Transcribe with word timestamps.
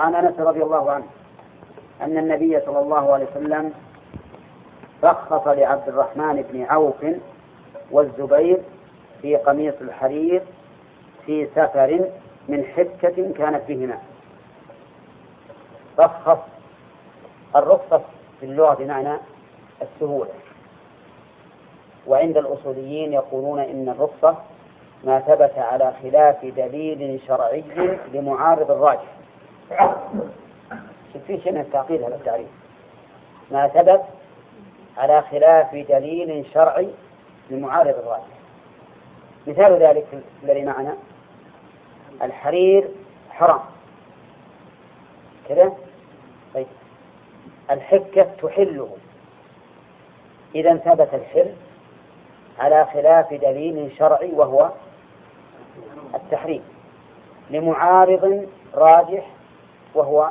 وعن 0.00 0.14
أنس 0.14 0.40
رضي 0.40 0.62
الله 0.62 0.90
عنه 0.90 1.04
أن 2.02 2.18
النبي 2.18 2.60
صلى 2.60 2.78
الله 2.78 3.12
عليه 3.12 3.26
وسلم 3.30 3.72
رخص 5.04 5.46
لعبد 5.46 5.88
الرحمن 5.88 6.44
بن 6.52 6.62
عوف 6.62 7.06
والزبير 7.90 8.58
في 9.22 9.36
قميص 9.36 9.74
الحرير 9.80 10.42
في 11.26 11.46
سفر 11.46 12.08
من 12.48 12.64
حكة 12.64 13.32
كانت 13.32 13.62
بهما. 13.68 13.98
رخص 15.98 16.38
الرخصة 17.56 18.02
في 18.40 18.46
اللغة 18.46 18.74
بمعنى 18.74 19.16
السهولة. 19.82 20.30
وعند 22.06 22.36
الأصوليين 22.36 23.12
يقولون 23.12 23.58
إن 23.60 23.88
الرخصة 23.88 24.36
ما 25.04 25.20
ثبت 25.20 25.58
على 25.58 25.92
خلاف 26.02 26.44
دليل 26.44 27.20
شرعي 27.26 27.64
لمعارض 28.14 28.70
الراجح. 28.70 29.19
في 31.26 31.40
شيء 31.42 31.52
من 31.52 31.60
التعقيد 31.60 32.02
هذا 32.02 32.14
التعريف. 32.14 32.48
ما 33.50 33.68
ثبت 33.68 34.02
على 34.96 35.22
خلاف 35.22 35.74
دليل 35.74 36.46
شرعي 36.54 36.88
لمعارض 37.50 37.94
الراجح. 37.98 38.40
مثال 39.46 39.82
ذلك 39.82 40.06
الذي 40.42 40.64
معنا 40.64 40.96
الحرير 42.22 42.88
حرام. 43.30 43.60
كذا؟ 45.48 45.72
طيب. 46.54 46.66
الحكة 47.70 48.26
تحله. 48.42 48.96
إذا 50.54 50.76
ثبت 50.76 51.14
الحل 51.14 51.54
على 52.58 52.86
خلاف 52.92 53.34
دليل 53.34 53.92
شرعي 53.98 54.32
وهو 54.32 54.70
التحريم 56.14 56.62
لمعارض 57.50 58.48
راجح 58.74 59.26
وهو 59.94 60.30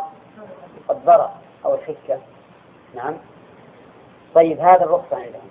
الضرر 0.89 1.29
أو 1.65 1.75
الحكة. 1.75 2.19
نعم. 2.95 3.13
طيب 4.35 4.59
هذا 4.59 4.83
الرخصة 4.83 5.15
عندهم. 5.15 5.49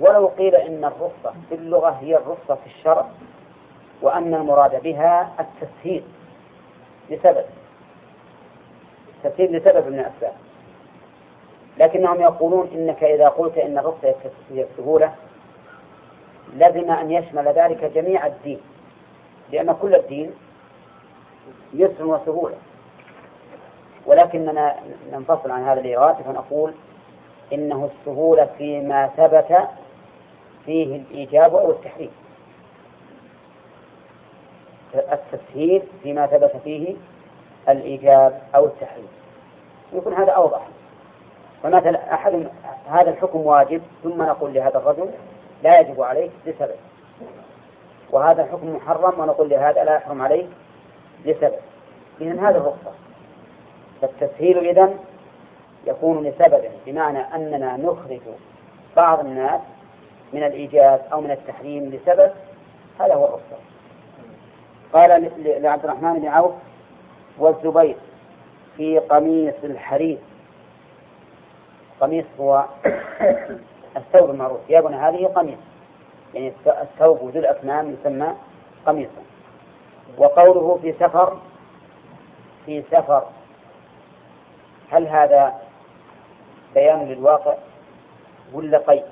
ولو 0.00 0.26
قيل 0.26 0.54
إن 0.54 0.84
الرخصة 0.84 1.34
في 1.48 1.54
اللغة 1.54 1.90
هي 1.90 2.16
الرخصة 2.16 2.54
في 2.54 2.66
الشرع 2.66 3.06
وأن 4.02 4.34
المراد 4.34 4.82
بها 4.82 5.32
التسهيل 5.40 6.04
لسبب 7.10 7.44
التسهيل 9.24 9.56
لسبب 9.56 9.86
من 9.86 9.98
الأسباب. 9.98 10.32
لكنهم 11.78 12.20
يقولون 12.20 12.68
إنك 12.74 13.04
إذا 13.04 13.28
قلت 13.28 13.58
إن 13.58 13.78
الرخصة 13.78 14.14
هي 14.50 14.62
السهولة 14.62 15.14
لزم 16.54 16.90
أن 16.90 17.10
يشمل 17.10 17.48
ذلك 17.48 17.84
جميع 17.84 18.26
الدين 18.26 18.60
لأن 19.52 19.72
كل 19.72 19.94
الدين 19.94 20.30
يسر 21.74 22.06
وسهولة. 22.06 22.56
ولكننا 24.06 24.76
ننفصل 25.12 25.50
عن 25.50 25.62
هذا 25.62 25.80
الإيراد 25.80 26.14
فنقول 26.14 26.74
إنه 27.52 27.90
السهولة 27.92 28.48
فيما 28.58 29.06
ثبت 29.06 29.68
فيه 30.66 30.96
الإيجاب 30.96 31.54
أو 31.54 31.70
التحريم. 31.70 32.10
التسهيل 34.94 35.82
فيما 36.02 36.26
ثبت 36.26 36.56
فيه 36.64 36.96
الإيجاب 37.68 38.42
أو 38.54 38.64
التحريم. 38.64 39.08
يكون 39.92 40.14
هذا 40.14 40.32
أوضح. 40.32 40.60
فمثلا 41.62 42.14
أحد 42.14 42.46
هذا 42.88 43.10
الحكم 43.10 43.40
واجب 43.40 43.82
ثم 44.02 44.22
نقول 44.22 44.54
لهذا 44.54 44.78
الرجل 44.78 45.10
لا 45.62 45.80
يجب 45.80 46.02
عليه 46.02 46.30
لسبب. 46.46 46.76
وهذا 48.10 48.42
الحكم 48.42 48.76
محرم 48.76 49.20
ونقول 49.20 49.48
لهذا 49.48 49.84
لا 49.84 49.94
يحرم 49.94 50.22
عليه 50.22 50.46
لسبب. 51.24 51.58
إذن 52.20 52.38
هذا 52.38 52.58
الرخصة. 52.58 52.92
فالتسهيل 54.02 54.58
إذن 54.58 54.98
يكون 55.86 56.24
لسبب 56.24 56.62
بمعنى 56.86 57.18
أننا 57.18 57.76
نخرج 57.76 58.20
بعض 58.96 59.20
الناس 59.20 59.60
من 60.32 60.42
الإيجاز 60.42 61.00
أو 61.12 61.20
من 61.20 61.30
التحريم 61.30 61.84
لسبب 61.84 62.30
هذا 63.00 63.14
هو 63.14 63.24
الرخصة 63.24 63.56
قال 64.92 65.30
لعبد 65.62 65.84
الرحمن 65.84 66.18
بن 66.20 66.28
عوف 66.28 66.52
والزبير 67.38 67.96
في 68.76 68.98
قميص 68.98 69.54
الحرير. 69.64 70.18
قميص 72.00 72.24
هو 72.40 72.64
الثوب 73.96 74.30
المعروف. 74.30 74.60
ثيابنا 74.68 75.08
هذه 75.08 75.26
قميص 75.26 75.58
يعني 76.34 76.52
الثوب 76.66 77.18
ذو 77.18 77.40
الأكمام 77.40 77.96
يسمى 78.00 78.34
قميصا. 78.86 79.22
وقوله 80.18 80.78
في 80.82 80.92
سفر 80.92 81.38
في 82.66 82.82
سفر 82.90 83.22
هل 84.92 85.08
هذا 85.08 85.60
بيان 86.74 87.08
للواقع 87.08 87.54
ولا 88.52 88.78
قيد؟ 88.78 89.02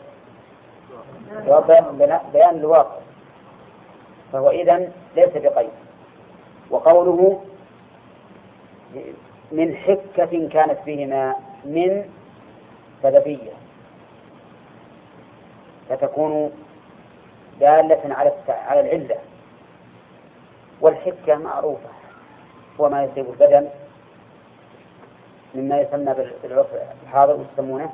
بيان 2.33 2.55
للواقع. 2.55 2.97
فهو 4.33 4.51
إذن 4.51 4.93
ليس 5.17 5.31
بقيد 5.35 5.71
وقوله 6.71 7.45
من 9.53 9.77
حكة 9.77 10.49
كانت 10.49 10.79
فيهما 10.85 11.35
من 11.65 12.11
سببية 13.03 13.53
فتكون 15.89 16.53
دالة 17.61 18.15
على 18.15 18.33
على 18.49 18.81
العلة. 18.81 19.17
والحكة 20.81 21.35
معروفة. 21.35 21.89
هو 22.81 22.89
ما 22.89 23.05
يصيب 23.05 23.27
البدن 23.31 23.69
مما 25.55 25.81
يسمى 25.81 26.15
بالعرف 26.43 26.67
الحاضر 27.03 27.45
يسمونه 27.53 27.93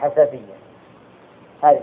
حساسية. 0.00 0.58
هذه 1.62 1.82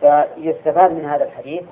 فيستفاد 0.00 0.92
من 0.92 1.04
هذا 1.04 1.24
الحديث 1.24 1.64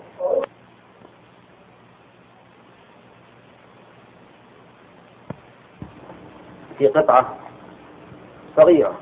في 6.78 6.86
قطعة 6.88 7.36
صغيرة 8.56 8.94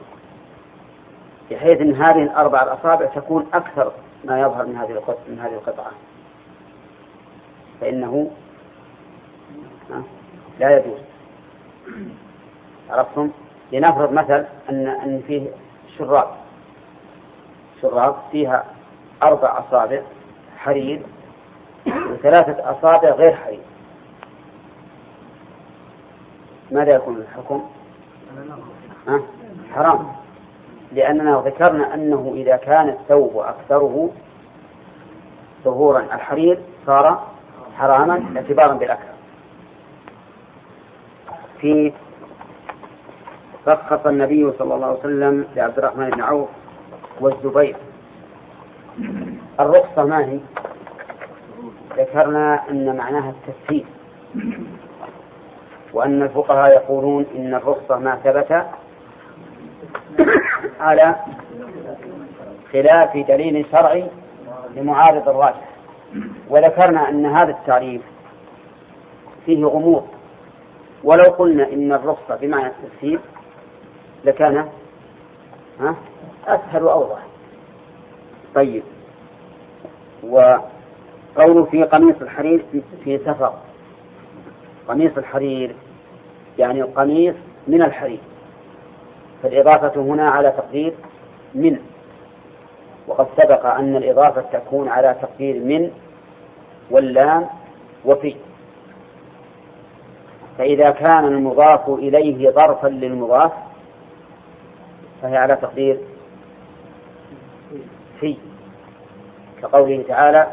بحيث 1.50 1.80
أن 1.80 1.94
هذه 1.94 2.22
الأربع 2.22 2.62
الأصابع 2.62 3.06
تكون 3.06 3.46
أكثر 3.54 3.92
ما 4.24 4.40
يظهر 4.40 4.66
من 4.66 4.76
هذه 4.76 4.90
القطعة 4.90 5.24
من 5.28 5.38
هذه 5.38 5.54
القطعة. 5.54 5.90
فإنه 7.80 8.30
لا 10.58 10.76
يجوز. 10.78 11.11
عرفتم؟ 12.90 13.30
لنفرض 13.72 14.12
مثل 14.12 14.44
أن 14.70 14.86
أن 14.86 15.22
فيه 15.26 15.50
شراب 15.98 16.28
شراب 17.82 18.16
فيها 18.32 18.64
أربع 19.22 19.58
أصابع 19.58 20.02
حرير 20.58 21.02
وثلاثة 21.86 22.70
أصابع 22.70 23.10
غير 23.10 23.36
حرير. 23.36 23.60
ماذا 26.70 26.94
يكون 26.94 27.16
الحكم؟ 27.16 27.62
حرام. 29.74 30.12
لأننا 30.92 31.42
ذكرنا 31.46 31.94
أنه 31.94 32.32
إذا 32.36 32.56
كان 32.56 32.88
الثوب 32.88 33.38
أكثره 33.38 34.10
ظهورا 35.64 36.00
الحرير 36.00 36.58
صار 36.86 37.28
حراما 37.78 38.24
اعتبارا 38.36 38.74
بالأكثر. 38.74 39.11
في 41.62 41.92
رخص 43.68 44.06
النبي 44.06 44.52
صلى 44.58 44.74
الله 44.74 44.86
عليه 44.86 44.98
وسلم 44.98 45.46
لعبد 45.56 45.78
الرحمن 45.78 46.10
بن 46.10 46.20
عوف 46.20 46.48
والزبير. 47.20 47.76
الرخصة 49.60 50.04
ما 50.04 50.24
هي؟ 50.24 50.38
ذكرنا 51.96 52.70
أن 52.70 52.96
معناها 52.96 53.30
التسهيل 53.30 53.84
وأن 55.92 56.22
الفقهاء 56.22 56.72
يقولون 56.72 57.26
إن 57.34 57.54
الرخصة 57.54 57.98
ما 57.98 58.16
ثبت 58.24 58.66
على 60.80 61.16
خلاف 62.72 63.16
دليل 63.16 63.66
شرعي 63.72 64.06
لمعارض 64.76 65.28
الراجح. 65.28 65.68
وذكرنا 66.48 67.08
أن 67.08 67.26
هذا 67.26 67.50
التعريف 67.50 68.02
فيه 69.46 69.64
غموض. 69.64 70.21
ولو 71.04 71.24
قلنا 71.24 71.72
إن 71.72 71.92
الرخصة 71.92 72.36
بمعنى 72.36 72.66
التسهيل 72.66 73.20
لكان 74.24 74.68
أسهل 76.46 76.82
وأوضح. 76.82 77.26
طيب. 78.54 78.82
وقوله 80.22 81.64
في 81.64 81.84
قميص 81.84 82.16
الحرير 82.22 82.64
في 83.04 83.18
سفر. 83.18 83.54
قميص 84.88 85.18
الحرير 85.18 85.74
يعني 86.58 86.80
القميص 86.82 87.34
من 87.68 87.82
الحرير. 87.82 88.20
فالإضافة 89.42 90.00
هنا 90.00 90.30
على 90.30 90.50
تقدير 90.50 90.94
من. 91.54 91.78
وقد 93.08 93.26
سبق 93.36 93.66
أن 93.66 93.96
الإضافة 93.96 94.42
تكون 94.58 94.88
على 94.88 95.16
تقدير 95.22 95.64
من 95.64 95.90
واللام 96.90 97.46
وفي. 98.04 98.36
فإذا 100.58 100.90
كان 100.90 101.24
المضاف 101.24 101.88
إليه 101.88 102.50
ظرفا 102.50 102.88
للمضاف 102.88 103.52
فهي 105.22 105.36
على 105.36 105.56
تقدير 105.56 105.98
في 108.20 108.36
كقوله 109.62 110.04
تعالى 110.08 110.46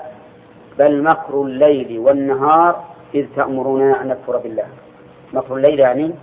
بل 0.79 1.03
مكر 1.03 1.41
الليل 1.41 1.99
والنهار 1.99 2.83
إذ 3.15 3.27
تأمرنا 3.35 4.01
أن 4.01 4.07
نكفر 4.07 4.37
بالله. 4.37 4.67
مكر 5.33 5.55
الليل 5.55 5.79
يعني 5.79 6.13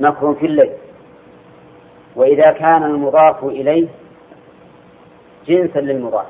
مكر 0.00 0.34
في 0.34 0.46
الليل. 0.46 0.72
وإذا 2.16 2.52
كان 2.52 2.82
المضاف 2.82 3.44
إليه 3.44 3.88
جنسا 5.46 5.78
للمضاف 5.78 6.26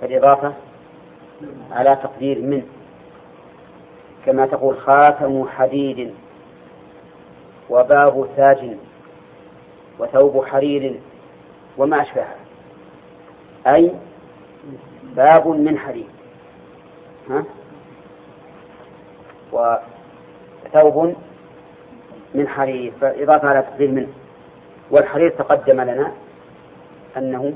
فالإضافة 0.00 0.54
على 1.72 1.96
تقدير 2.02 2.38
من. 2.38 2.62
كما 4.26 4.46
تقول 4.46 4.76
خاتم 4.76 5.48
حديد 5.48 6.14
وباب 7.70 8.28
تاج 8.36 8.76
وثوب 9.98 10.44
حرير 10.44 11.00
وما 11.78 12.02
أشبهها 12.02 12.36
أي 13.66 13.92
باب 15.16 15.48
من 15.48 15.78
حديد. 15.78 16.08
ها؟ 17.30 17.44
وثوب 19.52 21.14
من 22.34 22.48
حرير. 22.48 22.92
فإضافة 23.00 23.48
على 23.48 23.62
تقدير 23.62 23.90
منه. 23.90 24.08
والحرير 24.90 25.30
تقدم 25.30 25.80
لنا 25.80 26.12
أنه 27.16 27.54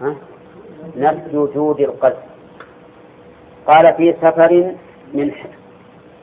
ها؟ 0.00 0.16
نفي 0.96 1.36
وجود 1.36 1.80
القلب 1.80 2.29
قال 3.70 3.94
في 3.96 4.14
سفر 4.22 4.74
من 5.14 5.32
ح... 5.32 5.46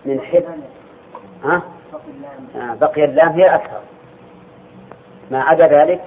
من 0.06 0.22
حب. 0.22 0.44
ها؟ 1.44 1.62
آه 2.56 2.74
بقي 2.82 3.06
اللام 3.06 3.30
هي 3.30 3.56
أكثر. 3.56 3.80
ما 5.32 5.44
عدا 5.44 5.68
ذلك 5.68 6.02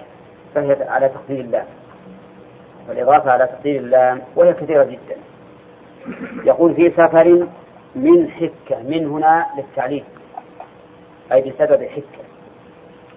فهي 0.54 0.76
على 0.88 1.08
تقدير 1.08 1.40
اللام. 1.40 1.66
والإضافة 2.88 3.30
على 3.30 3.46
تقدير 3.46 3.80
اللام 3.80 4.22
وهي 4.36 4.52
كثيرة 4.52 4.84
جدا. 4.84 5.16
يقول 6.44 6.74
في 6.74 6.90
سفر 6.90 7.46
من 7.94 8.30
حكة 8.30 8.82
من 8.82 9.06
هنا 9.06 9.46
للتعليق 9.56 10.04
أي 11.32 11.40
بسبب 11.50 11.84
حكة. 11.84 12.24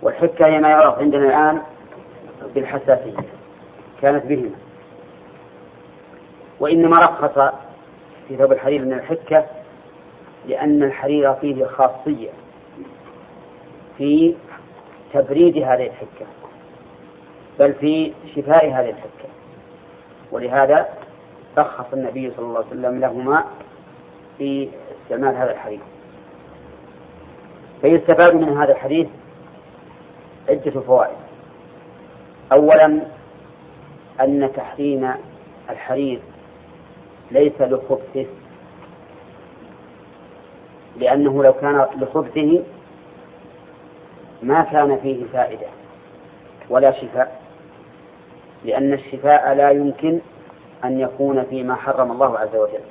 والحكة 0.01 0.47
هي 0.47 0.59
ما 0.59 0.69
يعرف 0.69 0.99
عندنا 0.99 1.25
الآن 1.27 1.61
بالحساسية. 2.55 3.17
كانت 4.01 4.25
بهما. 4.25 4.55
وإنما 6.59 6.97
رخص 6.97 7.53
في 8.27 8.37
ثوب 8.37 8.51
الحرير 8.51 8.85
من 8.85 8.93
الحكة 8.93 9.45
لأن 10.47 10.83
الحرير 10.83 11.33
فيه 11.33 11.65
خاصية 11.65 12.29
في 13.97 14.35
تبريد 15.13 15.57
هذه 15.57 15.87
الحكة 15.87 16.25
بل 17.59 17.73
في 17.73 18.13
شفاء 18.35 18.65
هذه 18.67 18.89
الحكة. 18.89 19.29
ولهذا 20.31 20.89
رخص 21.59 21.93
النبي 21.93 22.31
صلى 22.31 22.45
الله 22.45 22.57
عليه 22.57 22.67
وسلم 22.67 22.99
لهما 22.99 23.45
في 24.37 24.69
استعمال 25.03 25.35
هذا 25.35 25.51
الحديث 25.51 25.81
فيستفاد 27.81 28.35
من 28.35 28.57
هذا 28.57 28.71
الحديث 28.71 29.07
عدة 30.49 30.81
فوائد. 30.81 31.17
أولا 32.57 33.01
أن 34.21 34.51
تحريم 34.55 35.13
الحرير 35.69 36.19
ليس 37.33 37.61
لخبثه. 37.61 38.25
لأنه 40.97 41.43
لو 41.43 41.53
كان 41.53 41.85
لخبثه 41.97 42.63
ما 44.43 44.63
كان 44.63 44.97
فيه 44.97 45.25
فائدة 45.33 45.67
ولا 46.69 46.91
شفاء. 46.91 47.41
لأن 48.65 48.93
الشفاء 48.93 49.53
لا 49.53 49.69
يمكن 49.69 50.19
أن 50.83 50.99
يكون 50.99 51.43
فيما 51.43 51.75
حرم 51.75 52.11
الله 52.11 52.39
عز 52.39 52.55
وجل. 52.55 52.83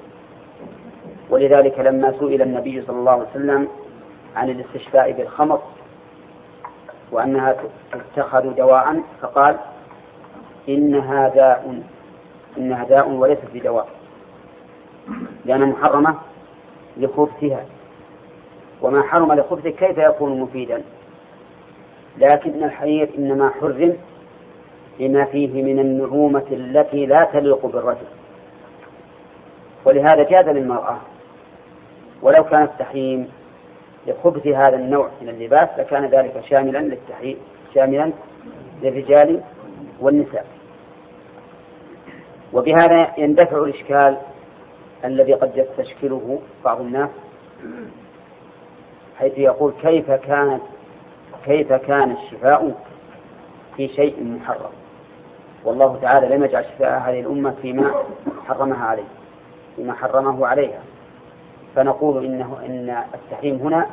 ولذلك 1.31 1.79
لما 1.79 2.13
سئل 2.19 2.43
النبي 2.43 2.83
صلى 2.83 2.97
الله 2.97 3.13
عليه 3.13 3.31
وسلم 3.31 3.69
عن 4.37 4.51
الاستشفاء 4.51 5.13
بالخمر 5.13 5.63
وأنها 7.13 7.57
تتخذ 7.93 8.55
دواء 8.55 9.03
فقال 9.21 9.57
إنها 10.69 11.29
داء 11.29 11.83
إنها 12.59 12.85
داء 12.85 13.09
وليست 13.09 13.49
بدواء. 13.55 13.89
لأنها 15.45 15.67
محرمة 15.67 16.15
لخبثها. 16.97 17.65
وما 18.83 19.03
حرم 19.03 19.33
لخبثه 19.33 19.71
كيف 19.71 19.99
يكون 19.99 20.41
مفيدا؟ 20.41 20.83
لكن 22.19 22.65
الحرير 22.65 23.11
إنما 23.19 23.51
حرم 23.61 23.97
لما 25.01 25.25
فيه 25.25 25.63
من 25.63 25.79
النعومة 25.79 26.45
التي 26.51 27.07
لا 27.07 27.29
تليق 27.33 27.67
بالرجل. 27.67 28.07
ولهذا 29.87 30.23
جاز 30.23 30.49
للمرأة 30.49 30.97
ولو 32.23 32.45
كان 32.45 32.63
التحريم 32.63 33.29
لخبث 34.07 34.47
هذا 34.47 34.77
النوع 34.77 35.11
من 35.23 35.29
اللباس 35.29 35.69
لكان 35.79 36.07
ذلك 36.07 36.43
شاملا 36.51 36.79
للتحريم 36.79 37.37
شاملا 37.75 38.13
للرجال 38.83 39.41
والنساء. 40.01 40.47
وبهذا 42.53 43.13
يندفع 43.19 43.57
الإشكال 43.57 44.17
الذي 45.05 45.35
قد 45.35 45.51
يستشكله 45.57 46.41
بعض 46.65 46.81
الناس 46.81 47.11
حيث 49.19 49.39
يقول 49.39 49.73
كيف 49.83 50.11
كانت 50.11 50.63
كيف 51.45 51.73
كان 51.73 52.11
الشفاء 52.13 52.75
في 53.77 53.89
شيء 53.89 54.25
محرم؟ 54.25 54.71
والله 55.65 55.99
تعالى 56.03 56.37
لم 56.37 56.45
يجعل 56.45 56.65
شفاء 56.65 56.99
هذه 56.99 57.21
الأمة 57.21 57.55
فيما 57.63 57.95
حرمها 58.49 58.87
عليه 58.87 59.09
فيما 59.77 59.93
حرمه 59.95 60.47
عليها. 60.47 60.81
فنقول 61.77 62.25
إنه 62.25 62.59
إن 62.67 63.05
التحريم 63.15 63.57
هنا 63.57 63.87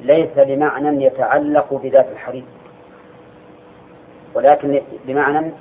ليس 0.00 0.30
بمعنى 0.36 1.04
يتعلق 1.04 1.74
بذات 1.74 2.06
الحريم 2.12 2.46
ولكن 4.34 4.80
بمعنى 5.06 5.52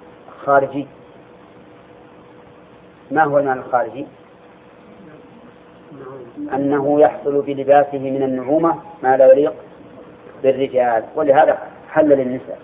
خارجي. 0.46 0.88
ما 3.12 3.24
هو 3.24 3.40
المعنى 3.40 3.60
الخارجي؟ 3.60 4.06
أنه 6.54 7.02
يحصل 7.02 7.42
بلباسه 7.42 8.00
من 8.00 8.24
النعومة 8.24 8.76
ما 9.04 9.18
لا 9.18 9.32
يليق 9.32 9.54
بالرجال 10.44 11.04
ولهذا 11.16 11.58
حل 11.90 12.10
للنساء. 12.10 12.60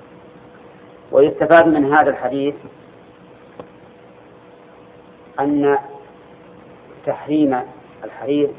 ويستفاد 1.11 1.67
من 1.67 1.93
هذا 1.93 2.09
الحديث 2.09 2.55
أن 5.39 5.77
تحريم 7.05 7.59
الحرير 8.03 8.49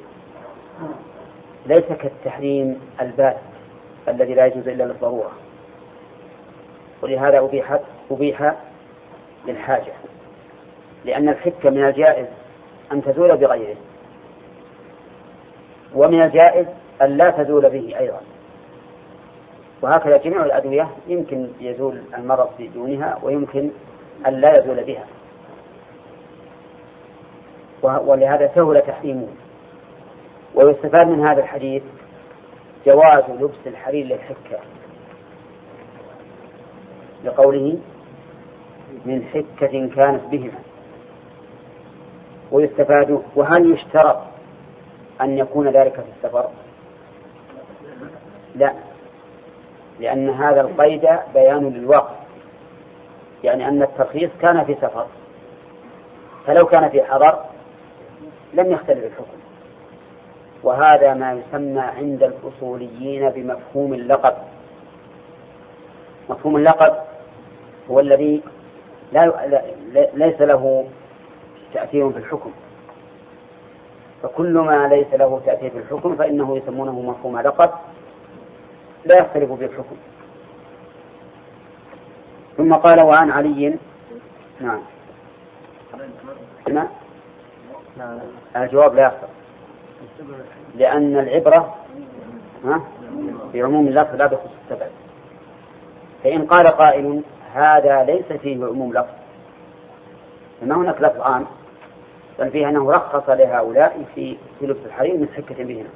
ليس 1.67 1.85
كالتحريم 2.01 2.81
البات 3.01 3.37
الذي 4.09 4.35
لا 4.35 4.47
يجوز 4.47 4.69
إلا 4.69 4.85
للضرورة. 4.85 5.33
ولهذا 7.03 7.39
أبيحت 7.39 7.81
أبيح 8.11 8.55
للحاجة 9.47 9.93
لأن 11.05 11.29
الحكة 11.29 11.71
من 11.71 11.85
الجائز 11.85 12.27
أن 12.93 13.03
تزول 13.03 13.37
بغيره. 13.37 13.77
ومن 15.95 16.23
الجائز 16.23 16.67
أن 17.03 17.17
لا 17.17 17.31
تزول 17.31 17.71
به 17.71 17.99
أيضا. 17.99 18.21
وهكذا 19.83 20.17
جميع 20.17 20.45
الأدوية 20.45 20.89
يمكن 21.07 21.49
يزول 21.61 22.03
المرض 22.19 22.49
بدونها 22.59 23.19
ويمكن 23.23 23.71
أن 24.27 24.33
لا 24.33 24.53
يزول 24.59 24.85
بها. 24.85 25.07
ولهذا 27.83 28.51
سهل 28.57 28.83
تحريمه. 28.87 29.29
ويستفاد 30.55 31.07
من 31.07 31.27
هذا 31.27 31.41
الحديث 31.41 31.83
جواز 32.87 33.31
لبس 33.41 33.67
الحرير 33.67 34.07
للحكة. 34.07 34.59
لقوله 37.25 37.79
من 39.07 39.25
حكة 39.25 39.89
كانت 39.97 40.23
بهما. 40.31 40.59
ويستفاد 42.53 43.23
وهل 43.37 43.73
يشترط 43.73 44.32
أن 45.23 45.39
يكون 45.39 45.69
ذلك 45.69 45.95
في 45.95 46.09
السفر؟ 46.17 46.49
لا. 48.55 48.73
لأن 50.01 50.31
هذا 50.31 50.61
القيد 50.61 51.09
بيان 51.35 51.69
للواقع. 51.69 52.15
يعني 53.45 53.69
أن 53.69 53.83
الترخيص 53.83 54.31
كان 54.41 54.65
في 54.65 54.75
سفر. 54.75 55.07
فلو 56.47 56.67
كان 56.67 56.89
في 56.89 57.03
حضر 57.03 57.39
لم 58.55 58.73
يختلف 58.73 59.05
الحكم. 59.05 59.39
وهذا 60.63 61.15
ما 61.15 61.33
يسمى 61.33 61.81
عند 61.81 62.23
الأصوليين 62.23 63.31
بمفهوم 63.31 63.95
اللقب. 63.95 64.35
مفهوم 66.31 66.57
اللقب 66.57 66.95
هو 67.91 68.01
الذي 68.01 68.43
لا 69.13 69.63
ليس 70.15 70.41
له 70.41 70.87
تأثير 71.75 72.11
في 72.11 72.19
الحكم. 72.19 72.53
فكل 74.23 74.59
ما 74.59 74.89
ليس 74.89 75.15
له 75.15 75.41
تأثير 75.47 75.71
في 75.71 75.79
الحكم 75.79 76.17
فإنه 76.17 76.57
يسمونه 76.57 77.01
مفهوم 77.01 77.39
لقب 77.39 77.71
لا 79.05 79.19
يختلف 79.19 79.53
في 79.53 79.65
الحكم. 79.65 79.97
ثم 82.57 82.75
قال 82.75 83.01
وعن 83.01 83.31
علي 83.31 83.79
نعم. 84.61 84.81
نعم. 86.69 86.89
الجواب 88.57 88.95
لا 88.95 89.03
يخطر. 89.03 89.29
لأن 90.75 91.19
العبرة 91.19 91.75
ها 92.65 92.81
بعموم 93.55 93.89
اللفظ 93.89 94.15
لا 94.15 94.27
بخصوص 94.27 94.51
السبب. 94.65 94.91
فإن 96.25 96.47
قال 96.47 96.67
قائل 96.67 97.23
هذا 97.55 98.05
ليس 98.05 98.41
فيه 98.41 98.65
عموم 98.65 98.93
لفظ. 98.93 99.15
فما 100.61 100.75
هناك 100.75 101.01
لفظ 101.01 101.21
عام 101.21 101.47
بل 102.39 102.51
فيه 102.51 102.69
أنه 102.69 102.91
رخص 102.93 103.29
لهؤلاء 103.29 104.05
في 104.15 104.37
في 104.59 104.67
لبس 104.67 104.79
الحرير 104.87 105.17
من 105.17 105.29
حكة 105.29 105.65
بهما. 105.65 105.89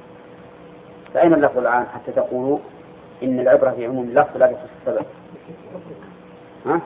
فأين 1.15 1.35
اللفظ 1.35 1.59
العام 1.59 1.87
حتى 1.95 2.13
تقولوا 2.13 2.59
إن 3.23 3.41
العبرة 3.41 3.71
في 3.71 3.87
عموم 3.87 4.05
اللفظ 4.05 4.37
لا 4.37 4.47
بخصوص 4.47 4.71
السبب؟ 4.81 5.07
ها؟ 6.67 6.81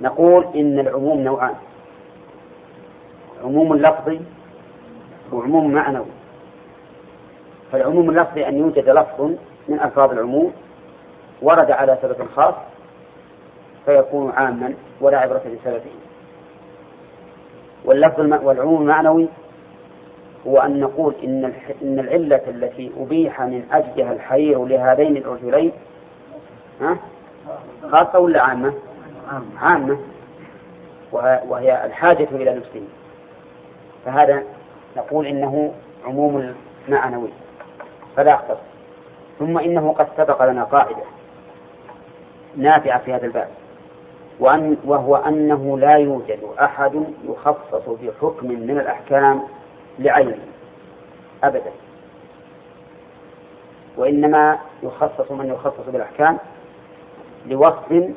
نقول 0.00 0.46
إن 0.54 0.78
العموم 0.78 1.20
نوعان. 1.20 1.54
عموم 3.44 3.76
لفظي 3.76 4.20
وعموم 5.32 5.72
معنوي. 5.72 6.06
فالعموم 7.72 8.10
اللفظي 8.10 8.48
أن 8.48 8.58
يوجد 8.58 8.88
لفظ 8.88 9.20
من 9.68 9.80
ألفاظ 9.80 10.10
العموم 10.10 10.52
ورد 11.42 11.70
على 11.70 11.98
سبب 12.02 12.26
خاص 12.36 12.54
فيكون 13.86 14.30
عاما 14.30 14.74
ولا 15.00 15.18
عبرة 15.18 15.38
بسببه 15.38 15.90
واللفظ 17.84 18.20
والعموم 18.20 18.82
المعنوي 18.82 19.28
هو 20.46 20.58
أن 20.58 20.80
نقول 20.80 21.14
إن 21.24 21.44
إن 21.82 21.98
العلة 21.98 22.40
التي 22.48 22.92
أبيح 22.96 23.40
من 23.42 23.62
أجلها 23.72 24.12
الحرير 24.12 24.64
لهذين 24.64 25.16
الرجلين 25.16 25.72
ها؟ 26.80 26.98
خاصة 27.90 28.18
ولا 28.18 28.42
عامة؟ 28.42 28.74
عامة. 29.56 29.98
وهي 31.48 31.84
الحاجة 31.86 32.28
إلى 32.32 32.54
نفسه 32.54 32.82
فهذا 34.04 34.42
نقول 34.96 35.26
إنه 35.26 35.72
عموم 36.04 36.54
معنوي 36.88 37.28
فلا 38.16 38.32
يختص 38.32 38.60
ثم 39.38 39.58
إنه 39.58 39.92
قد 39.92 40.08
سبق 40.16 40.44
لنا 40.44 40.64
قاعدة 40.64 41.02
نافعة 42.56 42.98
في 42.98 43.12
هذا 43.14 43.26
الباب. 43.26 43.48
وأن 44.42 44.76
وهو 44.84 45.16
أنه 45.16 45.78
لا 45.78 45.96
يوجد 45.96 46.40
أحد 46.64 47.04
يخصص 47.24 47.88
بحكم 47.88 48.46
من 48.46 48.70
الأحكام 48.80 49.42
لعينه 49.98 50.38
أبدا. 51.44 51.72
وإنما 53.96 54.58
يخصص 54.82 55.30
من 55.30 55.46
يخصص 55.48 55.88
بالأحكام 55.88 56.38
لوصف 57.46 58.10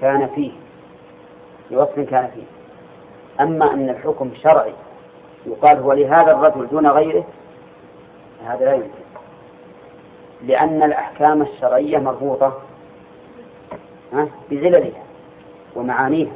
كان 0.00 0.26
فيه. 0.34 0.52
لوصف 1.70 2.00
كان 2.00 2.30
فيه. 2.34 2.44
أما 3.40 3.72
أن 3.72 3.88
الحكم 3.90 4.30
شرعي 4.42 4.72
يقال 5.46 5.78
هو 5.78 5.92
لهذا 5.92 6.32
الرجل 6.32 6.68
دون 6.68 6.86
غيره 6.86 7.24
هذا 8.46 8.64
لا 8.64 8.74
يمكن. 8.74 9.02
لأن 10.42 10.82
الأحكام 10.82 11.42
الشرعية 11.42 11.98
مربوطة 11.98 12.58
بزللها. 14.50 15.11
ومعانيها 15.76 16.32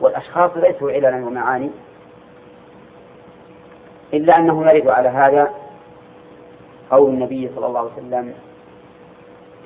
والأشخاص 0.00 0.50
ليسوا 0.56 0.92
عللا 0.92 1.16
ومعاني 1.26 1.70
إلا 4.14 4.38
أنه 4.38 4.70
يرد 4.70 4.88
على 4.88 5.08
هذا 5.08 5.50
قول 6.90 7.10
النبي 7.10 7.50
صلى 7.54 7.66
الله 7.66 7.80
عليه 7.80 7.92
وسلم 7.92 8.34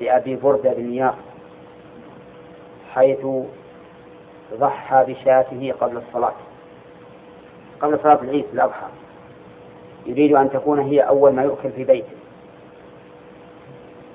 لأبي 0.01 0.35
بردة 0.35 0.73
بن 0.73 0.93
ياق 0.93 1.15
حيث 2.93 3.27
ضحى 4.53 5.05
بشاته 5.07 5.73
قبل 5.81 5.97
الصلاة 5.97 6.33
قبل 7.81 7.99
صلاة 8.03 8.21
العيد 8.21 8.45
الأضحى. 8.53 8.87
يريد 10.05 10.35
أن 10.35 10.49
تكون 10.49 10.79
هي 10.79 11.01
أول 11.01 11.33
ما 11.33 11.43
يؤكل 11.43 11.71
في 11.71 11.83
بيته. 11.83 12.15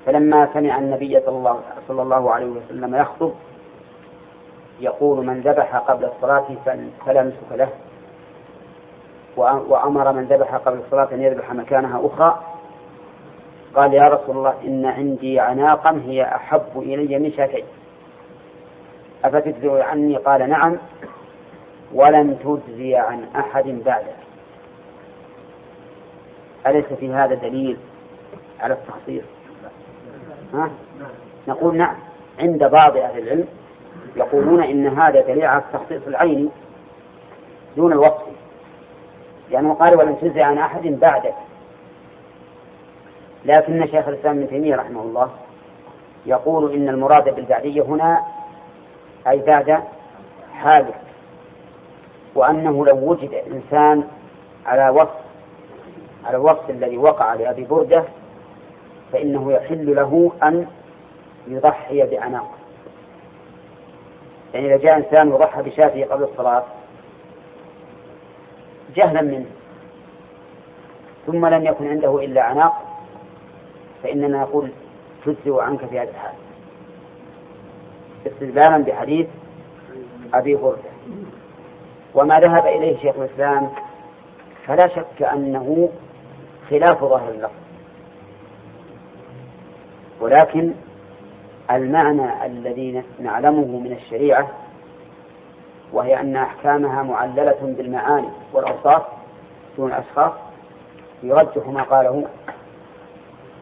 فلما 0.05 0.49
سمع 0.53 0.79
النبي 0.79 1.19
صلى 1.19 1.37
الله, 1.37 1.61
صلى 1.87 2.01
الله 2.01 2.31
عليه 2.31 2.45
وسلم 2.45 2.95
يخطب 2.95 3.33
يقول 4.81 5.25
من 5.25 5.41
ذبح 5.41 5.75
قبل 5.75 6.05
الصلاة 6.05 6.45
فلا 7.05 7.23
نسك 7.23 7.51
له. 7.51 7.69
وأمر 9.37 10.11
من 10.13 10.23
ذبح 10.23 10.55
قبل 10.55 10.77
الصلاة 10.77 11.07
أن 11.11 11.21
يذبح 11.21 11.53
مكانها 11.53 12.05
أخرى. 12.05 12.43
قال 13.75 13.93
يا 13.93 14.07
رسول 14.07 14.37
الله 14.37 14.53
إن 14.63 14.85
عندي 14.85 15.39
عناقا 15.39 16.01
هي 16.05 16.23
أحب 16.23 16.71
إلي 16.75 17.19
من 17.19 17.31
شاتين. 17.31 17.65
أفتجزي 19.25 19.81
عني؟ 19.81 20.17
قال 20.17 20.49
نعم. 20.49 20.77
ولن 21.93 22.37
تجزي 22.39 22.95
عن 22.95 23.23
أحد 23.35 23.65
بعده 23.65 24.13
أليس 26.67 26.85
في 26.85 27.13
هذا 27.13 27.35
دليل 27.35 27.77
على 28.59 28.73
التخصيص؟ 28.73 29.23
ها؟ 30.53 30.71
نقول 31.47 31.77
نعم. 31.77 31.95
عند 32.39 32.63
بعض 32.63 32.97
أهل 32.97 33.19
العلم 33.19 33.47
يقولون 34.15 34.63
إن 34.63 34.87
هذا 34.87 35.21
دليل 35.21 35.45
على 35.45 35.61
التخصيص 35.61 36.07
العيني 36.07 36.49
دون 37.77 37.91
الوصف. 37.91 38.31
لأنه 39.51 39.73
قال 39.73 39.97
ولن 39.97 40.19
تجزي 40.21 40.41
عن 40.41 40.57
أحد 40.57 40.87
بعدك. 40.87 41.33
لكن 43.45 43.87
شيخ 43.87 44.07
الإسلام 44.07 44.37
ابن 44.37 44.49
تيمية 44.49 44.75
رحمه 44.75 45.01
الله 45.01 45.29
يقول 46.25 46.73
إن 46.73 46.89
المراد 46.89 47.35
بالبعدية 47.35 47.81
هنا 47.81 48.21
أي 49.27 49.39
بعد 49.39 49.83
حادث 50.53 50.95
وأنه 52.35 52.85
لو 52.85 53.11
وجد 53.11 53.33
إنسان 53.33 54.03
على 54.65 54.89
وصف 54.89 55.21
على 56.25 56.37
الوصف 56.37 56.69
الذي 56.69 56.97
وقع 56.97 57.33
لأبي 57.33 57.63
بردة 57.63 58.03
فإنه 59.13 59.53
يحل 59.53 59.95
له 59.95 60.31
أن 60.43 60.67
يضحي 61.47 62.01
بعناق 62.01 62.60
يعني 64.53 64.75
إذا 64.75 64.77
جاء 64.77 64.97
إنسان 64.97 65.31
وضحى 65.31 65.61
بشاته 65.61 66.05
قبل 66.05 66.23
الصلاة 66.23 66.63
جهلا 68.95 69.21
منه 69.21 69.45
ثم 71.25 71.45
لم 71.45 71.65
يكن 71.65 71.87
عنده 71.87 72.19
إلا 72.19 72.41
عناق 72.41 72.73
فإننا 74.03 74.41
نقول 74.41 74.71
تجزئ 75.25 75.61
عنك 75.61 75.85
في 75.85 75.99
هذا 75.99 76.09
الحال. 76.09 76.33
استدلالا 78.27 78.77
بحديث 78.77 79.27
أبي 80.33 80.55
هريرة 80.55 80.91
وما 82.15 82.39
ذهب 82.39 82.65
إليه 82.67 82.97
شيخ 82.97 83.15
الإسلام 83.15 83.69
فلا 84.67 84.87
شك 84.87 85.23
أنه 85.23 85.89
خلاف 86.69 87.03
ظاهر 87.03 87.29
اللفظ. 87.29 87.61
ولكن 90.21 90.73
المعنى 91.75 92.45
الذي 92.45 93.03
نعلمه 93.19 93.79
من 93.79 93.91
الشريعة 93.91 94.49
وهي 95.93 96.19
أن 96.19 96.35
أحكامها 96.35 97.03
معللة 97.03 97.57
بالمعاني 97.77 98.29
والأوصاف 98.53 99.03
دون 99.77 99.91
الأشخاص 99.93 100.31
يرجح 101.23 101.67
ما 101.67 101.83
قاله 101.83 102.27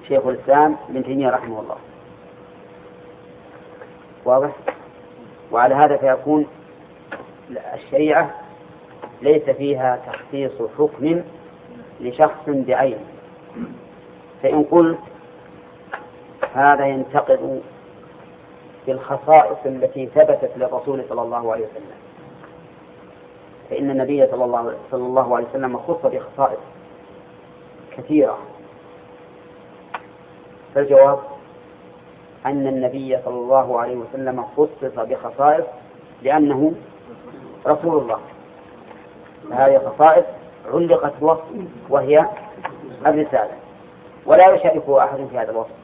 شيخ 0.08 0.26
الإسلام 0.28 0.76
ابن 0.90 1.04
تيمية 1.04 1.30
رحمه 1.30 1.60
الله. 1.60 1.78
واضح؟ 4.26 4.52
وعلى 5.52 5.76
هذا 5.76 5.98
فيكون 5.98 6.48
الشريعة 7.74 8.32
ليس 9.22 9.44
فيها 9.50 10.00
تخصيص 10.08 10.52
حكم 10.78 11.22
لشخص 12.00 12.40
بعينه 12.48 13.06
فإن 14.44 14.64
قلت 14.64 15.00
هذا 16.54 16.86
ينتقض 16.86 17.62
بالخصائص 18.88 19.58
التي 19.66 20.06
ثبتت 20.06 20.52
للرسول 20.58 21.04
صلى 21.10 21.22
الله 21.22 21.52
عليه 21.52 21.66
وسلم. 21.66 21.98
فإن 23.70 23.92
النبي 23.92 24.28
صلى 24.28 24.46
الله 24.46 24.76
صلى 24.92 25.04
الله 25.04 25.36
عليه 25.36 25.46
وسلم 25.48 25.78
خص 25.78 26.06
بخصائص 26.06 26.60
كثيرة. 27.98 28.38
فالجواب 30.76 31.20
أن 32.46 32.68
النبي 32.68 33.18
صلى 33.26 33.36
الله 33.36 33.80
عليه 33.80 33.96
وسلم 33.96 34.46
خصص 34.58 35.00
بخصائص 35.00 35.66
لأنه 36.22 36.74
رسول 37.68 37.98
الله. 37.98 38.20
هذه 39.52 39.78
خصائص 39.78 40.26
علقت 40.74 41.14
وصف 41.22 41.44
وهي 41.90 42.26
الرسالة. 43.06 43.54
ولا 44.26 44.50
يشاركه 44.50 45.04
أحد 45.04 45.28
في 45.32 45.38
هذا 45.38 45.52
الوصف 45.52 45.76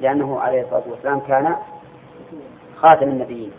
لأنه 0.00 0.40
عليه 0.40 0.62
الصلاة 0.62 0.82
والسلام 0.90 1.20
كان 1.20 1.56
خاتم 2.84 3.08
النبيين. 3.08 3.52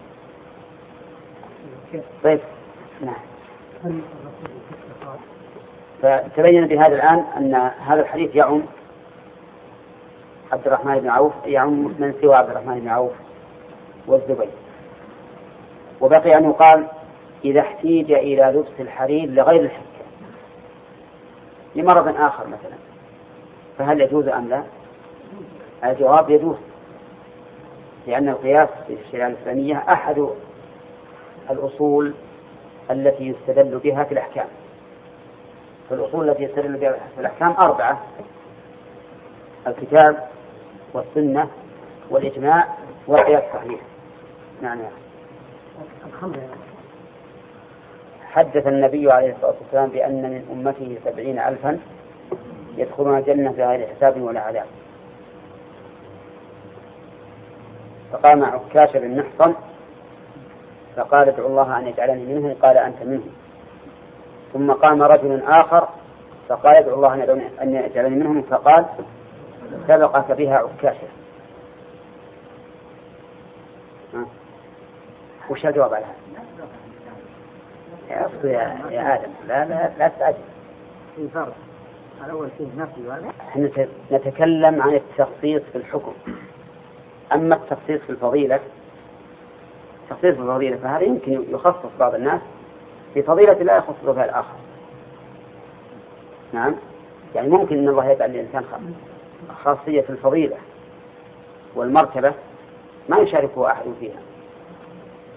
طيب. 2.23 2.39
نعم. 3.01 4.01
فتبين 6.01 6.67
بهذا 6.67 6.95
الآن 6.95 7.19
أن 7.37 7.55
هذا 7.79 8.01
الحديث 8.01 8.35
يعم 8.35 8.63
عبد 10.51 10.67
الرحمن 10.67 10.99
بن 10.99 11.09
عوف 11.09 11.33
يعم 11.45 11.93
من 11.99 12.13
سوى 12.21 12.35
عبد 12.35 12.49
الرحمن 12.49 12.79
بن 12.79 12.87
عوف 12.87 13.11
والزبير. 14.07 14.49
وبقي 16.01 16.37
أن 16.37 16.49
يقال 16.49 16.87
إذا 17.45 17.59
احتيج 17.59 18.11
إلى 18.11 18.43
لبس 18.55 18.79
الحرير 18.79 19.29
لغير 19.29 19.61
الحكة 19.61 20.05
لمرض 21.75 22.15
آخر 22.21 22.47
مثلا. 22.47 22.77
فهل 23.77 24.01
يجوز 24.01 24.27
أم 24.27 24.49
لا؟ 24.49 24.63
الجواب 25.83 26.29
يجوز. 26.29 26.57
لأن 28.07 28.29
القياس 28.29 28.69
في 28.87 28.93
الشريعة 28.93 29.27
الإسلامية 29.27 29.83
أحد 29.93 30.27
الأصول 31.51 32.13
التي 32.91 33.23
يستدل 33.27 33.79
بها 33.79 34.03
في 34.03 34.11
الأحكام. 34.11 34.47
فالأصول 35.89 36.29
التي 36.29 36.43
يستدل 36.43 36.77
بها 36.77 36.97
في 37.15 37.21
الأحكام 37.21 37.55
أربعة 37.61 38.01
الكتاب 39.67 40.27
والسنة 40.93 41.47
والإجماع 42.09 42.67
والقياس 43.07 43.43
الصحيح. 43.43 43.79
نعم. 44.61 44.79
حدث 48.25 48.67
النبي 48.67 49.11
عليه 49.11 49.31
الصلاة 49.35 49.55
والسلام 49.61 49.89
بأن 49.89 50.21
من 50.21 50.45
أمته 50.51 50.97
سبعين 51.05 51.39
ألفا 51.39 51.79
يدخلون 52.77 53.17
الجنة 53.17 53.51
بغير 53.51 53.87
حساب 53.87 54.21
ولا 54.21 54.39
عذاب. 54.39 54.65
فقام 58.11 58.43
عكاش 58.43 58.97
بن 58.97 59.19
محصن 59.19 59.55
فقال 60.95 61.27
ادعو 61.29 61.47
الله 61.47 61.79
أن 61.79 61.87
يجعلني 61.87 62.33
منهم 62.33 62.53
قال 62.53 62.77
أنت 62.77 63.03
منهم 63.03 63.31
ثم 64.53 64.71
قام 64.71 65.01
رجل 65.01 65.43
آخر 65.43 65.87
فقال 66.49 66.75
ادعو 66.75 66.95
الله 66.95 67.13
أن 67.61 67.75
يجعلني 67.75 68.15
منهم 68.15 68.41
فقال 68.41 68.85
سبقك 69.87 70.31
بها 70.31 70.55
عكاشة 70.57 71.07
وش 75.49 75.65
الجواب 75.65 75.93
على 75.93 76.05
هذا؟ 76.05 76.15
يا 78.09 78.29
يا, 78.43 78.91
يا 78.91 79.15
آدم 79.15 79.31
لا 79.47 79.65
لا 79.65 79.89
لا 79.97 80.07
تستعجل 80.07 80.37
في 81.15 81.27
فرق 81.27 81.53
الأول 82.25 82.49
فيه 82.57 82.67
نفي 82.77 83.29
إحنا 83.49 83.69
نتكلم 84.11 84.81
عن 84.81 84.93
التخصيص 84.95 85.61
في 85.71 85.77
الحكم. 85.77 86.13
أما 87.33 87.55
التخصيص 87.55 88.01
في 88.01 88.09
الفضيلة 88.09 88.59
التخصيص 90.03 90.35
في 90.35 90.41
الفضيلة 90.41 90.77
فهذا 90.77 91.03
يمكن 91.03 91.43
يخصص 91.49 91.89
بعض 91.99 92.15
الناس؟ 92.15 92.41
في 93.13 93.23
فضيلة 93.23 93.53
لا 93.53 93.77
يخصص 93.77 94.05
بها 94.05 94.25
الآخر. 94.25 94.55
نعم؟ 96.53 96.75
يعني 97.35 97.49
ممكن 97.49 97.77
أن 97.77 97.89
الله 97.89 98.09
يجعل 98.11 98.29
للإنسان 98.29 98.63
خاصية 99.63 100.01
في 100.01 100.09
الفضيلة 100.09 100.57
والمرتبة 101.75 102.33
ما 103.09 103.17
يشاركه 103.17 103.71
أحد 103.71 103.85
فيها. 103.99 104.19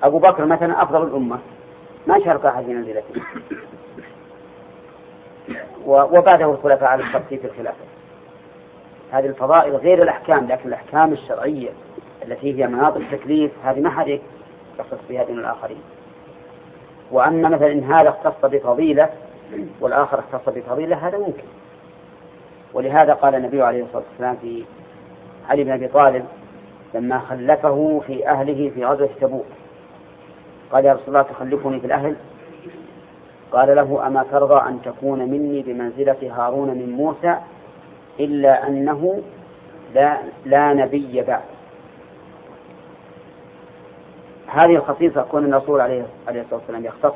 أبو 0.03 0.19
بكر 0.19 0.45
مثلا 0.45 0.83
أفضل 0.83 1.03
الأمة 1.03 1.39
ما 2.07 2.25
شارك 2.25 2.45
أحد 2.45 2.65
في 2.65 2.75
منزلته. 2.75 3.23
وبعده 5.87 6.45
الخلفاء 6.45 6.85
على 6.85 7.05
الترتيب 7.05 7.41
في 7.41 7.47
الخلافة. 7.47 7.88
هذه 9.13 9.27
الفضائل 9.27 9.77
غير 9.77 10.03
الأحكام 10.03 10.47
لكن 10.47 10.69
الأحكام 10.69 11.13
الشرعية 11.13 11.71
التي 12.25 12.59
هي 12.59 12.67
مناط 12.67 12.97
التكليف 12.97 13.51
هذه 13.65 13.81
ما 13.81 13.91
حد 13.91 14.21
يختص 14.79 14.99
بها 15.09 15.25
دون 15.25 15.39
الآخرين. 15.39 15.81
وأما 17.11 17.49
مثلا 17.49 17.73
إن 17.73 17.85
هذا 17.85 18.09
اختص 18.09 18.45
بفضيلة 18.45 19.09
والآخر 19.81 20.19
اختص 20.19 20.49
بفضيلة 20.49 21.09
هذا 21.09 21.19
ممكن. 21.19 21.45
ولهذا 22.75 23.15
قال 23.15 23.35
النبي 23.35 23.63
عليه 23.63 23.83
الصلاة 23.83 24.03
والسلام 24.11 24.37
في 24.37 24.65
علي 25.49 25.65
بن 25.65 25.71
أبي 25.71 25.89
طالب 25.89 26.25
لما 26.95 27.19
خلفه 27.19 28.03
في 28.07 28.29
أهله 28.29 28.71
في 28.75 28.85
غزوة 28.85 29.09
تبوك 29.21 29.47
قال 30.73 30.85
يا 30.85 30.93
رسول 30.93 31.09
الله 31.09 31.23
تخلفني 31.23 31.81
في 31.81 31.87
الأهل؟ 31.87 32.17
قال 33.53 33.77
له 33.77 34.07
أما 34.07 34.25
ترضى 34.31 34.69
أن 34.69 34.83
تكون 34.83 35.19
مني 35.19 35.63
بمنزلة 35.63 36.33
هارون 36.37 36.69
من 36.69 36.91
موسى 36.91 37.39
إلا 38.21 38.67
أنه 38.67 39.23
لا, 39.95 40.19
لا 40.45 40.73
نبي 40.73 41.23
بعد. 41.23 41.43
هذه 44.47 44.77
الخصيصة 44.77 45.23
كون 45.23 45.45
الرسول 45.45 45.81
عليه 45.81 46.07
عليه 46.29 46.41
الصلاة 46.41 46.61
والسلام 46.61 46.85
يختص 46.85 47.15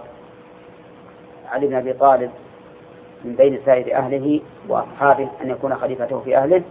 علي 1.53 1.67
بن 1.67 1.75
أبي 1.75 1.93
طالب 1.93 2.31
من 3.25 3.35
بين 3.35 3.61
سائر 3.67 3.97
أهله 3.97 4.41
وأصحابه 4.69 5.29
أن 5.43 5.51
يكون 5.51 5.75
خليفته 5.75 6.21
في 6.21 6.37
أهله 6.37 6.63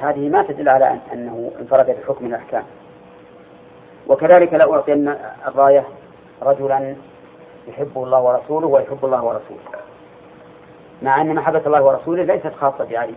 هذه 0.00 0.28
ما 0.28 0.42
تدل 0.42 0.68
على 0.68 0.98
أنه 1.12 1.50
انفرد 1.60 1.86
بحكم 1.86 2.26
الأحكام. 2.26 2.64
وكذلك 4.06 4.54
لو 4.54 4.74
أعطي 4.74 4.92
الراية 5.46 5.84
رجلا 6.42 6.96
يحبه 7.68 8.04
الله 8.04 8.20
ورسوله 8.22 8.66
ويحب 8.66 9.04
الله 9.04 9.24
ورسوله. 9.24 9.60
مع 11.02 11.20
أن 11.20 11.34
محبة 11.34 11.62
الله 11.66 11.82
ورسوله 11.82 12.22
ليست 12.22 12.52
خاصة 12.60 12.84
بعلي. 12.84 13.14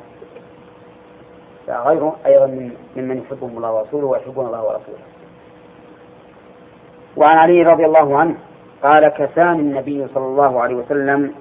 فغيره 1.67 2.15
أيضا 2.25 2.45
من 2.45 2.71
ممن 2.95 3.17
يحبهم 3.17 3.57
الله 3.57 3.73
ورسوله 3.73 4.05
ويحبون 4.05 4.45
الله 4.45 4.63
ورسوله. 4.63 4.99
وعن 7.17 7.37
علي 7.37 7.63
رضي 7.63 7.85
الله 7.85 8.17
عنه 8.17 8.35
قال 8.83 9.07
كساني 9.09 9.59
النبي 9.59 10.07
صلى 10.07 10.25
الله 10.25 10.61
عليه 10.61 10.75
وسلم 10.75 11.33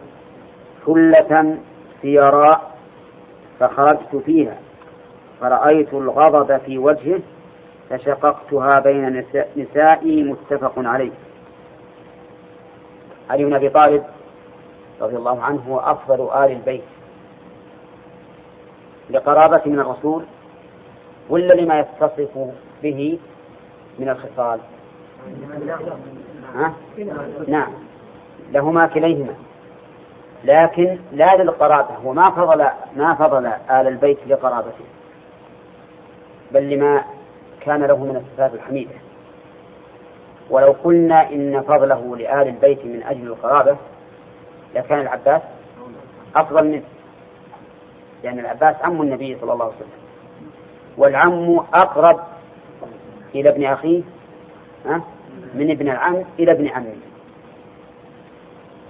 حلة 0.87 1.59
سيراء 2.03 2.70
فخرجت 3.61 4.16
فيها. 4.16 4.57
فرأيت 5.40 5.94
الغضب 5.94 6.59
في 6.59 6.79
وجهه 6.79 7.20
فشققتها 7.90 8.81
بين 8.85 9.24
نسائي 9.57 10.22
متفق 10.22 10.72
عليه. 10.76 11.12
علي 13.31 13.44
بن 13.44 13.55
أبي 13.55 13.68
طالب 13.68 14.05
رضي 15.01 15.17
الله 15.17 15.43
عنه 15.43 15.61
هو 15.69 15.79
أفضل 15.79 16.45
آل 16.45 16.53
البيت. 16.53 16.85
لقرابة 19.11 19.63
من 19.67 19.81
الرسول 19.81 20.25
ولا 21.29 21.55
لما 21.55 21.81
يتصف 21.81 22.39
به 22.83 23.19
من 23.99 24.09
الخصال؟ 24.09 24.61
ها؟ 26.55 26.73
نعم. 27.49 27.73
لهما 28.53 28.87
كليهما. 28.87 29.35
لكن 30.45 30.99
لا 31.13 31.37
للقرابة 31.37 31.95
وما 32.05 32.31
فضل 32.31 32.67
ما 32.97 33.15
فضل 33.15 33.47
آل 33.47 33.87
البيت 33.89 34.19
لقرابته. 34.27 34.85
بل 36.53 36.71
لما 36.71 37.05
كان 37.61 37.83
له 37.85 37.97
من 38.05 38.17
الصفات 38.17 38.55
الحميدة. 38.55 38.95
ولو 40.51 40.67
قلنا 40.85 41.31
إن 41.33 41.63
فضله 41.63 42.17
لآل 42.17 42.49
البيت 42.49 42.85
من 42.85 43.03
أجل 43.03 43.27
القرابة 43.27 43.77
لكان 44.74 45.00
العباس 45.00 45.42
أفضل 46.37 46.64
منه. 46.68 46.83
لأن 48.24 48.38
العباس 48.38 48.76
عم 48.83 49.02
النبي 49.02 49.38
صلى 49.40 49.52
الله 49.52 49.64
عليه 49.64 49.74
وسلم. 49.74 50.00
والعم 50.98 51.59
أقرب 51.74 52.20
إلى 53.35 53.48
ابن 53.48 53.64
أخيه 53.64 54.02
من 55.54 55.70
ابن 55.70 55.88
العم 55.88 56.24
إلى 56.38 56.52
ابن 56.52 56.68
عمه. 56.68 56.96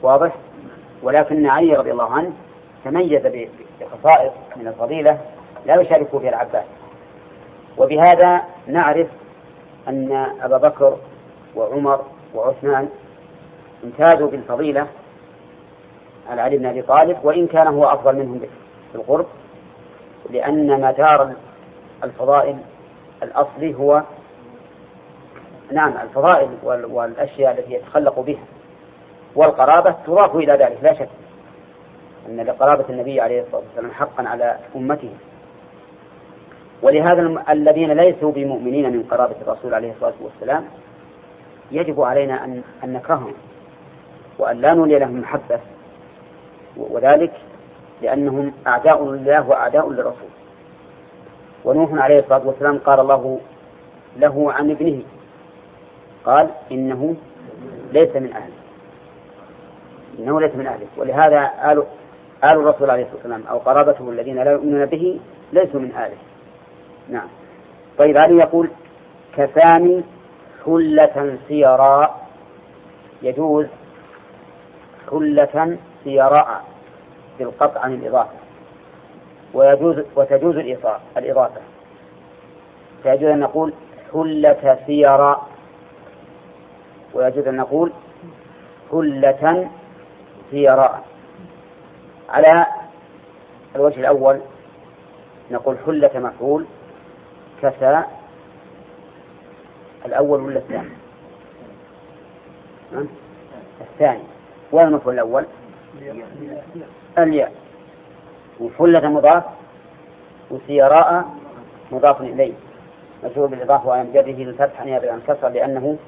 واضح؟ 0.03 0.33
ولكن 1.03 1.47
علي 1.47 1.75
رضي 1.75 1.91
الله 1.91 2.13
عنه 2.13 2.33
تميز 2.85 3.23
بخصائص 3.81 4.33
من 4.57 4.69
الفضيلة 4.69 5.19
لا 5.67 5.81
يشارك 5.81 6.19
فيها 6.19 6.29
العباس. 6.29 6.65
وبهذا 7.79 8.45
نعرف 8.67 9.09
أن 9.89 10.13
أبا 10.41 10.57
بكر 10.57 10.97
وعمر 11.57 12.05
وعثمان 12.35 12.89
امتازوا 13.85 14.31
بالفضيلة 14.31 14.87
على 16.31 16.43
علي 16.43 16.59
بن 16.59 16.67
أبي 16.67 16.83
طالب 16.83 17.17
وإن 17.23 17.47
كان 17.47 17.67
هو 17.67 17.85
أفضل 17.85 18.17
منهم 18.17 18.41
في 18.93 18.95
القرب 18.95 19.27
لأن 20.31 20.81
مدار 20.81 21.33
الفضائل 22.05 22.57
الأصلي 23.23 23.75
هو 23.75 24.03
نعم 25.73 25.93
الفضائل 26.03 26.51
والأشياء 26.65 27.59
التي 27.59 27.75
يتخلق 27.75 28.21
بها 28.21 28.45
والقرابة 29.37 29.97
تضاف 30.07 30.37
إلى 30.37 30.53
ذلك 30.53 30.79
لا 30.83 30.95
شك 30.95 31.09
أن 32.29 32.41
لقرابة 32.41 32.85
النبي 32.91 33.21
عليه 33.21 33.41
الصلاة 33.43 33.63
والسلام 33.63 33.91
حقا 33.91 34.29
على 34.29 34.59
أمته. 34.77 35.11
ولهذا 36.83 37.45
الذين 37.51 37.93
ليسوا 37.93 38.33
بمؤمنين 38.33 38.93
من 38.93 39.03
قرابة 39.03 39.37
الرسول 39.43 39.75
عليه 39.75 39.93
الصلاة 39.93 40.15
والسلام 40.21 40.65
يجب 41.71 42.01
علينا 42.01 42.45
أن 42.45 42.63
أن 42.85 42.93
نكرههم 42.93 43.35
وأن 44.39 44.57
لا 44.61 44.75
نولي 44.75 44.99
لهم 44.99 45.21
محبة 45.21 45.61
وذلك 46.77 47.33
لأنهم 48.03 48.53
أعداء 48.67 49.05
لله 49.11 49.49
وأعداء 49.49 49.91
للرسول. 49.91 50.31
ونوح 51.65 51.91
عليه 51.93 52.19
الصلاة 52.19 52.47
والسلام 52.47 52.79
قال 52.79 53.01
الله 53.01 53.41
له 54.17 54.53
عن 54.53 54.71
ابنه 54.71 55.03
قال 56.25 56.51
إنه 56.73 57.17
ليس 57.93 58.17
من 58.17 58.33
أهله. 58.33 58.55
إنه 60.19 60.41
ليس 60.41 60.55
من 60.55 60.67
أهله. 60.67 60.87
ولهذا 60.97 61.51
آل 61.73 61.79
آل 62.45 62.59
الرسول 62.59 62.91
عليه 62.91 63.03
الصلاة 63.03 63.17
والسلام 63.17 63.43
أو 63.51 63.59
قرابته 63.59 64.11
الذين 64.11 64.37
لا 64.37 64.51
يؤمنون 64.51 64.87
به 64.87 65.21
ليسوا 65.53 65.81
من 65.81 65.93
آله. 65.97 66.17
نعم. 67.09 67.29
طيب 67.99 68.19
علي 68.19 68.37
يقول 68.37 68.71
كثاني 69.37 70.05
حلة 70.67 71.39
سيراء 71.49 72.27
يجوز 73.23 73.67
حلة 75.11 75.79
سيراء 76.05 76.65
بالقطع 77.39 77.81
عن 77.81 77.95
الإضافة. 77.95 78.37
ويجوز 79.55 80.05
وتجوز 80.17 80.57
الإضافة. 81.17 81.61
فيجوز 83.03 83.25
أن 83.31 83.41
نقول 83.41 83.73
حلة 84.13 84.79
سيراء. 84.87 85.49
ويجوز 87.15 87.47
أن 87.49 87.57
نقول 87.57 87.93
حلة 88.91 89.71
سيراء. 90.51 91.05
على 92.29 92.67
الوجه 93.77 94.01
الأول 94.01 94.41
نقول 95.51 95.77
حلة 95.87 96.11
مفعول 96.15 96.67
كسى 97.63 98.05
الأول 100.07 100.41
ولا 100.41 100.59
الثاني؟ 100.59 100.91
الثاني. 103.81 104.23
وين 104.73 104.87
المفعول 104.87 105.15
الأول؟ 105.15 105.45
الياء. 107.19 107.53
وحلة 108.61 109.09
مضاف 109.09 109.45
وسيراء 110.51 111.25
مضاف 111.93 112.21
إليه. 112.21 112.53
مجرور 113.25 113.47
بالإضافة 113.47 113.89
وعلى 113.89 114.09
مجره 114.09 114.45
للفتح 114.45 114.85
نيابة 114.85 115.13
عن 115.13 115.21
كسر 115.21 115.49
لأنه 115.49 115.99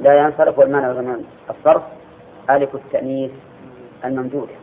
لا 0.00 0.14
ينصرف 0.18 0.58
والمانع 0.58 0.92
من 0.92 1.24
الصرف 1.50 1.82
ألف 2.50 2.74
التأنيث 2.74 3.30
الممدودة 4.04 4.54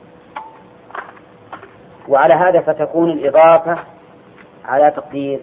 وعلى 2.08 2.34
هذا 2.34 2.62
فتكون 2.62 3.12
الإضافة 3.12 3.78
على 4.66 4.92
تقدير 4.92 5.40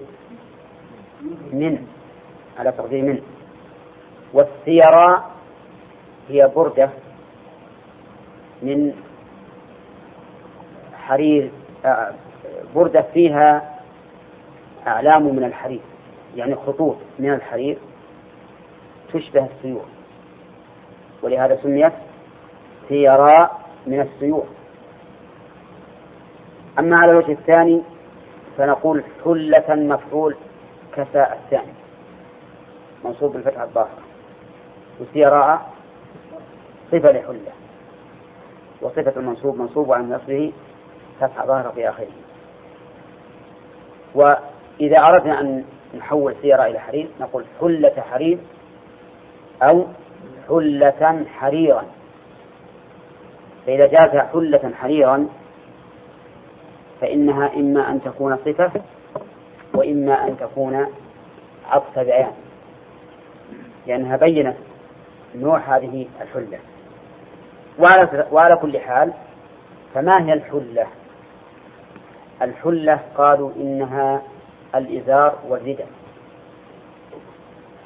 من 1.53 1.87
على 2.59 2.73
تقدير 2.73 3.03
من. 3.05 3.23
والسيراء 4.33 5.31
هي 6.29 6.51
بردة 6.57 6.91
من 8.63 8.93
حرير 10.95 11.51
آه، 11.85 12.15
بردة 12.75 13.03
فيها 13.15 13.79
أعلام 14.87 15.37
من 15.37 15.45
الحرير 15.45 15.81
يعني 16.37 16.55
خطوط 16.55 16.97
من 17.19 17.33
الحرير 17.35 17.79
تشبه 19.13 19.47
السيور 19.57 19.85
ولهذا 21.23 21.59
سميت 21.63 21.93
سيراء 22.89 23.61
من 23.87 24.01
السيور 24.01 24.47
أما 26.79 26.97
على 26.97 27.11
الوجه 27.11 27.33
الثاني 27.33 27.83
فنقول 28.59 29.05
حلة 29.25 29.75
مفعول 29.75 30.37
كساء 30.97 31.41
الثاني 31.45 31.73
منصوب 33.05 33.33
بالفتحة 33.33 33.61
الظاهرة 33.61 33.99
وسيراء 35.01 35.71
صفة 36.93 37.13
لحلة. 37.13 37.53
وصفة 38.83 39.13
المنصوب 39.17 39.59
منصوب 39.59 39.93
وعلامة 39.93 40.13
نصبه 40.13 40.53
فتحة 41.21 41.47
ظاهرة 41.47 41.71
في 41.71 41.89
آخره. 41.89 42.07
وإذا 44.15 44.99
أردنا 44.99 45.41
أن 45.41 45.65
نحول 45.99 46.35
سيارة 46.43 46.67
إلى 46.67 46.79
حرير 46.79 47.09
نقول 47.21 47.45
حلة 47.61 48.01
حرير 48.01 48.39
أو 49.63 49.87
حلة 50.49 51.27
حريرا. 51.27 51.85
فإذا 53.67 53.87
جاءت 53.87 54.33
حلة 54.33 54.73
حريرا 54.75 55.29
فإنها 57.01 57.57
إما 57.57 57.91
أن 57.91 58.03
تكون 58.03 58.37
صفة 58.37 58.73
وإما 59.75 60.29
أن 60.29 60.37
تكون 60.37 60.87
عطف 61.67 61.99
بيان 61.99 62.33
لأنها 63.87 64.17
بينت 64.17 64.57
نوع 65.35 65.59
هذه 65.59 66.07
الحلة. 66.21 66.59
وعلى, 67.79 68.27
وعلى 68.33 68.57
كل 68.57 68.79
حال 68.79 69.13
فما 69.95 70.25
هي 70.25 70.33
الحلة؟ 70.33 70.87
الحلة 72.43 73.01
قالوا 73.17 73.51
إنها 73.57 74.23
الإزار 74.75 75.39
والرداء 75.49 75.89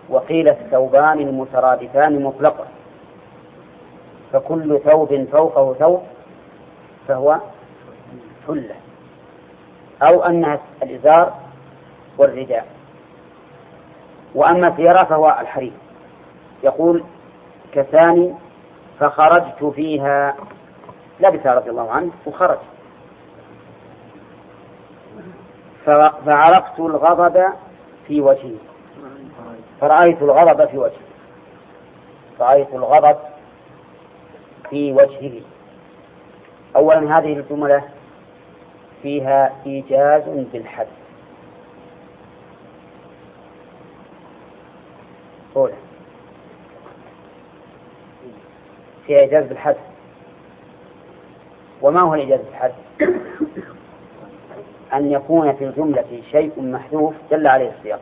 وقيل 0.08 0.48
الثوبان 0.48 1.20
المترادفان 1.20 2.22
مطلقا. 2.22 2.66
فكل 4.32 4.80
ثوب 4.84 5.24
فوقه 5.32 5.74
ثوب 5.74 6.02
فهو 7.08 7.40
حلة. 8.46 8.74
أو 10.02 10.22
أنها 10.24 10.60
الإزار 10.82 11.34
والرداء 12.18 12.66
وأما 14.34 14.68
الثيرة 14.68 15.04
فهو 15.04 15.36
الحرير. 15.40 15.72
يقول 16.64 17.04
كثاني 17.72 18.34
فخرجت 19.00 19.64
فيها. 19.74 20.36
لبث 21.20 21.46
رضي 21.46 21.70
الله 21.70 21.90
عنه 21.90 22.10
وخرج. 22.26 22.58
فعرفت 26.26 26.78
الغضب 26.80 27.44
في 28.06 28.20
وجهه 28.20 28.56
فرأيت 29.80 30.22
الغضب 30.22 30.68
في 30.68 30.78
وجهه 30.78 31.06
رأيت 32.40 32.74
الغضب 32.74 33.16
في 34.70 34.92
وجهه 34.92 35.40
أولا 36.76 37.18
هذه 37.18 37.32
الجملة 37.32 37.84
فيها 39.02 39.52
إيجاز 39.66 40.22
بالحد. 40.52 40.86
أولى 45.56 45.74
فيها 49.06 49.20
إيجاز 49.20 49.46
بالحد. 49.46 49.76
وما 51.82 52.00
هو 52.00 52.14
الإيجاز 52.14 52.40
بالحد؟ 52.40 52.72
أن 54.94 55.12
يكون 55.12 55.52
في 55.52 55.64
الجملة 55.64 56.22
شيء 56.30 56.52
محذوف 56.62 57.14
دل 57.30 57.46
عليه 57.48 57.70
السياق. 57.78 58.00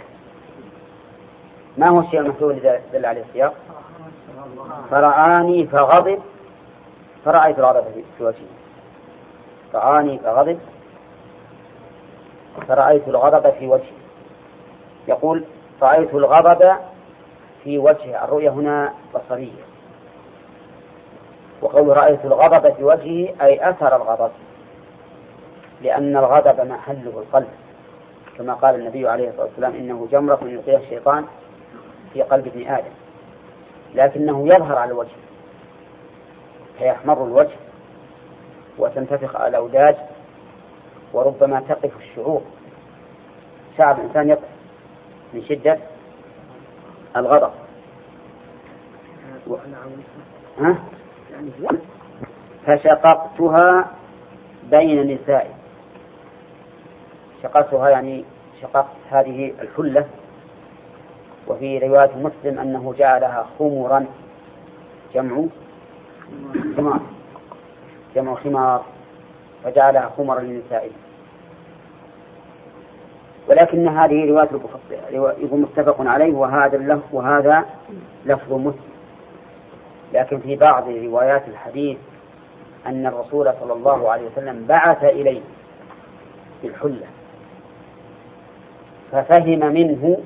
ما 1.78 1.88
هو 1.88 2.00
الشيء 2.00 2.20
المحذوف 2.20 2.50
الذي 2.50 2.80
دل 2.92 3.06
عليه 3.06 3.22
السياق؟ 3.22 3.54
فرآني 4.90 5.66
فغضب. 5.66 6.18
فرأيت 7.24 7.58
الغضب 7.58 7.84
في 8.18 8.24
وجهه 8.24 8.46
رآني 9.74 10.18
فغضب. 10.18 10.58
فرأيت 12.68 13.08
الغضب 13.08 13.50
في 13.50 13.66
وجهه 13.66 13.96
يقول 15.08 15.44
رأيت 15.82 16.14
الغضب 16.14 16.76
في 17.64 17.78
وجهه 17.78 18.24
الرؤية 18.24 18.50
هنا 18.50 18.94
بصرية. 19.14 19.73
وقول 21.64 21.96
رأيت 21.96 22.24
الغضب 22.24 22.74
في 22.74 22.84
وجهه 22.84 23.34
أي 23.42 23.70
أثر 23.70 23.96
الغضب. 23.96 24.30
لأن 25.80 26.16
الغضب 26.16 26.60
محله 26.60 27.10
القلب. 27.18 27.48
كما 28.38 28.54
قال 28.54 28.74
النبي 28.74 29.08
عليه 29.08 29.28
الصلاة 29.28 29.44
والسلام 29.46 29.74
إنه 29.74 30.08
جمرة 30.12 30.40
يلقيها 30.42 30.78
الشيطان 30.78 31.24
في 32.12 32.22
قلب 32.22 32.46
ابن 32.46 32.66
آدم. 32.66 32.92
لكنه 33.94 34.46
يظهر 34.46 34.78
على 34.78 34.90
الوجه. 34.90 35.16
فيحمر 36.78 37.24
الوجه 37.24 37.56
وتنتفخ 38.78 39.36
الأوداج 39.40 39.96
وربما 41.12 41.60
تقف 41.60 41.96
الشعور. 41.96 42.42
شعر 43.78 43.96
الإنسان 43.96 44.28
يقف 44.28 44.48
من 45.34 45.44
شدة 45.44 45.78
الغضب. 47.16 47.50
و... 49.46 49.56
ها؟ 50.58 50.76
فشققتها 52.66 53.90
بين 54.70 55.14
نسائي. 55.14 55.50
شققتها 57.42 57.88
يعني 57.88 58.24
شققت 58.62 58.96
هذه 59.10 59.52
الحلة 59.60 60.06
وفي 61.48 61.78
رواية 61.78 62.10
مسلم 62.16 62.58
أنه 62.58 62.94
جعلها 62.98 63.46
خمرا 63.58 64.06
جمع 65.14 65.46
خمار 66.76 67.00
جمع 68.14 68.34
خمار 68.34 68.84
فجعلها 69.64 70.10
خمرا 70.16 70.40
للنساء 70.40 70.90
ولكن 73.48 73.88
هذه 73.88 74.30
رواية 74.30 74.48
يقول 75.38 75.60
متفق 75.60 76.00
عليه 76.00 76.34
وهذا 76.34 76.76
اللفظ 76.76 77.14
وهذا 77.14 77.64
لفظ 78.26 78.52
مسلم. 78.52 78.93
لكن 80.14 80.38
في 80.38 80.56
بعض 80.56 80.88
روايات 80.88 81.48
الحديث 81.48 81.98
أن 82.86 83.06
الرسول 83.06 83.52
صلى 83.60 83.72
الله 83.72 84.10
عليه 84.10 84.26
وسلم 84.26 84.66
بعث 84.66 85.04
إليه 85.04 85.40
بالحلة 86.62 87.06
ففهم 89.12 89.58
منه 89.58 90.18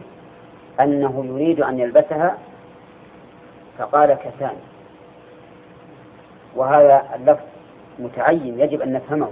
أنه 0.81 1.24
يريد 1.27 1.61
أن 1.61 1.79
يلبسها 1.79 2.38
فقال 3.79 4.14
كساني 4.14 4.59
وهذا 6.57 7.03
اللفظ 7.14 7.44
متعين 7.98 8.61
يجب 8.61 8.83
أن 8.83 8.92
نفهمه 8.92 9.31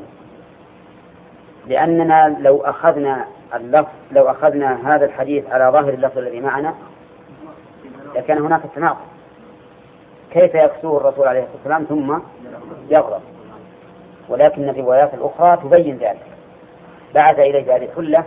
لأننا 1.66 2.36
لو 2.40 2.60
أخذنا 2.60 3.26
اللفظ 3.54 3.88
لو 4.12 4.30
أخذنا 4.30 4.94
هذا 4.94 5.04
الحديث 5.04 5.50
على 5.50 5.72
ظاهر 5.72 5.94
اللفظ 5.94 6.18
الذي 6.18 6.40
معنا 6.40 6.74
لكان 8.14 8.38
هناك 8.38 8.62
تناقض. 8.74 9.15
كيف 10.30 10.54
يكسوه 10.54 10.96
الرسول 10.96 11.28
عليه 11.28 11.40
الصلاة 11.40 11.56
والسلام 11.56 11.84
ثم 11.84 12.18
يغضب 12.90 13.22
ولكن 14.28 14.68
الروايات 14.68 15.14
الأخرى 15.14 15.56
تبين 15.56 15.96
ذلك. 15.96 16.26
بعث 17.14 17.38
إليه 17.38 17.76
هذه 17.76 17.84
الحلة 17.84 18.24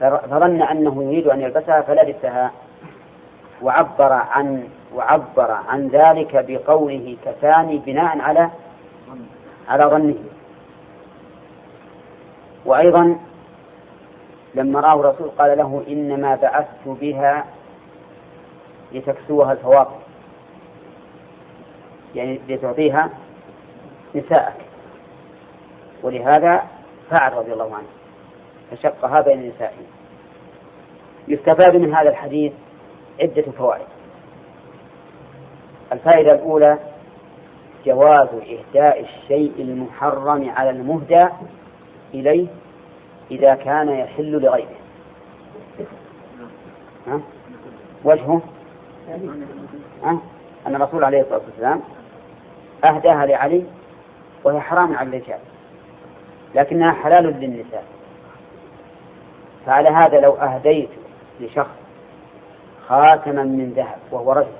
فظن 0.00 0.62
أنه 0.62 1.02
يريد 1.02 1.26
أن 1.26 1.40
يلبسها 1.40 1.80
فلبسها 1.80 2.52
وعبر 3.62 4.12
عن 4.12 4.68
وعبر 4.94 5.50
عن 5.50 5.88
ذلك 5.88 6.44
بقوله 6.48 7.16
كفاني 7.24 7.78
بناء 7.78 8.18
على 8.18 8.50
على 9.68 9.84
ظنه. 9.84 10.14
وأيضا 12.64 13.18
لما 14.54 14.80
رآه 14.80 15.00
الرسول 15.00 15.30
قال 15.38 15.58
له 15.58 15.82
إنما 15.88 16.34
بعثت 16.34 16.88
بها 16.88 17.44
لتكسوها 18.92 19.52
الفواقع 19.52 20.01
يعني 22.14 22.40
لتعطيها 22.48 23.10
نساءك. 24.14 24.56
ولهذا 26.02 26.62
فعل 27.10 27.32
رضي 27.32 27.52
الله 27.52 27.74
عنه 27.76 27.86
فشقها 28.70 29.20
بين 29.20 29.48
نسائه 29.48 29.82
يستفاد 31.28 31.76
من 31.76 31.94
هذا 31.94 32.10
الحديث 32.10 32.52
عدة 33.20 33.42
فوائد. 33.42 33.86
الفائدة 35.92 36.34
الأولى 36.34 36.78
جواز 37.86 38.28
إهداء 38.28 39.00
الشيء 39.00 39.52
المحرم 39.58 40.50
على 40.50 40.70
المهدى 40.70 41.28
إليه 42.14 42.46
إذا 43.30 43.54
كان 43.54 43.88
يحل 43.88 44.30
لغيره. 44.30 44.76
ها؟ 47.06 47.20
وجهه؟ 48.04 48.40
ها؟ 50.02 50.18
أن 50.66 50.74
الرسول 50.74 51.04
عليه 51.04 51.20
الصلاة 51.20 51.40
والسلام 51.46 51.80
أهداها 52.84 53.26
لعلي 53.26 53.64
وهي 54.44 54.60
حرام 54.60 54.96
على 54.96 55.08
الرجال 55.08 55.38
لكنها 56.54 56.92
حلال 56.92 57.24
للنساء. 57.40 57.84
فعلى 59.66 59.88
هذا 59.88 60.20
لو 60.20 60.32
أهديت 60.32 60.88
لشخص 61.40 61.76
خاتما 62.88 63.44
من 63.44 63.72
ذهب 63.76 63.98
وهو 64.10 64.32
رجل 64.32 64.52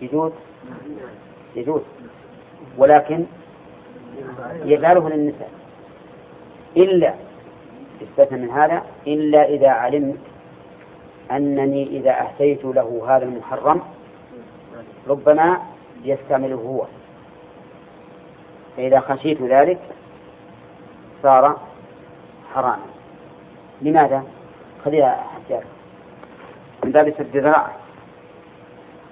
يجوز؟ 0.00 0.32
يجوز. 1.56 1.82
ولكن 2.78 3.24
يجعله 4.64 5.08
للنساء. 5.08 5.50
إلا 6.76 7.14
استثنى 8.02 8.38
من 8.38 8.50
هذا 8.50 8.82
إلا 9.06 9.44
إذا 9.48 9.68
علمت 9.68 10.18
أنني 11.32 11.86
إذا 11.86 12.20
أهديت 12.20 12.64
له 12.64 13.16
هذا 13.16 13.24
المحرم 13.24 13.82
ربما 15.08 15.58
يستعمله 16.04 16.56
هو. 16.56 16.86
فإذا 18.76 19.00
خشيت 19.00 19.42
ذلك 19.42 19.78
صار 21.22 21.58
حراما. 22.54 22.86
لماذا؟ 23.82 24.24
خليها 24.84 25.24
حجاج 25.34 25.64
من 26.84 26.92
باب 26.92 27.14
سد 27.18 27.36
الذرائع 27.36 27.76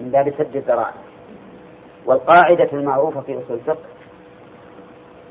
من 0.01 0.11
باب 0.11 0.35
سد 0.39 0.57
الذرائع 0.57 0.95
والقاعدة 2.07 2.69
المعروفة 2.73 3.21
في 3.21 3.39
أصول 3.39 3.57
الفقه 3.57 3.85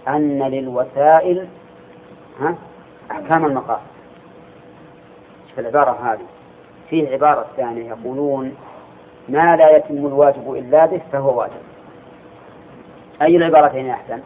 أن 0.07 0.43
للوسائل 0.43 1.47
ها 2.39 2.55
أحكام 3.11 3.45
المقاصد. 3.45 3.91
في 5.55 5.61
العبارة 5.61 6.13
هذه 6.13 6.25
فيه 6.89 7.09
عبارة 7.09 7.45
ثانية 7.57 7.89
يقولون 7.89 8.55
ما 9.29 9.55
لا 9.55 9.77
يتم 9.77 10.07
الواجب 10.07 10.53
إلا 10.53 10.85
به 10.85 11.01
فهو 11.11 11.39
واجب. 11.39 11.61
أي 13.21 13.35
العبارتين 13.37 13.89
أحسن؟ 13.89 14.21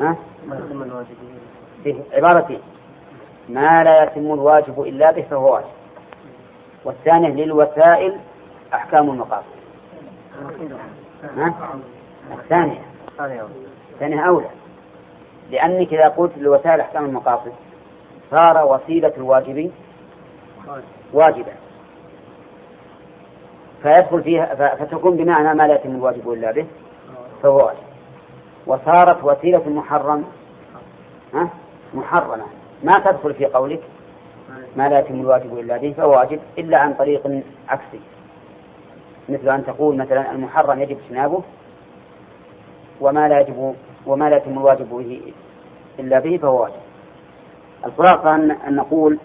ها؟ 0.00 0.16
عبارتين 2.12 2.60
ما 3.48 3.76
لا 3.84 4.02
يتم 4.02 4.32
الواجب 4.32 4.82
إلا 4.82 5.12
به 5.12 5.22
فهو 5.22 5.54
واجب. 5.54 5.68
والثانية 6.84 7.44
للوسائل 7.44 8.18
أحكام 8.74 9.10
المقاصد؟ 9.10 9.58
الثانية. 12.32 12.80
الثانية 13.92 14.28
أولى. 14.28 14.50
لأنك 15.50 15.94
إذا 15.94 16.08
قلت 16.08 16.38
لوسائل 16.38 16.80
أحكام 16.80 17.04
المقاصد 17.04 17.52
صار 18.30 18.66
وسيلة 18.66 19.12
الواجب 19.16 19.70
واجبة. 21.12 21.52
فيدخل 23.82 24.22
فيها 24.22 24.74
فتكون 24.74 25.16
بمعنى 25.16 25.54
ما 25.54 25.66
لا 25.66 25.74
يتم 25.74 25.90
الواجب 25.90 26.32
إلا 26.32 26.52
به 26.52 26.66
فهو 27.42 27.56
واجب. 27.56 27.78
وصارت 28.66 29.24
وسيلة 29.24 29.62
المحرم 29.66 30.24
ها؟ 31.34 31.48
محرمة. 31.94 32.44
ما 32.84 32.94
تدخل 33.04 33.34
في 33.34 33.46
قولك 33.46 33.80
ما 34.76 34.88
لا 34.88 34.98
يتم 34.98 35.20
الواجب 35.20 35.58
إلا 35.58 35.76
به 35.76 35.94
فهو 35.96 36.10
واجب 36.10 36.40
إلا 36.58 36.78
عن 36.78 36.94
طريق 36.94 37.42
عكسي. 37.68 38.00
مثل 39.28 39.48
أن 39.48 39.66
تقول 39.66 39.96
مثلا 39.96 40.32
المحرم 40.32 40.82
يجب 40.82 40.98
اجتنابه 40.98 41.42
وما 43.00 43.28
لا 43.28 43.40
يجب 43.40 43.74
وما 44.06 44.30
لا 44.30 44.36
يتم 44.36 44.58
الواجب 44.58 44.88
به 44.90 45.32
إلا 45.98 46.18
به 46.18 46.36
فهو 46.36 46.62
واجب. 46.62 46.80
الخلاصة 47.86 48.34
أن 48.34 48.76
نقول 48.76 49.18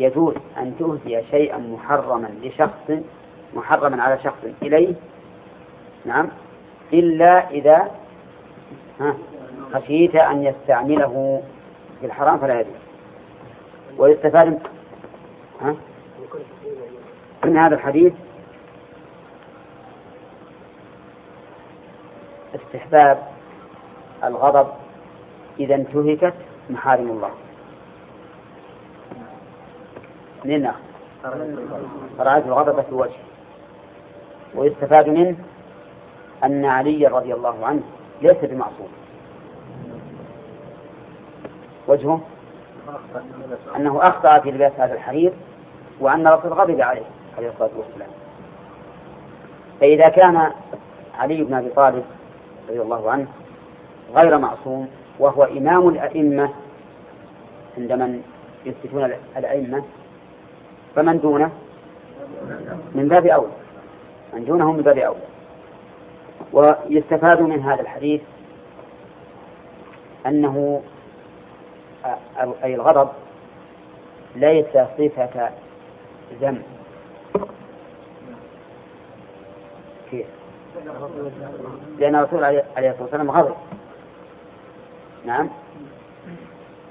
يجوز 0.00 0.34
أن 0.58 0.74
تهدي 0.78 1.22
شيئا 1.30 1.58
محرما 1.58 2.30
لشخص 2.42 2.92
محرما 3.54 4.02
على 4.02 4.18
شخص 4.24 4.44
إليه 4.62 4.94
نعم 6.04 6.28
إلا 6.92 7.50
إذا 7.50 7.90
خشيت 9.72 10.14
أن 10.14 10.44
يستعمله 10.44 11.42
في 12.00 12.06
الحرام 12.06 12.38
فلا 12.38 12.60
يجوز 12.60 12.74
ويستفاد 13.98 14.58
ها؟ 15.60 15.76
من 17.44 17.56
هذا 17.56 17.74
الحديث 17.74 18.12
استحباب 22.54 23.18
الغضب 24.24 24.68
إذا 25.60 25.74
انتهكت 25.74 26.34
محارم 26.70 27.10
الله 27.10 27.30
من 30.44 30.62
ناخذ 30.62 30.80
رأيت 32.18 32.46
الغضب 32.46 32.82
في 32.82 32.88
الوجه 32.88 33.29
ويستفاد 34.54 35.08
منه 35.08 35.36
أن 36.44 36.64
علي 36.64 37.06
رضي 37.06 37.34
الله 37.34 37.66
عنه 37.66 37.82
ليس 38.22 38.36
بمعصوم. 38.42 38.88
وجهه 41.88 42.20
أنه 43.76 43.98
أخطأ 44.02 44.38
في 44.38 44.50
لباس 44.50 44.72
هذا 44.78 44.94
الحرير 44.94 45.32
وأن 46.00 46.26
الرسول 46.26 46.52
غضب 46.52 46.80
عليه 46.80 47.06
عليه 47.38 47.48
الصلاة 47.48 47.70
والسلام. 47.76 48.10
فإذا 49.80 50.08
كان 50.08 50.50
علي 51.18 51.44
بن 51.44 51.54
أبي 51.54 51.68
طالب 51.68 52.04
رضي 52.68 52.80
الله 52.80 53.10
عنه 53.10 53.26
غير 54.14 54.38
معصوم 54.38 54.88
وهو 55.18 55.44
إمام 55.44 55.88
الأئمة 55.88 56.50
عند 57.78 57.92
من 57.92 58.22
يثبتون 58.66 59.12
الأئمة 59.36 59.84
فمن 60.96 61.20
دونه؟ 61.20 61.50
من 62.94 63.08
باب 63.08 63.26
أولى 63.26 63.59
من 64.32 64.44
دونه 64.44 64.72
من 64.72 64.82
باب 64.82 64.98
أولى 64.98 65.20
ويستفاد 66.52 67.40
من 67.40 67.62
هذا 67.62 67.80
الحديث 67.80 68.20
أنه 70.26 70.82
أي 72.64 72.74
الغضب 72.74 73.08
ليس 74.36 74.66
صفة 74.98 75.50
ذم. 76.40 76.62
كيف؟ 80.10 80.26
لأن 81.98 82.14
الرسول 82.14 82.44
عليه 82.44 82.64
الصلاة 82.76 83.02
والسلام 83.02 83.30
غضب. 83.30 83.54
نعم. 85.24 85.48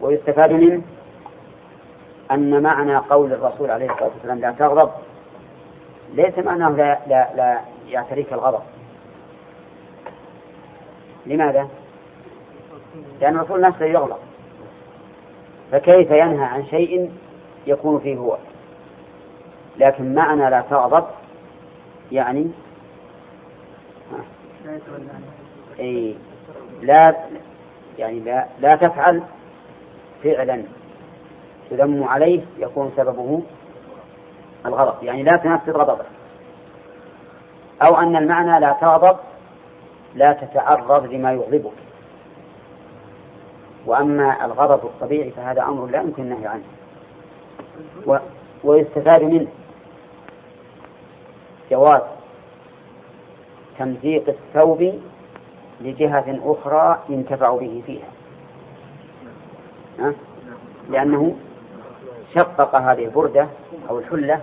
ويستفاد 0.01 0.51
منه 0.51 0.81
أن 2.31 2.63
معنى 2.63 2.97
قول 2.97 3.33
الرسول 3.33 3.71
عليه 3.71 3.91
الصلاة 3.91 4.09
والسلام 4.09 4.39
لا 4.39 4.51
تغضب 4.51 4.91
ليس 6.13 6.37
معناه 6.37 6.69
لا, 6.69 6.99
لا, 7.07 7.29
لا 7.35 7.61
يعتريك 7.87 8.33
الغضب. 8.33 8.61
لماذا؟ 11.25 11.67
لأن 13.21 13.35
الرسول 13.35 13.61
نفسه 13.61 13.85
يغضب 13.85 14.17
فكيف 15.71 16.11
ينهى 16.11 16.45
عن 16.45 16.65
شيء 16.65 17.11
يكون 17.67 17.99
فيه 17.99 18.17
هو؟ 18.17 18.37
لكن 19.77 20.13
معنى 20.13 20.49
لا 20.49 20.61
تغضب 20.69 21.05
يعني 22.11 22.51
أي 25.79 26.15
لا 26.81 27.15
يعني 27.97 28.19
لا 28.19 28.45
لا 28.59 28.69
تفعل 28.69 29.23
فعلا 30.23 30.63
تذم 31.69 32.03
عليه 32.03 32.41
يكون 32.59 32.91
سببه 32.97 33.41
الغضب 34.65 35.03
يعني 35.03 35.23
لا 35.23 35.37
تنفذ 35.37 35.71
غضبه 35.71 36.05
أو 37.87 37.99
أن 37.99 38.15
المعنى 38.15 38.59
لا 38.59 38.77
تغضب 38.81 39.17
لا 40.15 40.31
تتعرض 40.31 41.05
لما 41.05 41.31
يغضبك. 41.31 41.71
وأما 43.85 44.45
الغضب 44.45 44.85
الطبيعي 44.85 45.31
فهذا 45.31 45.61
أمر 45.63 45.85
لا 45.85 46.01
يمكن 46.01 46.23
النهي 46.23 46.47
عنه. 46.47 46.63
و... 48.05 48.17
ويستفاد 48.63 49.23
منه. 49.23 49.47
جواز 51.71 52.01
تمزيق 53.79 54.29
الثوب 54.29 54.93
لجهة 55.81 56.39
أخرى 56.43 56.99
ينتفع 57.09 57.55
به 57.55 57.83
فيها. 57.85 58.09
لأنه 60.89 61.35
شقق 62.35 62.75
هذه 62.75 63.05
البردة 63.05 63.47
أو 63.89 63.99
الحلة 63.99 64.41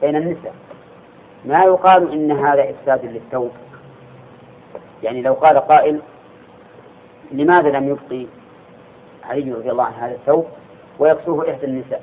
بين 0.00 0.16
النساء. 0.16 0.54
ما 1.44 1.64
يقال 1.64 2.12
إن 2.12 2.32
هذا 2.32 2.70
إفساد 2.70 3.04
للثوب. 3.04 3.50
يعني 5.02 5.22
لو 5.22 5.32
قال 5.32 5.58
قائل 5.58 6.00
لماذا 7.32 7.68
لم 7.68 7.88
يبقي 7.88 8.26
علي 9.24 9.52
رضي 9.52 9.70
الله 9.70 9.84
عنه 9.84 9.96
هذا 9.96 10.14
الثوب 10.14 10.46
ويكسوه 10.98 11.50
إحدى 11.50 11.66
النساء؟ 11.66 12.02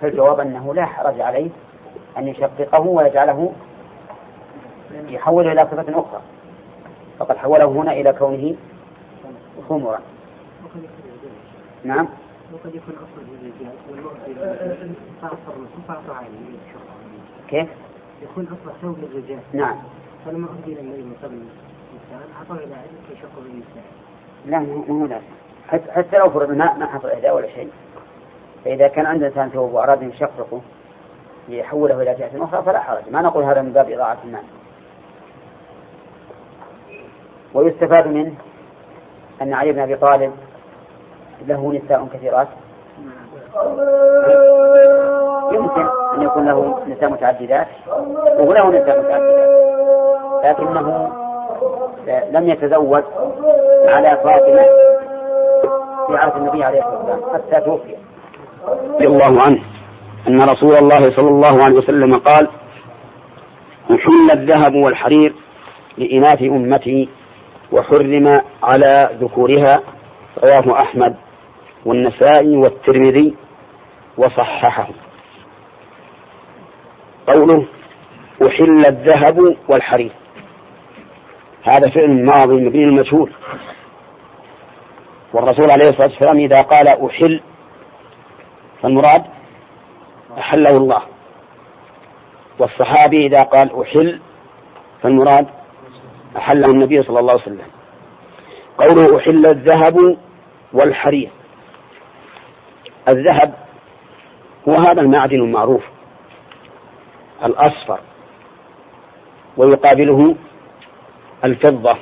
فالجواب 0.00 0.40
أنه 0.40 0.74
لا 0.74 0.86
حرج 0.86 1.20
عليه 1.20 1.50
أن 2.18 2.28
يشققه 2.28 2.80
ويجعله 2.80 3.52
يحوله 5.08 5.52
إلى 5.52 5.64
صفة 5.64 6.00
أخرى. 6.00 6.20
فقد 7.18 7.36
حوله 7.36 7.64
هنا 7.64 7.92
إلى 7.92 8.12
كونه 8.12 8.54
خمرا. 9.68 9.98
نعم. 11.84 12.08
وقد 12.52 12.74
يكون 12.74 12.94
أصل 12.94 13.22
للرجال 13.28 13.72
كيف؟ 17.48 17.68
يكون 18.22 18.46
أصل 18.46 18.72
ثوب 18.82 18.98
للرجال. 18.98 19.38
نعم. 19.52 19.76
فلما 20.26 20.48
أهدي 20.48 20.72
إلى 20.72 20.80
النبي 20.80 21.02
من 21.02 21.16
قبل 21.22 21.34
النساء 21.34 22.28
أعطاه 22.38 22.64
إلى 22.64 22.74
علم 22.74 22.98
كي 23.08 23.14
يشق 23.14 23.34
بالنساء 23.44 23.84
لا 24.46 24.58
ما 24.58 25.00
هو 25.02 25.06
لازم 25.06 25.24
حتى 25.90 26.18
لو 26.18 26.30
فرض 26.30 26.50
ما 26.50 26.86
حصل 26.86 27.08
إهداء 27.08 27.36
ولا 27.36 27.48
شيء. 27.48 27.70
فإذا 28.64 28.88
كان 28.88 29.06
عند 29.06 29.22
إنسان 29.22 29.48
ثوب 29.48 29.72
وأراد 29.72 30.02
أن 30.02 30.10
يشققه 30.10 30.60
ليحوله 31.48 32.02
إلى 32.02 32.14
جهة 32.14 32.44
أخرى 32.44 32.62
فلا 32.62 32.80
حرج. 32.80 33.02
ما 33.10 33.22
نقول 33.22 33.44
هذا 33.44 33.62
من 33.62 33.72
باب 33.72 33.90
إضاعة 33.90 34.18
المال. 34.24 34.42
ويستفاد 37.54 38.08
منه 38.08 38.34
أن 39.42 39.52
علي 39.52 39.72
بن 39.72 39.78
أبي 39.78 39.96
طالب 39.96 40.32
له 41.48 41.80
نساء 41.84 42.06
كثيرات. 42.14 42.48
يمكن 45.52 45.86
أن 46.14 46.22
يكون 46.22 46.46
له 46.46 46.78
نساء 46.88 47.10
متعددات 47.10 47.66
وله 48.38 48.68
نساء 48.68 48.98
متعددات. 49.00 49.54
لكنه 50.44 51.10
لم 52.30 52.48
يتزوج 52.48 53.02
على 53.86 54.08
فاطمة 54.08 54.64
في 56.06 56.16
عهد 56.16 56.36
النبي 56.36 56.64
عليه 56.64 56.78
الصلاة 56.78 56.98
والسلام 56.98 57.34
حتى 57.34 57.60
توفي. 57.60 57.94
رضي 58.94 59.06
الله 59.06 59.42
عنه 59.42 59.62
أن 60.28 60.40
رسول 60.40 60.74
الله 60.74 60.98
صلى 61.16 61.28
الله 61.28 61.64
عليه 61.64 61.76
وسلم 61.76 62.18
قال 62.18 62.48
أحل 63.90 64.30
الذهب 64.32 64.74
والحرير 64.74 65.34
لإناث 65.98 66.42
أمتي 66.42 67.08
وحرم 67.72 68.40
على 68.62 69.08
ذكورها. 69.20 69.80
رواه 70.44 70.80
أحمد. 70.80 71.14
والنسائي 71.84 72.56
والترمذي 72.56 73.34
وصححه. 74.18 74.88
قوله 77.26 77.66
أحل 78.42 78.86
الذهب 78.86 79.56
والحرير. 79.68 80.12
هذا 81.62 81.90
فعل 81.90 82.24
ماضي 82.24 82.54
مبني 82.54 82.84
المجهول 82.84 83.32
والرسول 85.34 85.70
عليه 85.70 85.88
الصلاة 85.88 86.08
والسلام 86.08 86.38
إذا 86.38 86.62
قال 86.62 86.88
أحل 86.88 87.40
فالمراد 88.82 89.24
أحله 90.38 90.76
الله. 90.76 91.02
والصحابي 92.58 93.26
إذا 93.26 93.42
قال 93.42 93.82
أحل 93.82 94.20
فالمراد 95.02 95.46
أحله 96.36 96.70
النبي 96.70 97.02
صلى 97.02 97.18
الله 97.20 97.32
عليه 97.32 97.42
وسلم. 97.42 97.66
قوله 98.78 99.18
أحل 99.18 99.46
الذهب 99.46 100.16
والحرير. 100.72 101.30
الذهب 103.08 103.54
هو 104.68 104.72
هذا 104.74 105.00
المعدن 105.00 105.36
المعروف 105.36 105.82
الأصفر 107.44 108.00
ويقابله 109.56 110.36
الفضة 111.44 111.98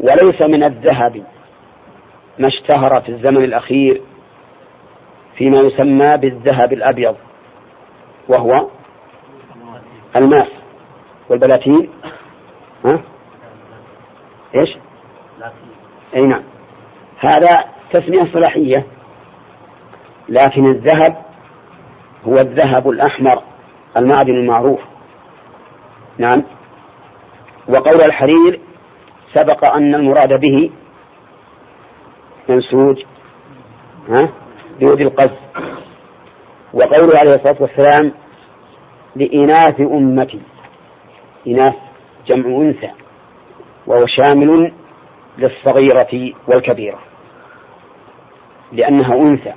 وليس 0.00 0.42
من 0.42 0.64
الذهب 0.64 1.24
ما 2.38 2.48
اشتهر 2.48 3.00
في 3.00 3.08
الزمن 3.08 3.44
الأخير 3.44 4.02
فيما 5.36 5.58
يسمى 5.58 6.16
بالذهب 6.16 6.72
الأبيض 6.72 7.16
وهو 8.28 8.70
الماس 10.16 10.48
والبلاتين 11.28 11.90
ها؟ 12.86 13.02
إيش؟ 14.56 14.76
أي 16.16 16.20
نعم 16.20 16.42
هذا 17.18 17.64
تسمية 17.92 18.32
صلاحية 18.32 18.86
لكن 20.30 20.66
الذهب 20.66 21.16
هو 22.24 22.32
الذهب 22.32 22.88
الأحمر 22.88 23.42
المعدن 23.96 24.34
المعروف. 24.34 24.80
نعم. 26.18 26.42
وقول 27.68 28.00
الحرير 28.00 28.60
سبق 29.34 29.64
أن 29.64 29.94
المراد 29.94 30.40
به 30.40 30.70
منسوج 32.48 32.96
ها 34.08 34.32
بيد 34.80 35.00
القز 35.00 35.30
وقوله 36.74 37.18
عليه 37.18 37.34
الصلاة 37.34 37.56
والسلام 37.60 38.12
لإناث 39.16 39.80
أمتي 39.80 40.40
إناث 41.46 41.74
جمع 42.26 42.56
أنثى 42.56 42.90
وهو 43.86 44.04
شامل 44.18 44.72
للصغيرة 45.38 46.34
والكبيرة 46.48 46.98
لأنها 48.72 49.14
أنثى. 49.14 49.52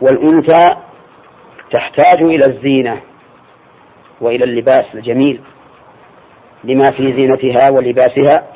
والأنثى 0.00 0.76
تحتاج 1.72 2.22
إلى 2.22 2.44
الزينة 2.46 3.00
وإلى 4.20 4.44
اللباس 4.44 4.84
الجميل 4.94 5.40
لما 6.64 6.90
في 6.90 7.12
زينتها 7.12 7.70
ولباسها 7.70 8.46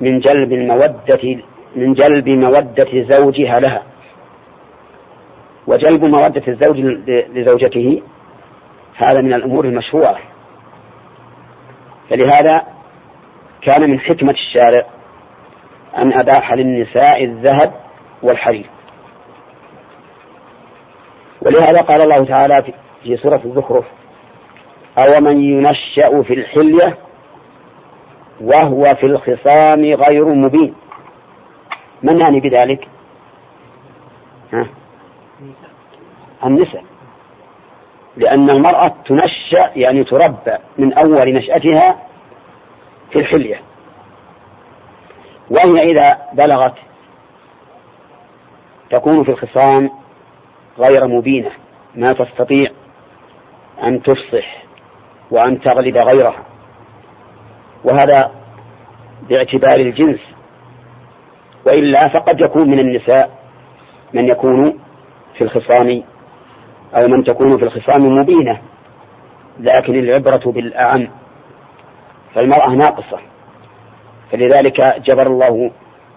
من 0.00 0.20
جلب 0.20 0.52
المودة 0.52 1.42
من 1.76 1.94
جلب 1.94 2.28
مودة 2.28 3.06
زوجها 3.08 3.60
لها. 3.60 3.82
وجلب 5.66 6.04
مودة 6.04 6.42
الزوج 6.48 6.76
لزوجته 7.08 8.02
هذا 8.96 9.20
من 9.20 9.34
الأمور 9.34 9.64
المشروعة. 9.64 10.18
فلهذا 12.10 12.62
كان 13.62 13.90
من 13.90 14.00
حكمة 14.00 14.32
الشارع 14.32 14.86
أن 15.96 16.18
أباح 16.18 16.52
للنساء 16.52 17.24
الذهب 17.24 17.74
والحرير. 18.22 18.70
ولهذا 21.46 21.80
قال 21.80 22.00
الله 22.00 22.24
تعالى 22.24 22.72
في 23.02 23.16
سورة 23.16 23.40
الزخرف 23.44 23.84
أو 24.98 25.20
من 25.20 25.40
ينشأ 25.40 26.22
في 26.22 26.34
الحلية 26.34 26.98
وهو 28.40 28.82
في 28.82 29.06
الخصام 29.06 29.80
غير 29.84 30.24
مبين؟ 30.24 30.74
من 32.02 32.20
يعني 32.20 32.40
بذلك؟ 32.40 32.88
ها؟ 34.52 34.66
النساء. 36.44 36.84
لأن 38.16 38.50
المرأة 38.50 38.94
تنشأ 39.06 39.70
يعني 39.76 40.04
تربى 40.04 40.56
من 40.78 40.92
أول 40.92 41.34
نشأتها 41.34 42.02
في 43.12 43.18
الحلية. 43.18 43.60
وهي 45.50 45.80
إذا 45.80 46.18
بلغت 46.32 46.74
تكون 48.90 49.24
في 49.24 49.30
الخصام 49.30 50.01
غير 50.78 51.08
مبينة. 51.08 51.50
ما 51.94 52.12
تستطيع 52.12 52.70
أن 53.82 54.02
تفصح 54.02 54.64
وأن 55.30 55.60
تغلب 55.60 55.96
غيرها. 55.96 56.44
وهذا 57.84 58.30
باعتبار 59.30 59.76
الجنس. 59.86 60.20
وإلا 61.66 62.08
فقد 62.08 62.40
يكون 62.40 62.70
من 62.70 62.78
النساء 62.78 63.30
من 64.14 64.28
يكون 64.28 64.78
في 65.38 65.44
الخصام 65.44 66.02
أو 66.94 67.06
من 67.08 67.24
تكون 67.24 67.58
في 67.58 67.66
الخصام 67.66 68.02
مبينة. 68.02 68.60
لكن 69.58 69.94
العبرة 69.94 70.52
بالأعم 70.52 71.08
فالمرأة 72.34 72.70
ناقصة. 72.70 73.18
فلذلك 74.32 75.02
جبر 75.08 75.26
الله 75.26 75.70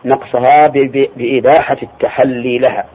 نقصها 0.06 0.68
بإباحة 1.16 1.78
التحلي 1.84 2.58
لها. 2.58 2.95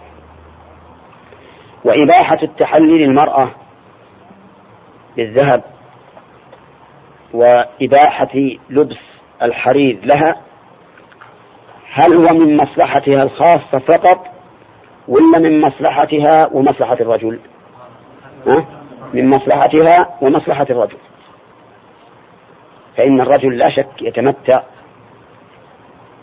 وإباحة 1.84 2.38
التحلي 2.42 2.98
للمرأة 2.98 3.54
بالذهب 5.16 5.64
وإباحة 7.34 8.34
لبس 8.70 8.98
الحرير 9.42 10.00
لها 10.04 10.36
هل 11.92 12.12
هو 12.12 12.34
من 12.34 12.56
مصلحتها 12.56 13.22
الخاصة 13.22 13.78
فقط 13.88 14.26
ولا 15.08 15.38
من 15.38 15.60
مصلحتها 15.60 16.48
ومصلحة 16.52 16.96
الرجل؟ 17.00 17.38
ها؟ 18.48 18.66
من 19.14 19.28
مصلحتها 19.28 20.18
ومصلحة 20.22 20.66
الرجل. 20.70 20.98
فإن 22.98 23.20
الرجل 23.20 23.58
لا 23.58 23.70
شك 23.70 24.02
يتمتع 24.02 24.62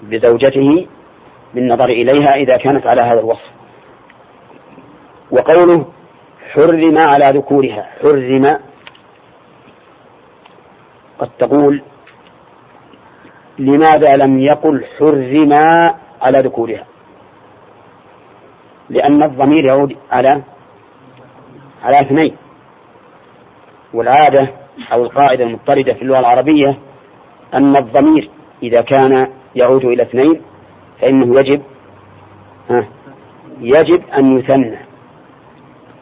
بزوجته 0.03 0.88
بالنظر 1.53 1.89
إليها 1.89 2.32
إذا 2.32 2.58
كانت 2.58 2.88
على 2.88 3.01
هذا 3.01 3.20
الوصف. 3.20 3.57
وقوله 5.32 5.86
حرم 6.53 6.97
على 6.99 7.38
ذكورها 7.38 7.89
حرم. 8.01 8.59
قد 11.19 11.30
تقول 11.39 11.84
لماذا 13.59 14.17
لم 14.17 14.39
يقل 14.39 14.86
حرم 14.99 15.53
على 16.21 16.39
ذكورها؟ 16.39 16.86
لأن 18.89 19.23
الضمير 19.23 19.65
يعود 19.65 19.95
على 20.11 20.43
على 21.84 21.99
اثنين. 21.99 22.38
والعادة 23.93 24.53
أو 24.93 25.03
القاعدة 25.03 25.43
المضطردة 25.43 25.93
في 25.93 26.01
اللغة 26.01 26.19
العربية 26.19 26.80
أن 27.53 27.78
الضمير 27.78 28.30
إذا 28.63 28.82
كان 28.82 29.28
يعود 29.55 29.86
إلى 29.86 30.03
اثنين 30.03 30.41
فإنه 31.01 31.39
يجب 31.39 31.61
ها 32.69 32.88
يجب 33.59 34.03
أن 34.09 34.38
يثنى. 34.38 34.86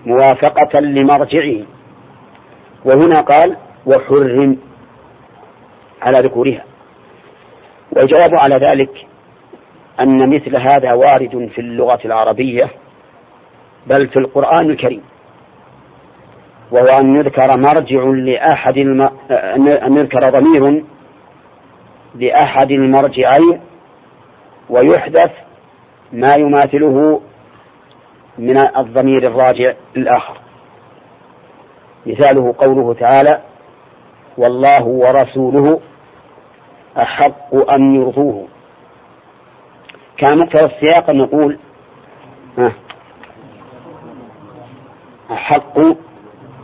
موافقة 0.05 0.79
لمرجعه. 0.79 1.65
وهنا 2.85 3.21
قال 3.21 3.57
وحرم 3.85 4.57
على 6.01 6.17
ذكورها. 6.19 6.63
والجواب 7.97 8.35
على 8.35 8.55
ذلك 8.55 8.91
أن 9.99 10.29
مثل 10.29 10.67
هذا 10.67 10.93
وارد 10.93 11.49
في 11.55 11.61
اللغة 11.61 11.99
العربية 12.05 12.71
بل 13.87 14.07
في 14.07 14.19
القرآن 14.19 14.69
الكريم. 14.69 15.03
وهو 16.71 16.99
أن 16.99 17.13
يذكر 17.13 17.47
مرجع 17.57 18.03
لأحد 18.03 18.77
الم... 18.77 19.01
أن 19.57 19.97
يذكر 19.97 20.29
ضمير 20.39 20.83
لأحد 22.15 22.71
المرجعين 22.71 23.61
ويحدث 24.69 25.31
ما 26.13 26.35
يماثله 26.35 27.21
من 28.37 28.57
الضمير 28.57 29.27
الراجع 29.27 29.73
الآخر. 29.97 30.37
مثاله 32.05 32.55
قوله 32.57 32.93
تعالى 32.93 33.41
والله 34.37 34.83
ورسوله 34.83 35.79
أحق 36.97 37.73
أن 37.73 37.95
يرضوه. 37.95 38.47
كان 40.17 40.37
مقتضى 40.37 40.65
السياق 40.65 41.09
أن 41.09 41.17
نقول 41.17 41.59
أحق 45.31 45.79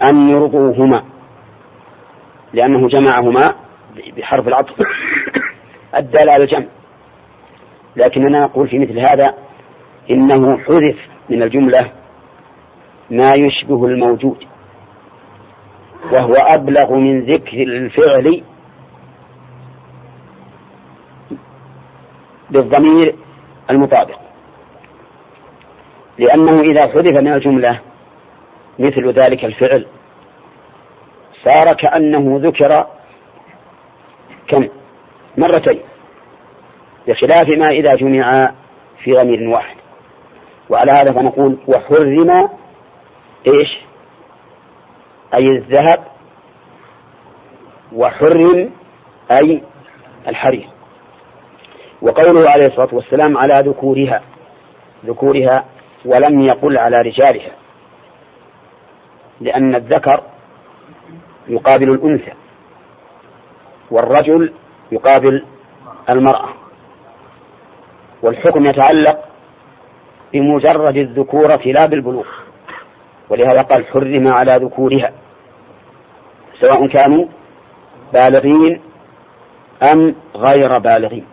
أن 0.03 0.30
يرضوهما. 0.30 1.03
لأنه 2.53 2.88
جمعهما 2.88 3.53
بحرف 4.17 4.47
العطف 4.47 4.76
الدال 5.99 6.30
على 6.30 6.43
الجمع. 6.43 6.67
لكننا 7.95 8.39
نقول 8.39 8.69
في 8.69 8.80
مثل 8.80 8.99
هذا 8.99 9.34
إنه 10.11 10.57
حذف 10.57 11.11
من 11.32 11.44
الجملة 11.44 11.92
ما 13.10 13.34
يشبه 13.34 13.86
الموجود 13.86 14.38
وهو 16.14 16.34
أبلغ 16.34 16.94
من 16.94 17.26
ذكر 17.26 17.62
الفعل 17.64 18.44
بالضمير 22.50 23.16
المطابق. 23.70 24.20
لأنه 26.20 26.62
إذا 26.62 26.82
حذف 26.88 27.18
من 27.18 27.34
الجملة 27.34 27.80
مثل 28.80 29.14
ذلك 29.14 29.46
الفعل 29.46 29.88
صار 31.44 31.74
كأنه 31.74 32.40
ذكر 32.44 32.88
كم؟ 34.48 34.68
مرتين 35.38 35.80
بخلاف 37.08 37.58
ما 37.58 37.70
إذا 37.70 37.96
جمع 37.96 38.52
في 39.04 39.12
ضمير 39.12 39.50
واحد. 39.50 39.81
وعلى 40.72 40.91
هذا 40.91 41.11
فنقول 41.13 41.57
وحرم 41.67 42.49
إيش؟ 43.47 43.78
أي 45.34 45.51
الذهب 45.51 46.07
وحرم 47.93 48.72
أي 49.32 49.63
الحرير. 50.28 50.69
وقوله 52.01 52.49
عليه 52.49 52.65
الصلاة 52.65 52.95
والسلام 52.95 53.38
على 53.38 53.53
ذكورها 53.69 54.22
ذكورها 55.05 55.65
ولم 56.05 56.45
يقل 56.45 56.78
على 56.78 56.97
رجالها 56.97 57.51
لأن 59.41 59.76
الذكر 59.76 60.24
يقابل 61.47 61.89
الأنثى 61.89 62.34
والرجل 63.91 64.53
يقابل 64.91 65.45
المرأة 66.09 66.49
والحكم 68.22 68.65
يتعلق 68.65 69.31
بمجرد 70.34 70.98
الذكورة 70.98 71.62
لا 71.66 71.86
بالبلوغ 71.86 72.28
ولهذا 73.30 73.62
قال 73.62 73.86
حرم 73.86 74.28
على 74.28 74.52
ذكورها. 74.52 75.12
سواء 76.62 76.88
كانوا 76.88 77.26
بالغين 78.14 78.82
أم 79.94 80.16
غير 80.36 80.78
بالغين. 80.78 81.26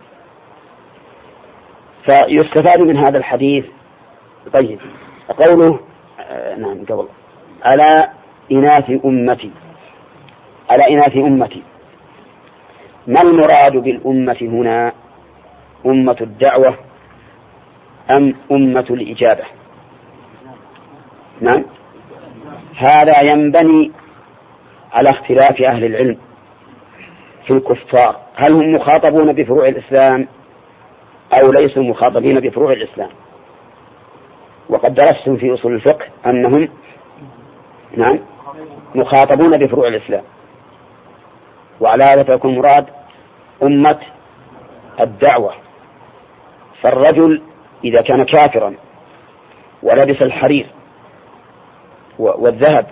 فيستفاد 2.05 2.81
من 2.81 2.97
هذا 2.97 3.17
الحديث. 3.17 3.65
طيب 4.53 4.79
قوله 5.39 5.79
آه 6.19 6.55
نعم 6.55 6.85
قبل. 6.85 7.07
على 7.65 8.09
إناث 8.51 8.89
أمتي. 9.05 9.51
على 10.69 10.83
إناث 10.89 11.15
أمتي. 11.15 11.63
ما 13.07 13.21
المراد 13.21 13.77
بالأمة 13.77 14.37
هنا؟ 14.41 14.93
أمة 15.85 16.17
الدعوة 16.21 16.88
أم 18.11 18.35
أمة 18.51 18.85
الإجابة؟ 18.89 19.43
نعم. 21.41 21.65
هذا 22.77 23.21
ينبني 23.21 23.91
على 24.91 25.09
اختلاف 25.09 25.61
أهل 25.61 25.85
العلم 25.85 26.17
في 27.47 27.53
الكفار. 27.53 28.19
هل 28.35 28.51
هم 28.51 28.71
مخاطبون 28.71 29.33
بفروع 29.33 29.67
الإسلام 29.67 30.27
أو 31.33 31.51
ليسوا 31.51 31.83
مخاطبين 31.83 32.39
بفروع 32.39 32.71
الإسلام؟ 32.71 33.09
وقد 34.69 34.93
درستم 34.93 35.37
في 35.37 35.53
أصول 35.53 35.73
الفقه 35.73 36.05
أنهم 36.25 36.69
نعم 37.97 38.19
مخاطبون 38.95 39.57
بفروع 39.57 39.87
الإسلام. 39.87 40.23
وعلى 41.79 42.03
هذا 42.03 42.23
فيكون 42.23 42.55
مراد 42.55 42.85
أمة 43.63 43.99
الدعوة. 45.01 45.53
فالرجل 46.83 47.41
إذا 47.83 48.01
كان 48.01 48.23
كافرا 48.23 48.75
ولبس 49.83 50.25
الحرير 50.25 50.69
والذهب 52.19 52.87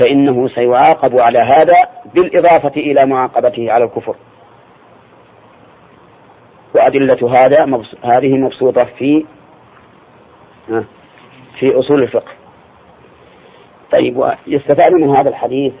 فإنه 0.00 0.48
سيعاقب 0.48 1.20
على 1.20 1.38
هذا 1.38 1.76
بالإضافة 2.14 2.80
إلى 2.80 3.06
معاقبته 3.06 3.70
على 3.70 3.84
الكفر. 3.84 4.16
وأدلة 6.76 7.30
هذا 7.30 7.58
هذه 8.04 8.38
مبسوطة 8.38 8.84
في 8.84 9.26
في 11.58 11.78
أصول 11.78 12.02
الفقه. 12.02 12.32
طيب 13.92 14.16
ويستفاد 14.16 14.92
من 14.92 15.16
هذا 15.16 15.28
الحديث 15.28 15.72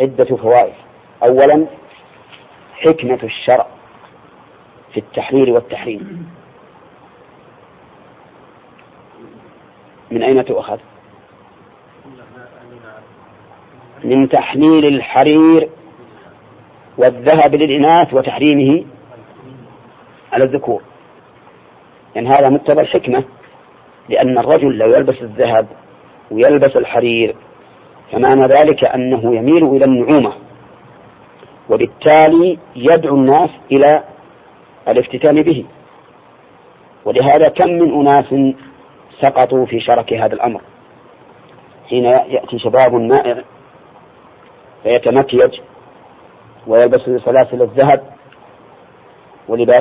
عدة 0.00 0.36
فوائد. 0.36 0.74
أولا 1.28 1.66
حكمة 2.72 3.18
الشرع. 3.22 3.73
في 4.94 5.00
التحليل 5.00 5.52
والتحريم. 5.52 6.28
من 10.10 10.22
أين 10.22 10.44
تؤخذ؟ 10.44 10.78
من 14.04 14.28
تحليل 14.28 14.94
الحرير 14.94 15.70
والذهب 16.98 17.54
للإناث 17.54 18.14
وتحريمه 18.14 18.84
على 20.32 20.44
الذكور. 20.44 20.82
يعني 22.14 22.28
هذا 22.28 22.48
مقتضى 22.48 22.80
الحكمة 22.80 23.24
لأن 24.08 24.38
الرجل 24.38 24.78
لو 24.78 24.86
يلبس 24.86 25.22
الذهب 25.22 25.66
ويلبس 26.30 26.76
الحرير 26.76 27.36
فمعنى 28.12 28.42
ذلك 28.42 28.84
أنه 28.84 29.36
يميل 29.36 29.64
إلى 29.64 29.84
النعومة 29.84 30.34
وبالتالي 31.70 32.58
يدعو 32.76 33.16
الناس 33.16 33.50
إلى 33.72 34.04
الافتتان 34.88 35.42
به. 35.42 35.64
ولهذا 37.04 37.48
كم 37.48 37.68
من 37.68 38.00
أناس 38.00 38.54
سقطوا 39.20 39.66
في 39.66 39.80
شرك 39.80 40.12
هذا 40.12 40.34
الأمر؟ 40.34 40.60
حين 41.88 42.04
يأتي 42.04 42.58
شباب 42.58 42.94
مائع 42.94 43.42
فيتمكيج 44.82 45.60
ويلبس 46.66 47.00
سلاسل 47.24 47.62
الذهب 47.62 48.14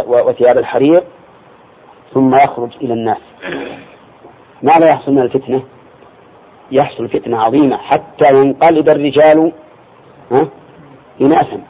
وثياب 0.07 0.57
الحرير 0.57 1.01
ثم 2.13 2.35
يخرج 2.35 2.75
إلى 2.81 2.93
الناس. 2.93 3.21
ماذا 4.63 4.89
يحصل 4.89 5.11
من 5.11 5.21
الفتنة؟ 5.21 5.63
يحصل 6.71 7.09
فتنة 7.09 7.37
عظيمة 7.37 7.77
حتى 7.77 8.39
ينقلب 8.39 8.89
الرجال 8.89 9.51
إناثا. 11.21 11.61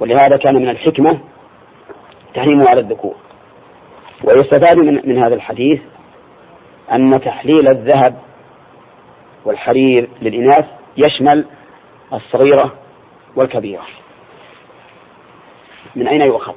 ولهذا 0.00 0.36
كان 0.36 0.54
من 0.54 0.68
الحكمة 0.68 1.20
تحريمه 2.38 2.68
على 2.68 2.80
الذكور. 2.80 3.16
ويستفاد 4.24 4.78
من, 4.78 5.08
من 5.08 5.16
هذا 5.24 5.34
الحديث 5.34 5.80
أن 6.92 7.20
تحليل 7.20 7.68
الذهب 7.68 8.18
والحرير 9.44 10.08
للإناث 10.22 10.64
يشمل 10.96 11.46
الصغيرة 12.12 12.74
والكبيرة. 13.36 13.86
من 15.96 16.08
أين 16.08 16.20
يؤخذ؟ 16.20 16.54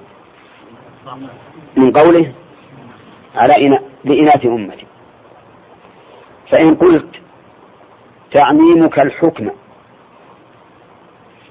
من 1.77 1.91
قوله 1.91 2.33
على 3.35 3.53
إنا... 3.67 3.79
لإناث 4.03 4.45
أمتي. 4.45 4.85
فإن 6.51 6.75
قلت 6.75 7.15
تعميمك 8.33 8.99
الحكم 8.99 9.51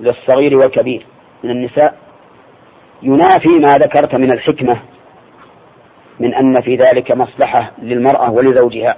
للصغير 0.01 0.59
والكبير 0.59 1.07
من 1.45 1.51
النساء 1.51 2.10
ينافي 3.03 3.59
ما 3.63 3.79
ذكرت 3.79 4.15
من 4.15 4.33
الحكمة 4.33 4.83
من 6.21 6.35
أن 6.35 6.61
في 6.63 6.77
ذلك 6.77 7.17
مصلحة 7.17 7.73
للمرأة 7.83 8.31
ولزوجها. 8.31 8.97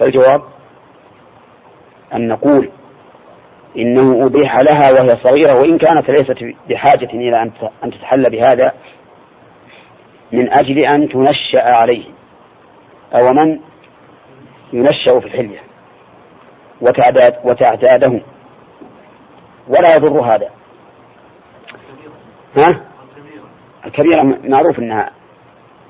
فالجواب 0.00 0.42
أن 2.14 2.28
نقول 2.28 2.70
إنه 3.76 4.26
أبيح 4.26 4.58
لها 4.58 4.92
وهي 4.92 5.08
صغيرة 5.08 5.60
وإن 5.60 5.78
كانت 5.78 6.10
ليست 6.10 6.56
بحاجة 6.68 7.10
إلى 7.12 7.42
أن 7.84 7.90
تتحلى 7.90 8.30
بهذا 8.30 8.72
من 10.32 10.54
أجل 10.54 10.78
أن 10.78 11.08
تنشأ 11.08 11.74
عليه. 11.74 12.04
أو 13.18 13.32
من 13.32 13.60
ينشأ 14.72 15.20
في 15.20 15.26
الحلية 15.26 15.60
وتعداد 16.80 17.34
وتعتاده 17.44 18.20
ولا 19.68 19.96
يضر 19.96 20.20
هذا. 20.24 20.55
ها؟ 22.56 22.80
الكبيرة 23.86 24.22
معروف 24.22 24.78
أنها 24.78 25.10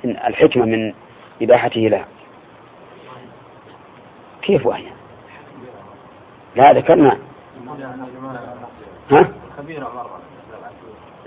إن 0.04 0.10
الحكمة 0.10 0.64
من 0.64 0.92
إباحته 1.42 1.80
لها 1.80 2.06
كيف 4.42 4.66
وهي؟ 4.66 4.86
لا 6.56 6.70
ذكرنا 6.70 7.18
ها؟ 9.12 9.32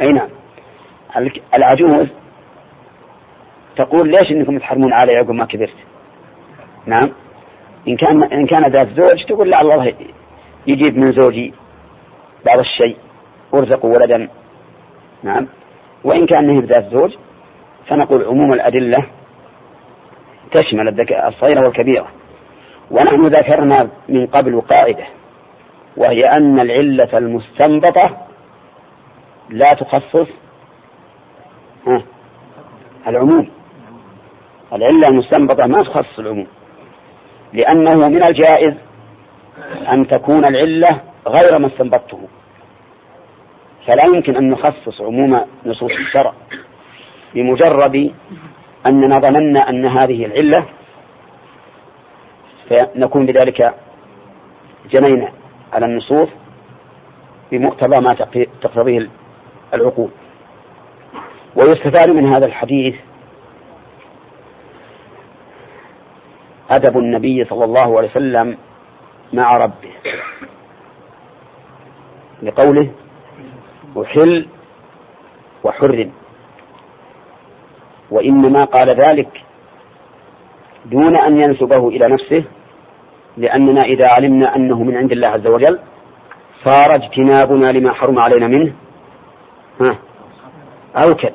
أي 0.02 0.08
نعم 0.08 0.30
العجوز 1.54 2.08
تقول 3.78 4.10
ليش 4.10 4.32
إنكم 4.32 4.60
تحرمون 4.60 4.94
علي 4.94 5.16
عقب 5.16 5.32
ما 5.32 5.46
كبرت؟ 5.46 5.76
نعم 6.86 7.10
إن 7.88 7.96
كان 7.96 8.24
إن 8.24 8.46
كان 8.46 8.72
ذات 8.72 8.88
زوج 8.88 9.26
تقول 9.26 9.50
لا 9.50 9.62
الله 9.62 9.94
يجيب 10.68 10.98
من 10.98 11.12
زوجي 11.12 11.54
بعض 12.46 12.60
الشيء 12.60 12.98
ارزق 13.54 13.86
ولدا 13.86 14.30
نعم. 15.24 15.48
وإن 16.04 16.26
كان 16.26 16.48
به 16.48 16.68
ذات 16.68 16.84
زوج 16.84 17.12
فنقول 17.88 18.26
عموم 18.26 18.54
الأدلة 18.54 18.98
تشمل 20.52 20.88
الصغيرة 21.28 21.66
والكبيرة. 21.66 22.08
ونحن 22.92 23.28
ذكرنا 23.28 23.90
من 24.10 24.28
قبل 24.28 24.62
قاعدة 24.62 25.08
وهي 25.98 26.22
أن 26.22 26.60
العلة 26.60 27.18
المستنبطة 27.18 28.18
لا 29.50 29.74
تخصص 29.74 30.30
العموم. 33.08 33.50
العلة 34.74 35.08
المستنبطة 35.08 35.68
ما 35.68 35.82
تخصص 35.82 36.20
العموم 36.20 36.48
لأنه 37.54 38.10
من 38.10 38.24
الجائز 38.26 38.74
أن 39.92 40.08
تكون 40.08 40.46
العلة 40.46 41.02
غير 41.28 41.62
ما 41.62 41.68
استنبطته. 41.68 42.20
فلا 43.90 44.06
يمكن 44.06 44.36
أن 44.36 44.50
نخصص 44.50 45.02
عموم 45.02 45.46
نصوص 45.66 45.92
الشرع 45.92 46.34
بمجرد 47.36 48.14
أننا 48.88 49.20
ظننا 49.20 49.70
أن 49.70 49.86
هذه 49.86 50.26
العلة 50.26 50.66
فنكون 52.70 53.26
بذلك 53.26 53.76
جنينا 54.92 55.32
على 55.74 55.86
النصوص 55.86 56.30
بمقتضى 57.52 58.00
ما 58.00 58.14
تقتضيه 58.62 59.10
العقول. 59.74 60.10
ويستفاد 61.56 62.16
من 62.16 62.34
هذا 62.34 62.46
الحديث 62.46 62.96
أدب 66.70 66.98
النبي 66.98 67.46
صلى 67.46 67.66
الله 67.66 67.98
عليه 67.98 68.10
وسلم 68.10 68.58
مع 69.34 69.58
ربه. 69.58 69.94
لقوله 72.44 72.92
أحل 73.98 74.48
وحرم. 75.64 76.12
وإنما 78.12 78.64
قال 78.64 78.90
ذلك 78.90 79.30
دون 80.86 81.16
أن 81.16 81.42
ينسبه 81.42 81.88
إلى 81.88 82.08
نفسه 82.08 82.44
لأننا 83.38 83.82
إذا 83.82 84.08
علمنا 84.08 84.56
أنه 84.56 84.84
من 84.84 84.98
عند 84.98 85.12
الله 85.12 85.28
عز 85.28 85.48
وجل 85.48 85.80
صار 86.66 86.96
اجتنابنا 86.96 87.72
لما 87.72 87.94
حرم 87.94 88.20
علينا 88.20 88.48
منه 88.48 88.74
ها 89.82 90.00
أوكد 91.04 91.34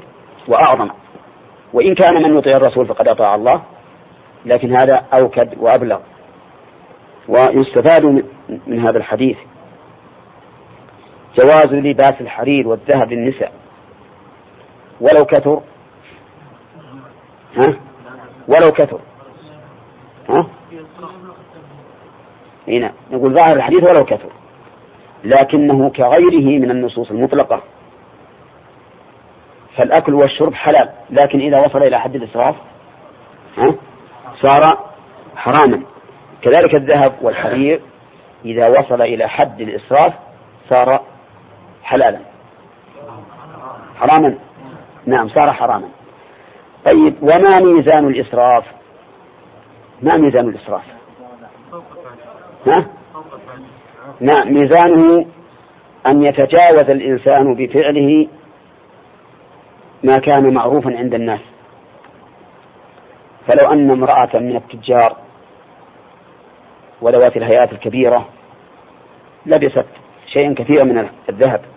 وأعظم. 0.48 0.90
وإن 1.72 1.94
كان 1.94 2.14
من 2.14 2.38
يطيع 2.38 2.56
الرسول 2.56 2.86
فقد 2.86 3.08
أطاع 3.08 3.34
الله 3.34 3.62
لكن 4.46 4.74
هذا 4.74 5.04
أوكد 5.14 5.58
وأبلغ. 5.58 5.98
ويستفاد 7.28 8.24
من 8.66 8.80
هذا 8.80 8.98
الحديث 8.98 9.36
جواز 11.38 11.66
لباس 11.66 12.14
الحرير 12.20 12.68
والذهب 12.68 13.12
للنساء. 13.12 13.52
ولو 15.00 15.24
كثر. 15.24 15.62
ها؟ 17.56 17.78
ولو 18.48 18.72
كثر. 18.72 19.00
ها؟ 20.30 20.46
هنا 22.68 22.92
نقول 23.10 23.34
ظاهر 23.34 23.56
الحديث 23.56 23.90
ولو 23.90 24.04
كثر. 24.04 24.32
لكنه 25.24 25.90
كغيره 25.90 26.58
من 26.60 26.70
النصوص 26.70 27.10
المطلقة. 27.10 27.62
فالأكل 29.78 30.14
والشرب 30.14 30.54
حلال 30.54 30.90
لكن 31.10 31.40
إذا 31.40 31.60
وصل 31.60 31.82
إلى 31.82 32.00
حد 32.00 32.14
الإسراف 32.14 32.56
ها؟ 33.58 33.74
صار 34.42 34.78
حراما. 35.36 35.82
كذلك 36.42 36.74
الذهب 36.74 37.14
والحرير 37.22 37.80
إذا 38.44 38.68
وصل 38.68 39.02
إلى 39.02 39.28
حد 39.28 39.60
الإسراف 39.60 40.14
صار 40.70 41.13
حلالا. 41.84 42.20
حراما؟ 43.96 44.38
نعم 45.06 45.28
صار 45.28 45.52
حراما. 45.52 45.88
طيب 46.86 47.22
وما 47.22 47.60
ميزان 47.60 48.06
الإسراف؟ 48.06 48.64
ما 50.02 50.16
ميزان 50.16 50.48
الإسراف؟ 50.48 50.84
ها؟ 52.66 52.86
نعم 54.20 54.52
ميزانه 54.52 55.26
أن 56.06 56.22
يتجاوز 56.22 56.90
الإنسان 56.90 57.54
بفعله 57.54 58.28
ما 60.04 60.18
كان 60.18 60.54
معروفا 60.54 60.98
عند 60.98 61.14
الناس. 61.14 61.40
فلو 63.48 63.72
أن 63.72 63.90
امرأة 63.90 64.38
من 64.40 64.56
التجار 64.56 65.16
وذوات 67.02 67.36
الهيئات 67.36 67.72
الكبيرة 67.72 68.28
لبست 69.46 69.86
شيئا 70.26 70.54
كثيرا 70.58 70.84
من 70.84 71.08
الذهب 71.28 71.73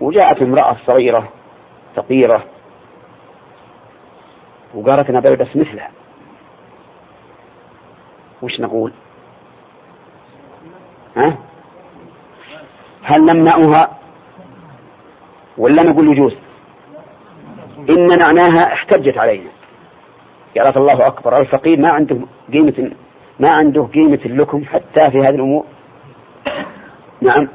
وجاءت 0.00 0.42
امرأة 0.42 0.76
صغيرة 0.86 1.28
فقيرة. 1.96 2.44
وقالت 4.74 5.10
أنا 5.10 5.20
بلبس 5.20 5.56
مثلها. 5.56 5.90
وش 8.42 8.60
نقول؟ 8.60 8.92
ها؟ 11.16 11.38
هل 13.02 13.20
نمنعها؟ 13.20 13.98
ولا 15.58 15.82
نقول 15.82 16.12
يجوز؟ 16.12 16.36
إن 17.90 18.02
منعناها 18.02 18.72
احتجت 18.72 19.18
علينا. 19.18 19.50
قالت 20.60 20.80
الله 20.80 21.06
أكبر 21.06 21.32
الفقير 21.40 21.80
ما 21.80 21.88
عنده 21.88 22.20
قيمة 22.52 22.92
ما 23.40 23.50
عنده 23.50 23.82
قيمة 23.82 24.20
لكم 24.24 24.64
حتى 24.64 25.10
في 25.10 25.18
هذه 25.18 25.34
الأمور. 25.34 25.64
نعم. 27.20 27.48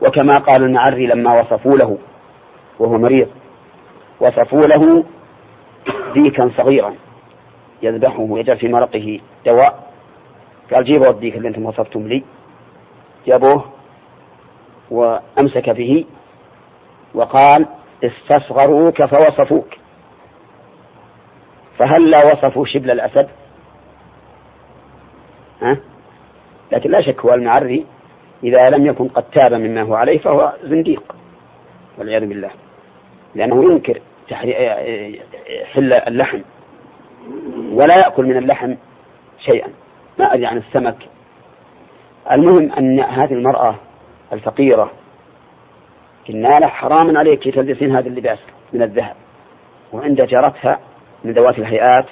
وكما 0.00 0.38
قال 0.38 0.62
المعري 0.62 1.06
لما 1.06 1.40
وصفوا 1.40 1.78
له 1.78 1.98
وهو 2.78 2.98
مريض 2.98 3.28
وصفوا 4.20 4.66
له 4.66 5.04
ديكا 6.14 6.50
صغيرا 6.56 6.94
يذبحه 7.82 8.20
ويجعل 8.20 8.58
في 8.58 8.68
مرقه 8.68 9.20
دواء. 9.46 9.92
قال 10.74 10.84
جيبوا 10.84 11.10
الديك 11.10 11.36
اللي 11.36 11.48
أنتم 11.48 11.66
وصفتم 11.66 12.08
لي. 12.08 12.24
جابوه 13.26 13.64
وأمسك 14.90 15.70
به 15.70 16.04
وقال 17.14 17.66
استصغروك 18.04 19.02
فوصفوك. 19.02 19.74
فهل 21.78 22.10
لا 22.10 22.32
وصفوا 22.32 22.66
شبل 22.66 22.90
الأسد؟ 22.90 23.28
ها؟ 25.62 25.80
لكن 26.72 26.90
لا 26.90 27.02
شك 27.02 27.20
هو 27.20 27.30
المعري 27.30 27.86
إذا 28.44 28.68
لم 28.70 28.86
يكن 28.86 29.08
قد 29.08 29.22
تاب 29.22 29.54
مما 29.54 29.82
هو 29.82 29.94
عليه 29.94 30.18
فهو 30.18 30.52
زنديق 30.64 31.14
والعياذ 31.98 32.26
بالله. 32.26 32.50
لأنه 33.34 33.72
ينكر 33.72 34.00
حل 35.64 35.92
اللحم 35.92 36.40
ولا 37.72 37.96
يأكل 37.96 38.24
من 38.24 38.36
اللحم 38.36 38.74
شيئا. 39.38 39.68
ما 40.18 40.24
أدري 40.34 40.46
عن 40.46 40.56
السمك. 40.56 40.96
المهم 42.32 42.72
أن 42.72 43.00
هذه 43.00 43.32
المرأة 43.32 43.74
الفقيرة 44.32 44.90
قلنا 46.28 46.58
له 46.58 46.66
حرام 46.66 47.16
عليك 47.16 47.44
تلبسين 47.54 47.96
هذا 47.96 48.06
اللباس 48.06 48.38
من 48.72 48.82
الذهب 48.82 49.16
وعند 49.92 50.24
جارتها 50.24 50.80
من 51.24 51.32
ذوات 51.32 51.58
الهيئات 51.58 52.06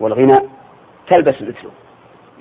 والغنى 0.00 0.48
تلبس 1.10 1.42
مثله. 1.42 1.70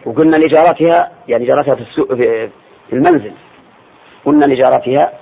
وقلنا 0.05 0.37
لجارتها 0.37 1.11
يعني 1.27 1.45
جارتها 1.45 1.75
في 1.75 1.81
السوق 1.81 2.13
في 2.13 2.49
المنزل. 2.93 3.33
قلنا 4.25 4.45
لجارتها 4.45 5.13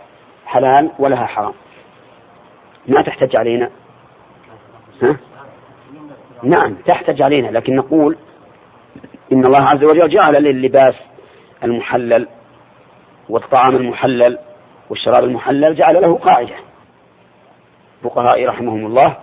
حلال 0.45 0.91
ولها 0.99 1.26
حرام. 1.26 1.53
ما 2.88 3.03
تحتج 3.05 3.36
علينا. 3.36 3.70
ها؟ 5.01 5.18
نعم 6.43 6.76
تحتج 6.76 7.22
علينا 7.22 7.47
لكن 7.47 7.76
نقول 7.76 8.18
إن 9.32 9.45
الله 9.45 9.59
عز 9.59 9.84
وجل 9.84 10.09
جعل 10.09 10.43
للباس 10.43 10.95
المحلل 11.64 12.28
والطعام 13.30 13.76
المحلل 13.76 14.38
والشراب 14.89 15.24
المحلل 15.24 15.76
جعل 15.76 16.01
له 16.01 16.18
قاعدة. 16.18 16.55
فقهاء 18.03 18.45
رحمهم 18.45 18.86
الله 18.86 19.18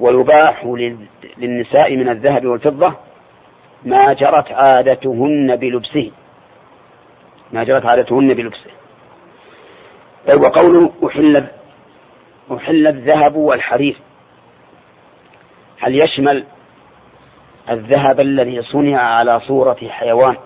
ويباح 0.00 0.64
للنساء 1.38 1.96
من 1.96 2.08
الذهب 2.08 2.46
والفضة 2.46 2.96
ما 3.84 4.04
جرت 4.12 4.52
عادتهن 4.52 5.56
بلبسه. 5.56 6.10
ما 7.52 7.64
جرت 7.64 7.90
عادتهن 7.90 8.28
بلبسه. 8.28 8.70
طيب 10.28 10.40
وقوله 10.40 10.92
أحل 11.06 11.48
أحل 12.52 12.86
الذهب 12.86 13.36
والحرير. 13.36 13.96
هل 15.80 15.94
يشمل 16.04 16.44
الذهب 17.70 18.20
الذي 18.20 18.62
صنع 18.62 19.00
على 19.00 19.40
صورة 19.40 19.88
حيوان؟ 19.88 20.36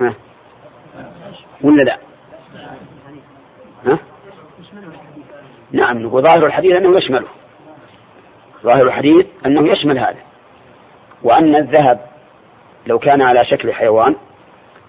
ها؟ 0.00 0.14
ولا 1.64 1.82
لا؟ 1.82 1.98
ها؟ 3.86 3.98
نعم 5.72 6.06
وظاهر 6.06 6.46
الحديث 6.46 6.76
أنه 6.76 6.98
يشمله. 6.98 7.28
ظاهر 8.62 8.86
الحديث 8.86 9.26
أنه 9.46 9.68
يشمل 9.68 9.98
هذا. 9.98 10.22
وأن 11.22 11.56
الذهب 11.56 12.13
لو 12.86 12.98
كان 12.98 13.22
على 13.22 13.44
شكل 13.44 13.72
حيوان 13.72 14.16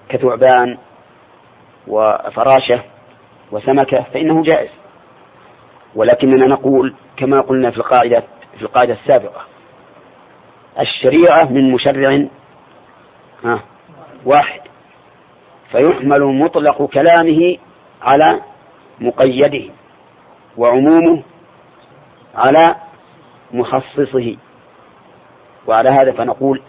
كثعبان 0.10 0.78
وفراشة 1.88 2.84
وسمكة 3.52 4.04
فإنه 4.14 4.44
جائز. 4.44 4.70
ولكننا 5.96 6.46
نقول 6.46 6.96
كما 7.18 7.38
قلنا 7.38 7.72
في 7.72 7.78
القاعدة 7.78 8.24
في 8.58 8.62
القاعدة 8.62 8.94
السابقة 8.94 9.42
الشريعة 10.80 11.52
من 11.52 11.72
مشرع 11.72 12.28
واحد 14.26 14.62
فيحمل 15.72 16.40
مطلق 16.40 16.86
كلامه 16.86 17.58
على 18.02 18.42
مقيده 19.00 19.74
وعمومه 20.58 21.24
على 22.36 22.76
مخصصه. 23.52 24.38
وعلى 25.68 25.90
هذا 25.90 26.12
فنقول 26.12 26.62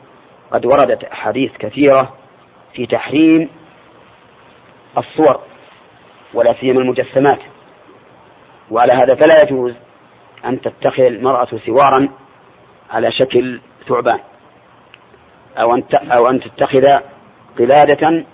قد 0.53 0.67
وردت 0.67 1.05
أحاديث 1.05 1.53
كثيرة 1.59 2.15
في 2.75 2.87
تحريم 2.87 3.51
الصور 4.99 5.41
ولا 6.35 6.55
سيما 6.61 6.81
المجسمات. 6.81 7.41
وعلى 8.71 8.93
هذا 8.93 9.15
فلا 9.15 9.43
يجوز 9.43 9.75
أن 10.45 10.61
تتخذ 10.61 11.03
المرأة 11.03 11.49
سوارا 11.67 12.09
على 12.91 13.13
شكل 13.13 13.61
ثعبان 13.89 14.21
أو 15.63 15.75
أن 15.75 15.83
أو 16.13 16.31
أن 16.31 16.41
تتخذ 16.41 16.87
قلادة 17.59 18.25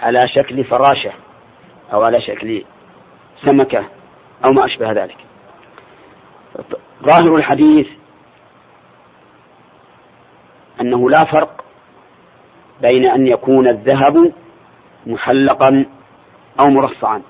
على 0.00 0.28
شكل 0.28 0.64
فراشة 0.64 1.12
أو 1.92 2.02
على 2.02 2.20
شكل 2.20 2.64
سمكة 3.44 3.84
أو 4.46 4.52
ما 4.52 4.64
أشبه 4.64 4.92
ذلك. 4.92 5.16
ظاهر 7.06 7.34
الحديث 7.34 7.86
أنه 10.80 11.10
لا 11.10 11.24
فرق 11.24 11.64
بين 12.80 13.06
أن 13.06 13.26
يكون 13.26 13.68
الذهب 13.68 14.32
محلقا 15.06 15.86
أو 16.60 16.66
مرصعا. 16.68 17.22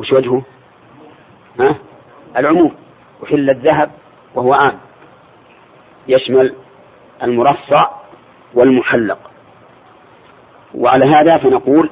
وش 0.00 0.12
وجهه؟ 0.12 0.42
ها؟ 1.60 1.78
العموم. 2.36 2.74
وحل 3.22 3.50
الذهب 3.50 3.90
وهو 4.34 4.52
عام. 4.52 4.78
يشمل 6.08 6.54
المرصع 7.22 7.90
والمحلق. 8.54 9.18
وعلى 10.74 11.04
هذا 11.14 11.38
فنقول 11.38 11.90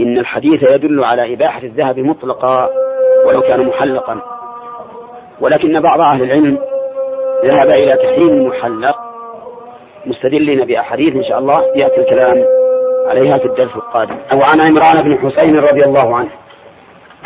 إن 0.00 0.18
الحديث 0.18 0.72
يدل 0.74 1.04
على 1.04 1.34
إباحة 1.34 1.62
الذهب 1.62 1.98
مطلقا 1.98 2.68
ولو 3.26 3.40
كان 3.40 3.66
محلقا. 3.66 4.22
ولكن 5.40 5.80
بعض 5.80 6.00
أهل 6.00 6.22
العلم 6.22 6.75
ذهب 7.44 7.68
إلى 7.70 7.96
تحريم 7.96 8.32
المحلق 8.32 8.96
مستدلين 10.06 10.66
بأحاديث 10.66 11.14
إن 11.14 11.24
شاء 11.24 11.38
الله 11.38 11.58
يأتي 11.76 12.00
الكلام 12.00 12.44
عليها 13.06 13.38
في 13.38 13.44
الدرس 13.44 13.76
القادم. 13.76 14.16
أو 14.32 14.38
عن 14.42 14.60
عمران 14.60 15.02
بن 15.02 15.18
حسين 15.18 15.56
رضي 15.56 15.84
الله 15.84 16.16
عنه 16.16 16.30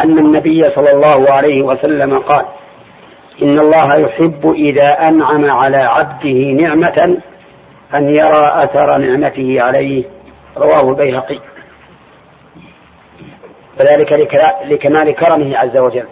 أن 0.04 0.18
النبي 0.18 0.60
صلى 0.60 0.92
الله 0.92 1.32
عليه 1.32 1.62
وسلم 1.62 2.18
قال 2.18 2.46
إن 3.42 3.58
الله 3.58 4.00
يحب 4.00 4.54
إذا 4.54 4.90
أنعم 5.08 5.50
على 5.50 5.76
عبده 5.76 6.64
نعمة 6.64 7.20
أن 7.94 8.08
يرى 8.08 8.64
أثر 8.64 8.98
نعمته 8.98 9.58
عليه. 9.66 10.04
رواه 10.56 10.90
البيهقي. 10.90 11.40
وذلك 13.80 14.12
لكمال 14.64 15.14
كرمه 15.14 15.56
عز 15.56 15.78
وجل 15.78 16.06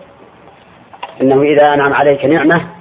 أنه 1.20 1.42
إذا 1.42 1.66
أنعم 1.66 1.92
عليك 1.92 2.24
نعمة 2.24 2.77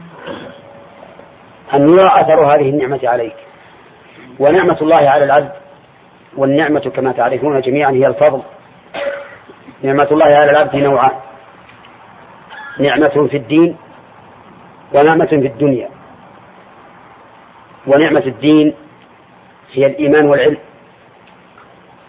أن 1.75 1.81
يرى 1.81 2.07
أثر 2.07 2.45
هذه 2.45 2.69
النعمة 2.69 2.99
عليك. 3.03 3.35
ونعمة 4.39 4.77
الله 4.81 5.09
على 5.09 5.25
العبد 5.25 5.51
والنعمة 6.37 6.79
كما 6.79 7.11
تعرفون 7.11 7.61
جميعا 7.61 7.91
هي 7.91 8.07
الفضل. 8.07 8.41
نعمة 9.83 10.07
الله 10.11 10.25
على 10.25 10.51
العبد 10.51 10.75
نوعان. 10.75 11.15
نعمة 12.79 13.27
في 13.27 13.37
الدين 13.37 13.77
ونعمة 14.95 15.27
في 15.27 15.47
الدنيا. 15.47 15.89
ونعمة 17.87 18.23
الدين 18.25 18.75
هي 19.73 19.81
الإيمان 19.81 20.27
والعلم. 20.29 20.57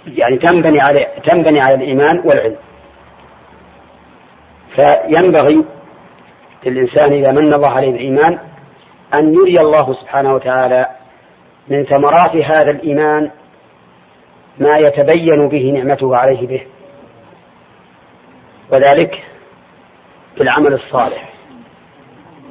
يعني 0.07 0.39
تنبني 0.39 0.81
على 0.81 1.07
تنبني 1.27 1.61
على 1.61 1.75
الإيمان 1.75 2.19
والعلم. 2.25 2.57
فينبغي 4.77 5.65
للإنسان 6.67 7.13
إذا 7.13 7.33
من 7.33 7.55
الله 7.55 7.71
عليه 7.71 7.93
بالإيمان 7.93 8.48
أن 9.15 9.35
يري 9.35 9.61
الله 9.61 9.95
سبحانه 10.01 10.35
وتعالى 10.35 10.87
من 11.69 11.85
ثمرات 11.85 12.37
هذا 12.55 12.71
الإيمان 12.71 13.31
ما 14.59 14.71
يتبين 14.79 15.49
به 15.49 15.73
نعمته 15.73 16.17
عليه 16.17 16.47
به 16.47 16.67
وذلك 18.73 19.11
في 20.37 20.43
العمل 20.43 20.75
الصالح 20.75 21.33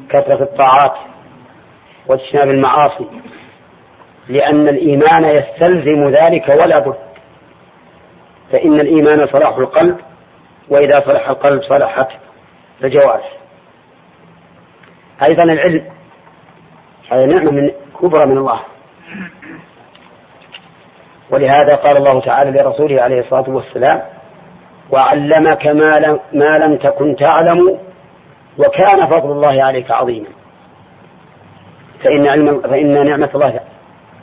كثرة 0.10 0.44
الطاعات 0.44 0.98
واجتناب 2.10 2.50
المعاصي 2.50 3.08
لأن 4.30 4.68
الإيمان 4.68 5.24
يستلزم 5.26 6.10
ذلك 6.10 6.50
ولا 6.50 6.80
بد. 6.80 6.98
فإن 8.54 8.74
الإيمان 8.74 9.28
صلاح 9.34 9.58
القلب 9.58 9.98
وإذا 10.70 11.00
صلح 11.08 11.30
القلب 11.30 11.62
صلحت 11.62 12.08
الجوارح. 12.84 13.38
أيضا 15.28 15.44
العلم 15.44 15.97
هذه 17.12 17.26
نعمة 17.26 17.52
من 17.52 17.72
كبرى 18.02 18.26
من 18.26 18.38
الله. 18.38 18.60
ولهذا 21.32 21.76
قال 21.76 21.98
الله 21.98 22.22
تعالى 22.22 22.52
لرسوله 22.52 23.02
عليه 23.02 23.20
الصلاة 23.20 23.50
والسلام 23.50 24.02
وعلمك 24.94 25.68
ما 25.68 25.98
لم, 26.08 26.20
ما 26.34 26.66
لم 26.66 26.78
تكن 26.78 27.16
تعلم 27.16 27.80
وكان 28.58 29.10
فضل 29.10 29.32
الله 29.32 29.64
عليك 29.64 29.92
عظيما. 29.92 30.28
فإن 32.06 32.28
علم 32.28 32.62
فإن 32.62 33.10
نعمة 33.10 33.30
الله 33.36 33.60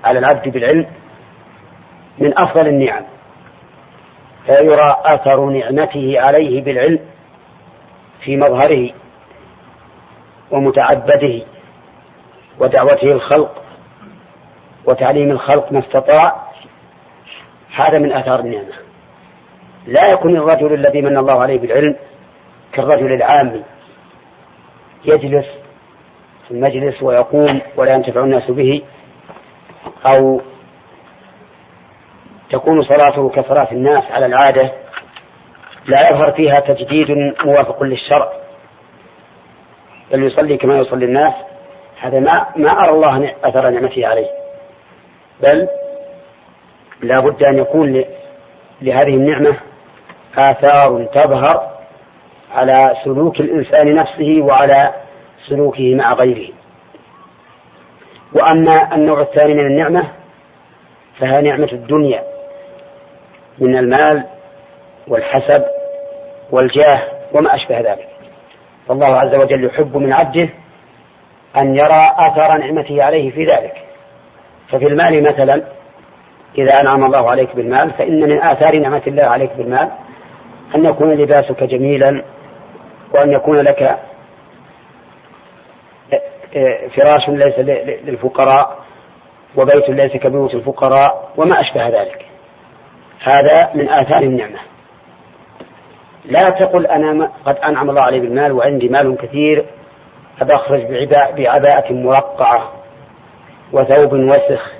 على 0.04 0.18
العبد 0.18 0.48
بالعلم 0.48 0.86
من 2.18 2.38
أفضل 2.38 2.66
النعم. 2.66 3.04
فيرى 4.48 4.96
أثر 5.04 5.44
نعمته 5.44 6.14
عليه 6.16 6.64
بالعلم 6.64 7.00
في 8.24 8.36
مظهره 8.36 8.90
ومتعبده 10.50 11.53
ودعوته 12.60 13.12
الخلق 13.12 13.62
وتعليم 14.88 15.30
الخلق 15.30 15.72
ما 15.72 15.78
استطاع 15.78 16.44
هذا 17.74 17.98
من 17.98 18.12
آثار 18.12 18.40
النعمة. 18.40 18.72
لا 19.86 20.12
يكون 20.12 20.36
الرجل 20.36 20.74
الذي 20.74 21.02
من 21.02 21.16
الله 21.18 21.42
عليه 21.42 21.58
بالعلم 21.58 21.96
كالرجل 22.72 23.12
العامي 23.12 23.64
يجلس 25.04 25.46
في 26.44 26.50
المجلس 26.50 27.02
ويقوم 27.02 27.60
ولا 27.76 27.94
ينتفع 27.94 28.24
الناس 28.24 28.50
به 28.50 28.82
أو 30.06 30.40
تكون 32.50 32.82
صلاته 32.82 33.28
كصلاة 33.28 33.72
الناس 33.72 34.04
على 34.10 34.26
العادة 34.26 34.72
لا 35.86 36.10
يظهر 36.10 36.32
فيها 36.32 36.60
تجديد 36.60 37.06
موافق 37.44 37.82
للشرع 37.82 38.32
بل 40.12 40.26
يصلي 40.26 40.56
كما 40.56 40.78
يصلي 40.78 41.04
الناس. 41.04 41.34
هذا 42.04 42.20
ما 42.20 42.46
ما 42.56 42.70
أرى 42.70 42.90
الله 42.90 43.34
أثر 43.44 43.70
نعمته 43.70 44.06
عليه. 44.06 44.28
بل 45.42 45.68
لا 47.02 47.20
بد 47.20 47.44
أن 47.44 47.58
يكون 47.58 48.04
لهذه 48.82 49.14
النعمة 49.14 49.58
آثار 50.38 51.04
تظهر 51.04 51.70
على 52.52 52.96
سلوك 53.04 53.40
الإنسان 53.40 53.94
نفسه 53.94 54.42
وعلى 54.42 54.94
سلوكه 55.48 55.94
مع 55.94 56.14
غيره. 56.14 56.52
وأما 58.32 58.94
النوع 58.94 59.20
الثاني 59.20 59.54
من 59.54 59.66
النعمة 59.66 60.12
فهي 61.20 61.42
نعمة 61.42 61.68
الدنيا 61.72 62.22
من 63.58 63.78
المال 63.78 64.24
والحسب 65.08 65.64
والجاه 66.50 66.98
وما 67.32 67.54
أشبه 67.54 67.80
ذلك. 67.80 68.08
فالله 68.88 69.06
عز 69.06 69.44
وجل 69.44 69.64
يحب 69.64 69.96
من 69.96 70.14
عبده 70.14 70.63
أن 71.60 71.76
يرى 71.76 72.08
أثر 72.18 72.58
نعمته 72.58 73.02
عليه 73.02 73.30
في 73.30 73.44
ذلك. 73.44 73.74
ففي 74.68 74.84
المال 74.84 75.20
مثلا 75.20 75.62
إذا 76.58 76.80
أنعم 76.80 77.04
الله 77.04 77.30
عليك 77.30 77.56
بالمال 77.56 77.92
فإن 77.92 78.20
من 78.20 78.42
آثار 78.42 78.78
نعمة 78.78 79.02
الله 79.06 79.22
عليك 79.22 79.52
بالمال 79.52 79.90
أن 80.74 80.84
يكون 80.84 81.12
لباسك 81.12 81.64
جميلا 81.64 82.24
وأن 83.14 83.30
يكون 83.32 83.56
لك 83.56 83.98
فراش 86.96 87.28
ليس 87.28 87.58
للفقراء 88.04 88.78
وبيت 89.56 89.90
ليس 89.90 90.12
كبيوت 90.12 90.54
الفقراء 90.54 91.32
وما 91.36 91.60
أشبه 91.60 91.88
ذلك. 91.88 92.24
هذا 93.28 93.70
من 93.74 93.88
آثار 93.88 94.22
النعمة. 94.22 94.58
لا 96.24 96.50
تقل 96.50 96.86
أنا 96.86 97.30
قد 97.44 97.56
أنعم 97.56 97.90
الله 97.90 98.02
علي 98.02 98.20
بالمال 98.20 98.52
وعندي 98.52 98.88
مال 98.88 99.16
كثير 99.16 99.64
أخرج 100.42 100.82
بعباءة 101.36 101.92
مرقعة 101.92 102.72
وثوب 103.72 104.12
وسخ 104.12 104.72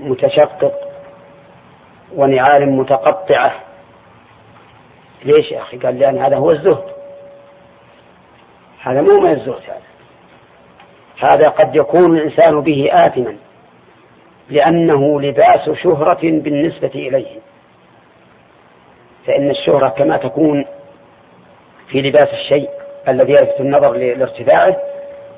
متشقق 0.00 0.74
ونعال 2.14 2.70
متقطعة. 2.72 3.60
ليش 5.24 5.52
يا 5.52 5.62
أخي؟ 5.62 5.78
قال 5.78 5.98
لأن 5.98 6.18
هذا 6.18 6.36
هو 6.36 6.50
الزهد. 6.50 6.84
هذا 8.82 9.00
مو 9.00 9.20
من 9.20 9.30
الزهد 9.30 9.62
هذا. 9.62 9.94
هذا 11.18 11.48
قد 11.48 11.76
يكون 11.76 12.16
الإنسان 12.18 12.60
به 12.60 12.90
آثما 12.92 13.36
لأنه 14.50 15.20
لباس 15.20 15.70
شهرة 15.82 16.20
بالنسبة 16.22 16.90
إليه. 16.94 17.40
فإن 19.26 19.50
الشهرة 19.50 19.88
كما 19.88 20.16
تكون 20.16 20.64
في 21.88 22.02
لباس 22.02 22.28
الشيء 22.28 22.70
الذي 23.08 23.32
يلفت 23.32 23.60
النظر 23.60 23.92
لارتفاعه 23.92 24.76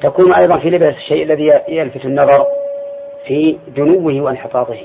تكون 0.03 0.35
أيضا 0.35 0.59
في 0.59 0.71
لباس 0.71 0.97
الشيء 0.97 1.23
الذي 1.23 1.49
يلفت 1.69 2.05
النظر 2.05 2.47
في 3.27 3.59
دنوه 3.69 4.23
وانحطاطه. 4.23 4.79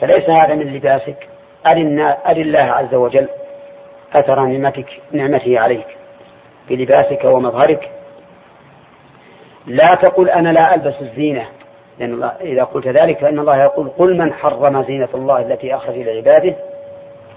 فليس 0.00 0.30
هذا 0.30 0.54
من 0.54 0.74
لباسك. 0.74 1.28
أر 1.66 2.36
الله 2.36 2.58
عز 2.58 2.94
وجل 2.94 3.28
أثر 4.16 4.40
نعمتك 4.40 4.86
نعمته 5.12 5.60
عليك. 5.60 5.86
بلباسك 6.68 7.24
ومظهرك. 7.24 7.90
لا 9.66 9.94
تقل 9.94 10.30
أنا 10.30 10.48
لا 10.48 10.74
ألبس 10.74 10.94
الزينة. 11.00 11.46
لأن 11.98 12.12
الله 12.12 12.32
إذا 12.40 12.64
قلت 12.64 12.88
ذلك 12.88 13.18
فإن 13.18 13.38
الله 13.38 13.62
يقول 13.62 13.88
قل 13.88 14.18
من 14.18 14.32
حرم 14.32 14.82
زينة 14.82 15.08
الله 15.14 15.40
التي 15.40 15.74
أخرج 15.74 15.96
لعباده 15.96 16.54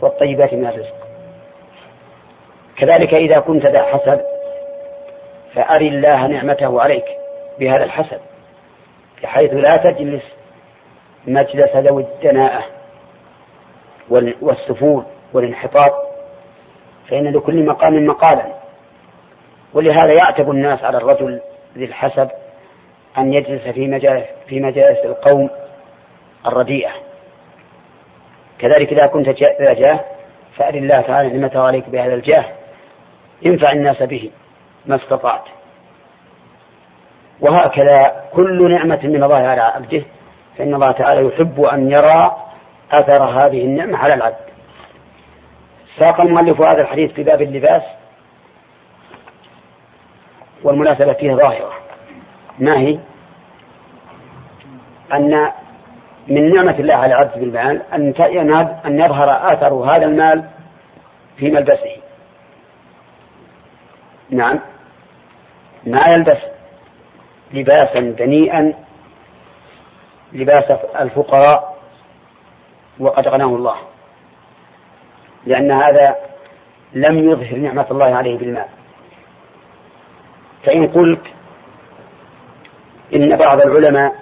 والطيبات 0.01 0.53
من 0.53 0.67
الرزق. 0.67 1.06
كذلك 2.77 3.13
إذا 3.13 3.39
كنت 3.39 3.67
ذا 3.67 3.83
حسب 3.83 4.21
فأر 5.53 5.81
الله 5.81 6.27
نعمته 6.27 6.81
عليك 6.81 7.05
بهذا 7.59 7.83
الحسب 7.83 8.19
بحيث 9.23 9.53
لا 9.53 9.77
تجلس 9.77 10.23
مجلس 11.27 11.75
ذوي 11.75 12.03
الدناءة 12.03 12.63
والسفول 14.41 15.03
والانحطاط 15.33 16.07
فإن 17.09 17.27
لكل 17.27 17.65
مقام 17.65 18.05
مقالا. 18.05 18.53
ولهذا 19.73 20.13
يعتب 20.17 20.51
الناس 20.51 20.83
على 20.83 20.97
الرجل 20.97 21.41
ذي 21.77 21.85
الحسب 21.85 22.29
أن 23.17 23.33
يجلس 23.33 23.61
في 23.61 23.87
مجالس 23.87 24.25
في 24.47 24.59
مجالس 24.59 24.99
القوم 25.05 25.49
الرديئة. 26.45 26.91
كذلك 28.59 28.93
إذا 28.93 29.07
كنت 29.07 29.29
ذا 29.39 29.73
جاه 29.73 29.99
فأر 30.57 30.73
الله 30.73 31.01
تعالى 31.01 31.29
نعمته 31.29 31.59
عليك 31.59 31.89
بهذا 31.89 32.13
الجاه. 32.13 32.45
انفع 33.45 33.71
الناس 33.71 34.03
به 34.03 34.31
ما 34.85 34.95
استطعت. 34.95 35.43
وهكذا 37.41 38.23
كل 38.33 38.71
نعمة 38.71 38.99
من 39.03 39.23
الله 39.23 39.47
على 39.47 39.61
عبده 39.61 40.03
فإن 40.57 40.73
الله 40.73 40.91
تعالى 40.91 41.27
يحب 41.27 41.61
أن 41.61 41.91
يرى 41.91 42.37
أثر 42.91 43.29
هذه 43.29 43.61
النعمة 43.65 43.97
على 43.97 44.13
العبد. 44.13 44.47
ساق 45.99 46.21
المؤلف 46.21 46.61
هذا 46.61 46.81
الحديث 46.81 47.11
في 47.11 47.23
باب 47.23 47.41
اللباس 47.41 47.83
والمناسبة 50.63 51.13
فيه 51.13 51.33
ظاهرة. 51.33 51.73
ما 52.59 52.79
هي؟ 52.79 52.99
أن 55.13 55.51
من 56.27 56.51
نعمة 56.51 56.79
الله 56.79 56.95
على 56.95 57.13
العبد 57.13 57.39
بالمال 57.39 57.81
أن 57.93 58.13
أن 58.85 58.99
يظهر 58.99 59.53
آثر 59.53 59.73
هذا 59.73 60.05
المال 60.05 60.49
في 61.37 61.51
ملبسه. 61.51 61.96
نعم. 64.29 64.59
ما 65.85 65.99
يلبس 66.09 66.37
لباسا 67.53 67.99
دنيئا 67.99 68.73
لباس 70.33 70.71
الفقراء 70.99 71.77
وقد 72.99 73.27
غناه 73.27 73.45
الله. 73.45 73.75
لأن 75.45 75.71
هذا 75.71 76.15
لم 76.93 77.29
يظهر 77.29 77.55
نعمة 77.55 77.85
الله 77.91 78.15
عليه 78.15 78.37
بالمال. 78.37 78.67
فإن 80.65 80.87
قلت 80.87 81.21
إن 83.15 83.37
بعض 83.37 83.57
العلماء 83.65 84.15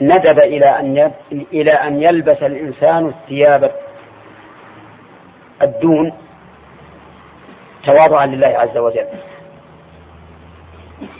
ندب 0.00 0.38
إلى 0.38 0.66
أن 0.66 1.12
إلى 1.32 1.70
أن 1.70 2.02
يلبس 2.02 2.42
الإنسان 2.42 3.08
الثياب 3.08 3.72
الدون 5.62 6.12
تواضعا 7.86 8.26
لله 8.26 8.48
عز 8.48 8.76
وجل. 8.76 9.06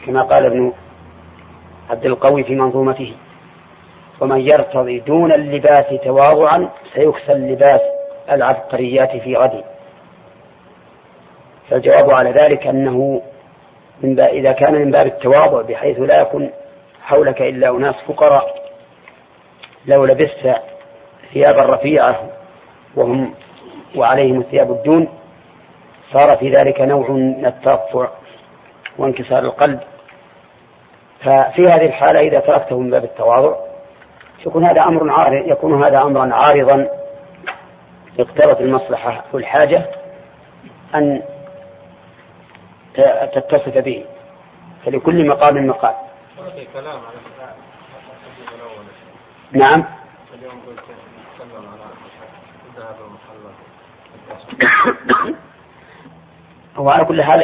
كما 0.06 0.22
قال 0.22 0.46
ابن 0.46 0.72
عبد 1.90 2.06
القوي 2.06 2.44
في 2.44 2.54
منظومته. 2.54 3.14
ومن 4.20 4.40
يرتضي 4.40 4.98
دون 4.98 5.32
اللباس 5.32 5.86
تواضعا 6.04 6.68
سيكسى 6.94 7.32
اللباس 7.32 7.80
العبقريات 8.30 9.16
في 9.16 9.36
غد. 9.36 9.64
فالجواب 11.70 12.10
على 12.10 12.30
ذلك 12.30 12.66
أنه 12.66 13.22
من 14.02 14.20
إذا 14.20 14.52
كان 14.52 14.74
من 14.74 14.90
باب 14.90 15.06
التواضع 15.06 15.62
بحيث 15.62 15.98
لا 15.98 16.20
يكون 16.20 16.50
حولك 17.02 17.42
إلا 17.42 17.70
أناس 17.70 17.94
فقراء 18.08 18.62
لو 19.86 20.02
لبست 20.02 20.54
ثيابا 21.32 21.74
رفيعة 21.74 22.30
وهم 22.96 23.34
وعليهم 23.96 24.40
الثياب 24.40 24.70
الدون 24.70 25.08
صار 26.12 26.38
في 26.38 26.50
ذلك 26.50 26.80
نوع 26.80 27.10
من 27.10 27.46
الترفع 27.46 28.08
وانكسار 28.98 29.38
القلب. 29.38 29.80
ففي 31.24 31.62
هذه 31.62 31.86
الحالة 31.86 32.20
إذا 32.20 32.40
تركته 32.40 32.78
من 32.78 32.90
باب 32.90 33.04
التواضع 33.04 33.56
يكون 34.46 34.64
هذا 34.64 34.82
أمر 34.82 35.10
عارض 35.10 35.46
يكون 35.46 35.84
هذا 35.84 36.02
أمرا 36.02 36.34
عارضا 36.34 36.88
اقتضت 38.18 38.60
المصلحة 38.60 39.24
والحاجة 39.32 39.86
أن 40.94 41.22
تتصف 43.34 43.78
به 43.78 44.04
فلكل 44.84 45.28
مقام 45.28 45.66
مقال. 45.66 45.94
نعم. 49.52 49.84
هو 56.76 56.88
على 56.90 57.04
كل 57.04 57.22
حال 57.24 57.42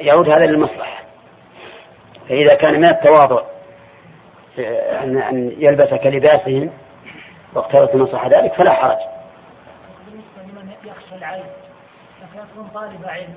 يعود 0.00 0.28
هذا 0.30 0.46
للمصلحة. 0.46 1.07
فإذا 2.28 2.54
كان 2.54 2.74
من 2.74 2.84
التواضع 2.84 3.42
أن 5.02 5.52
يلبس 5.58 5.94
كلباسهم 6.02 6.70
واقترت 7.54 7.94
المصلحة 7.94 8.28
ذلك 8.28 8.52
فلا 8.54 8.72
حرج. 8.72 8.98
بالنسبة 10.06 10.60
لمن 10.60 10.72
يخشى 10.84 11.14
العين 11.14 11.44
لكن 12.22 12.38
يكون 12.52 12.68
طالب 12.74 13.04
علم 13.06 13.34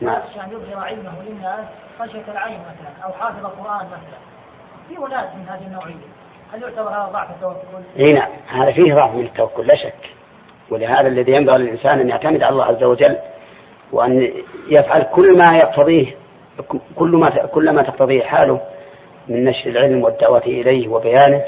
نعم. 0.00 0.18
يخشى 0.18 0.40
أن 0.40 0.52
يظهر 0.52 0.84
علمه 0.84 1.22
للناس 1.22 1.66
خشية 1.98 2.32
العين 2.32 2.58
مثلا 2.60 3.04
أو 3.04 3.12
حافظ 3.12 3.46
القرآن 3.46 3.86
مثلا. 3.86 4.18
في 4.88 4.98
أناس 4.98 5.34
من 5.34 5.48
هذه 5.48 5.66
النوعية. 5.66 6.22
هل 6.52 6.62
يعتبر 6.62 6.88
هذا 6.88 7.08
ضعف 7.12 7.30
التوكل؟ 7.30 7.84
إي 7.98 8.12
نعم 8.12 8.30
هذا 8.48 8.72
فيه 8.72 8.94
ضعف 8.94 9.14
من 9.14 9.24
التوكل 9.24 9.66
لا 9.66 9.76
شك 9.76 10.10
ولهذا 10.70 11.08
الذي 11.08 11.32
ينبغي 11.32 11.58
للإنسان 11.58 12.00
أن 12.00 12.08
يعتمد 12.08 12.42
على 12.42 12.52
الله 12.52 12.64
عز 12.64 12.82
وجل 12.82 13.18
وأن 13.92 14.32
يفعل 14.68 15.02
كل 15.02 15.38
ما 15.38 15.50
يقتضيه 15.56 16.21
كل 16.96 17.10
ما 17.10 17.46
كل 17.46 17.70
ما 17.70 17.82
تقتضيه 17.82 18.22
حاله 18.22 18.60
من 19.28 19.44
نشر 19.44 19.70
العلم 19.70 20.02
والدعوة 20.04 20.42
إليه 20.46 20.88
وبيانه. 20.88 21.44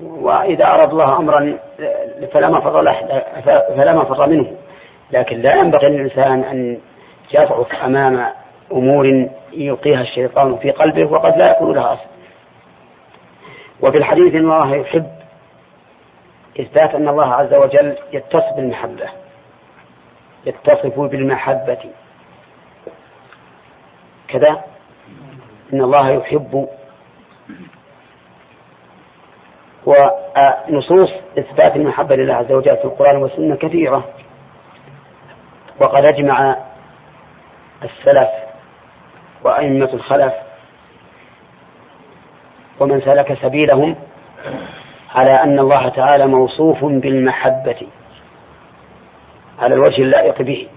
وإذا 0.00 0.64
أراد 0.64 0.90
الله 0.90 1.18
أمرا 1.18 1.58
فلا 2.32 2.48
مفر 2.48 2.84
فلا 3.76 3.92
مفر 3.92 4.30
منه. 4.30 4.52
لكن 5.10 5.36
لا 5.36 5.54
ينبغي 5.54 5.88
للإنسان 5.88 6.44
أن 6.44 6.78
يضعف 7.40 7.74
أمام 7.74 8.32
أمور 8.72 9.28
يلقيها 9.52 10.00
الشيطان 10.00 10.56
في 10.56 10.70
قلبه 10.70 11.12
وقد 11.12 11.40
لا 11.40 11.50
يكون 11.50 11.74
لها 11.74 11.92
أصل. 11.92 12.06
وفي 13.82 13.98
الحديث 13.98 14.34
إن 14.34 14.52
الله 14.52 14.76
يحب 14.76 15.06
إثبات 16.60 16.94
أن 16.94 17.08
الله 17.08 17.34
عز 17.34 17.54
وجل 17.62 17.96
يتصف 18.12 18.56
بالمحبة. 18.56 19.08
يتصف 20.46 21.00
بالمحبة. 21.00 21.78
كذا. 24.32 24.64
إن 25.72 25.80
الله 25.82 26.10
يحب 26.10 26.68
ونصوص 29.86 31.10
إثبات 31.38 31.76
المحبة 31.76 32.16
لله 32.16 32.34
عز 32.34 32.52
وجل 32.52 32.76
في 32.76 32.84
القرآن 32.84 33.22
والسنة 33.22 33.56
كثيرة. 33.56 34.04
وقد 35.80 36.06
أجمع 36.06 36.56
السلف 37.82 38.28
وأئمة 39.44 39.92
الخلف 39.94 40.32
ومن 42.80 43.00
سلك 43.00 43.38
سبيلهم 43.42 43.96
على 45.14 45.30
أن 45.30 45.58
الله 45.58 45.88
تعالى 45.88 46.26
موصوف 46.26 46.84
بالمحبة 46.84 47.86
على 49.58 49.74
الوجه 49.74 50.02
اللائق 50.02 50.42
به 50.42 50.68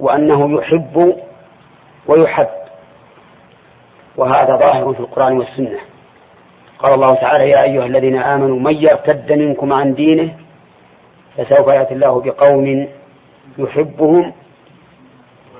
وأنه 0.00 0.58
يحب 0.60 1.16
ويحب. 2.08 2.48
وهذا 4.16 4.56
ظاهر 4.56 4.94
في 4.94 5.00
القرآن 5.00 5.38
والسنة. 5.38 5.78
قال 6.78 6.94
الله 6.94 7.14
تعالى 7.14 7.50
يا 7.50 7.64
أيها 7.64 7.86
الذين 7.86 8.18
آمنوا 8.18 8.58
من 8.58 8.74
يرتد 8.74 9.32
منكم 9.32 9.72
عن 9.72 9.94
دينه 9.94 10.36
فسوف 11.36 11.74
يأتي 11.74 11.94
الله 11.94 12.20
بقوم 12.20 12.88
يحبهم 13.58 14.32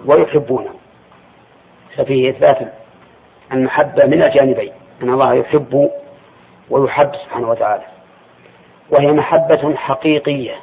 ويحبونه. 0.07 0.75
ففيه 1.97 2.31
إثبات 2.31 2.73
المحبة 3.53 4.07
من 4.07 4.23
الجانبين 4.23 4.73
أن 5.03 5.11
الله 5.11 5.35
يحب 5.35 5.91
ويحب 6.71 7.11
سبحانه 7.25 7.51
وتعالى. 7.51 7.85
وهي 8.91 9.13
محبة 9.13 9.77
حقيقية 9.77 10.55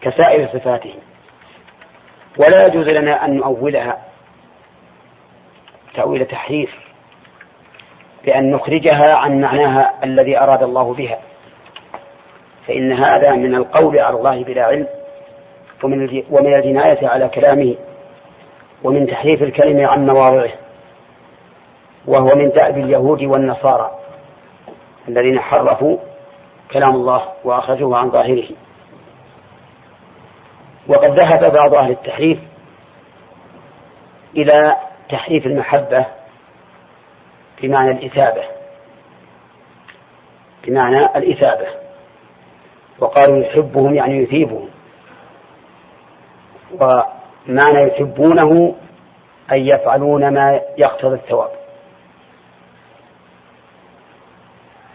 كسائر 0.00 0.48
صفاته. 0.48 0.94
ولا 2.38 2.66
يجوز 2.66 2.86
لنا 2.86 3.24
أن 3.24 3.36
نؤولها. 3.36 3.98
تأويل 5.94 6.26
تحريف 6.26 6.70
بأن 8.24 8.50
نخرجها 8.50 9.16
عن 9.16 9.40
معناها 9.40 10.04
الذي 10.04 10.38
أراد 10.38 10.62
الله 10.62 10.94
بها 10.94 11.18
فإن 12.66 12.92
هذا 12.92 13.32
من 13.32 13.54
القول 13.54 13.98
على 13.98 14.16
الله 14.16 14.44
بلا 14.44 14.64
علم 14.64 14.86
ومن 15.84 16.22
ومن 16.30 16.54
الجناية 16.54 17.08
على 17.08 17.28
كلامه 17.28 17.74
ومن 18.84 19.06
تحريف 19.06 19.42
الكلم 19.42 19.86
عن 19.90 20.06
مواضعه 20.06 20.52
وهو 22.06 22.36
من 22.36 22.48
دأب 22.48 22.78
اليهود 22.78 23.22
والنصارى 23.22 23.90
الذين 25.08 25.40
حرفوا 25.40 25.98
كلام 26.72 26.94
الله 26.94 27.28
وأخرجوه 27.44 27.98
عن 27.98 28.10
ظاهره. 28.10 28.48
وقد 30.88 31.20
ذهب 31.20 31.52
بعض 31.52 31.74
أهل 31.74 31.90
التحريف 31.90 32.38
إلى 34.36 34.76
تحريف 35.14 35.46
المحبة 35.46 36.06
بمعنى 37.62 37.90
الإثابة. 37.90 38.42
بمعنى 40.64 40.96
الإثابة. 41.16 41.66
وقالوا 42.98 43.38
يحبهم 43.38 43.94
يعني 43.94 44.22
يثيبهم. 44.22 44.68
ومعنى 46.72 47.88
يحبونه 47.88 48.74
أن 49.52 49.58
يفعلون 49.58 50.34
ما 50.34 50.60
يقتضي 50.78 51.14
الثواب. 51.14 51.50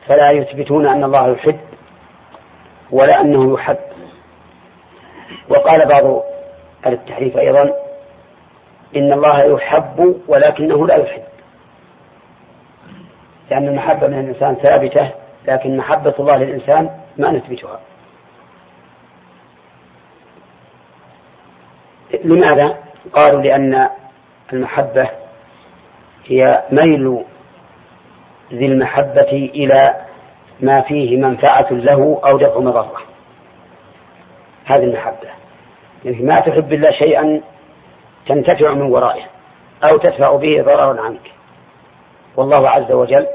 فلا 0.08 0.32
يثبتون 0.32 0.88
أن 0.88 1.04
الله 1.04 1.32
يحب 1.32 1.60
ولا 2.92 3.22
أنه 3.22 3.54
يحب. 3.54 3.90
وقال 5.50 5.88
بعض 5.88 6.24
التحريف 6.88 7.38
أيضا 7.38 7.89
إن 8.96 9.14
الله 9.14 9.56
يحب 9.56 10.16
ولكنه 10.28 10.88
لا 10.88 10.96
يحب. 10.96 11.24
لأن 13.52 13.68
المحبة 13.68 14.08
من 14.08 14.20
الإنسان 14.20 14.56
ثابتة 14.56 15.12
لكن 15.48 15.78
محبة 15.78 16.16
الله 16.20 16.36
للإنسان 16.36 16.90
ما 17.18 17.32
نثبتها. 17.32 17.80
لماذا؟ 22.24 22.78
قالوا 23.14 23.42
لأن 23.42 23.90
المحبة 24.54 25.10
هي 26.26 26.64
ميل 26.72 27.26
ذي 28.54 28.66
المحبة 28.66 29.32
إلى 29.32 30.06
ما 30.60 30.82
فيه 30.82 31.18
منفعة 31.18 31.72
له 31.72 32.22
أو 32.28 32.38
دفع 32.38 32.60
مضرة. 32.60 33.02
هذه 34.66 34.84
المحبة. 34.84 35.30
يعني 36.06 36.24
ما 36.24 36.36
تحب 36.36 36.74
الله 36.74 36.92
شيئا 36.92 37.42
تنتفع 38.26 38.74
من 38.74 38.82
ورائه 38.82 39.24
أو 39.92 39.98
تدفع 39.98 40.36
به 40.36 40.62
ضررا 40.62 41.02
عنك. 41.02 41.32
والله 42.38 42.70
عز 42.70 42.92
وجل 42.92 43.28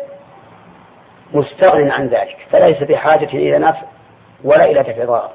مستغن 1.34 1.90
عن 1.90 2.06
ذلك 2.06 2.36
فليس 2.50 2.82
بحاجة 2.82 3.28
إلى 3.28 3.58
نفع 3.58 3.82
ولا 4.44 4.64
إلى 4.64 4.82
دفع 4.82 5.04
ضرر. 5.04 5.30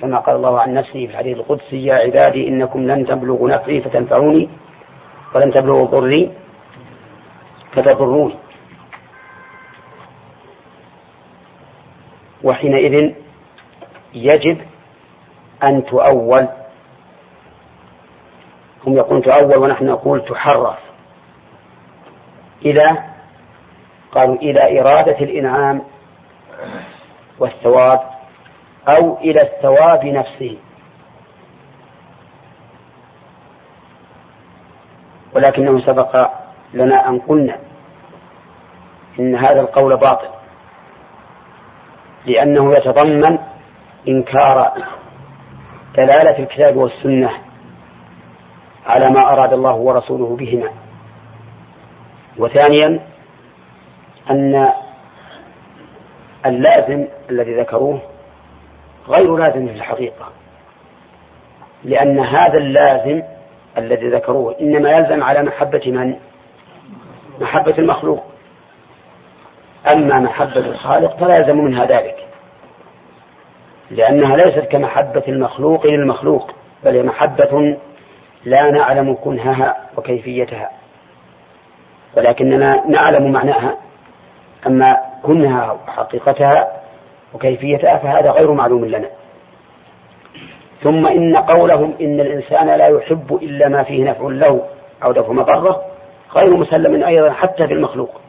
كما 0.00 0.18
قال 0.18 0.36
الله 0.36 0.60
عن 0.60 0.74
نفسه 0.74 0.92
في 0.92 1.04
الحديث 1.04 1.36
القدسي 1.36 1.84
يا 1.86 1.94
عبادي 1.94 2.48
إنكم 2.48 2.80
لن 2.86 3.06
تبلغوا 3.06 3.50
نفعي 3.50 3.80
فتنفعوني 3.80 4.48
ولن 5.34 5.52
تبلغوا 5.52 5.86
ضري 5.86 6.32
فتضروني. 7.72 8.38
وحينئذ 12.44 13.14
يجب 14.14 14.58
أن 15.62 15.84
تؤول 15.84 16.48
هم 18.86 18.96
يقولون 18.96 19.22
تؤول 19.22 19.62
ونحن 19.62 19.86
نقول 19.86 20.24
تحرف. 20.24 20.78
إلى 22.64 23.04
قالوا 24.12 24.36
إلى 24.36 24.80
إرادة 24.80 25.18
الإنعام 25.18 25.82
والثواب 27.38 28.00
أو 28.88 29.18
إلى 29.18 29.40
الثواب 29.42 30.04
نفسه. 30.04 30.56
ولكنه 35.34 35.80
سبق 35.80 36.30
لنا 36.74 37.08
أن 37.08 37.18
قلنا 37.18 37.58
إن 39.18 39.36
هذا 39.36 39.60
القول 39.60 39.96
باطل. 39.96 40.28
لأنه 42.26 42.68
يتضمن 42.74 43.38
إنكار 44.08 44.72
دلالة 45.96 46.38
الكتاب 46.38 46.76
والسنة 46.76 47.43
على 48.86 49.10
ما 49.10 49.20
أراد 49.32 49.52
الله 49.52 49.74
ورسوله 49.74 50.36
بهما 50.36 50.70
وثانيا 52.38 53.00
أن 54.30 54.72
اللازم 56.46 57.06
الذي 57.30 57.60
ذكروه 57.60 58.00
غير 59.08 59.36
لازم 59.36 59.66
في 59.66 59.74
الحقيقة 59.74 60.28
لأن 61.84 62.20
هذا 62.20 62.58
اللازم 62.58 63.22
الذي 63.78 64.08
ذكروه 64.08 64.56
إنما 64.60 64.90
يلزم 64.90 65.22
على 65.22 65.42
محبة 65.42 65.82
من؟ 65.86 66.16
محبة 67.40 67.74
المخلوق 67.78 68.24
أما 69.92 70.20
محبة 70.20 70.56
الخالق 70.56 71.16
فلا 71.16 71.36
يلزم 71.36 71.56
منها 71.56 71.84
ذلك 71.84 72.16
لأنها 73.90 74.36
ليست 74.36 74.68
كمحبة 74.70 75.22
المخلوق 75.28 75.86
للمخلوق 75.86 76.50
بل 76.84 76.96
هي 76.96 77.02
محبة 77.02 77.76
لا 78.44 78.70
نعلم 78.70 79.14
كنهها 79.14 79.76
وكيفيتها 79.96 80.70
ولكننا 82.16 82.84
نعلم 82.86 83.32
معناها 83.32 83.76
أما 84.66 84.88
كنها 85.22 85.72
وحقيقتها 85.72 86.80
وكيفيتها 87.34 87.98
فهذا 87.98 88.30
غير 88.30 88.52
معلوم 88.52 88.84
لنا. 88.84 89.10
ثم 90.82 91.06
إن 91.06 91.36
قولهم 91.36 91.94
إن 92.00 92.20
الإنسان 92.20 92.66
لا 92.66 92.88
يحب 92.88 93.34
إلا 93.42 93.68
ما 93.68 93.82
فيه 93.82 94.04
نفع 94.04 94.24
له 94.28 94.62
أو 95.04 95.12
دفع 95.12 95.32
مضرة 95.32 95.82
غير 96.38 96.56
مسلم 96.56 97.04
أيضا 97.04 97.30
حتى 97.30 97.66
في 97.66 97.72
المخلوق. 97.72 98.20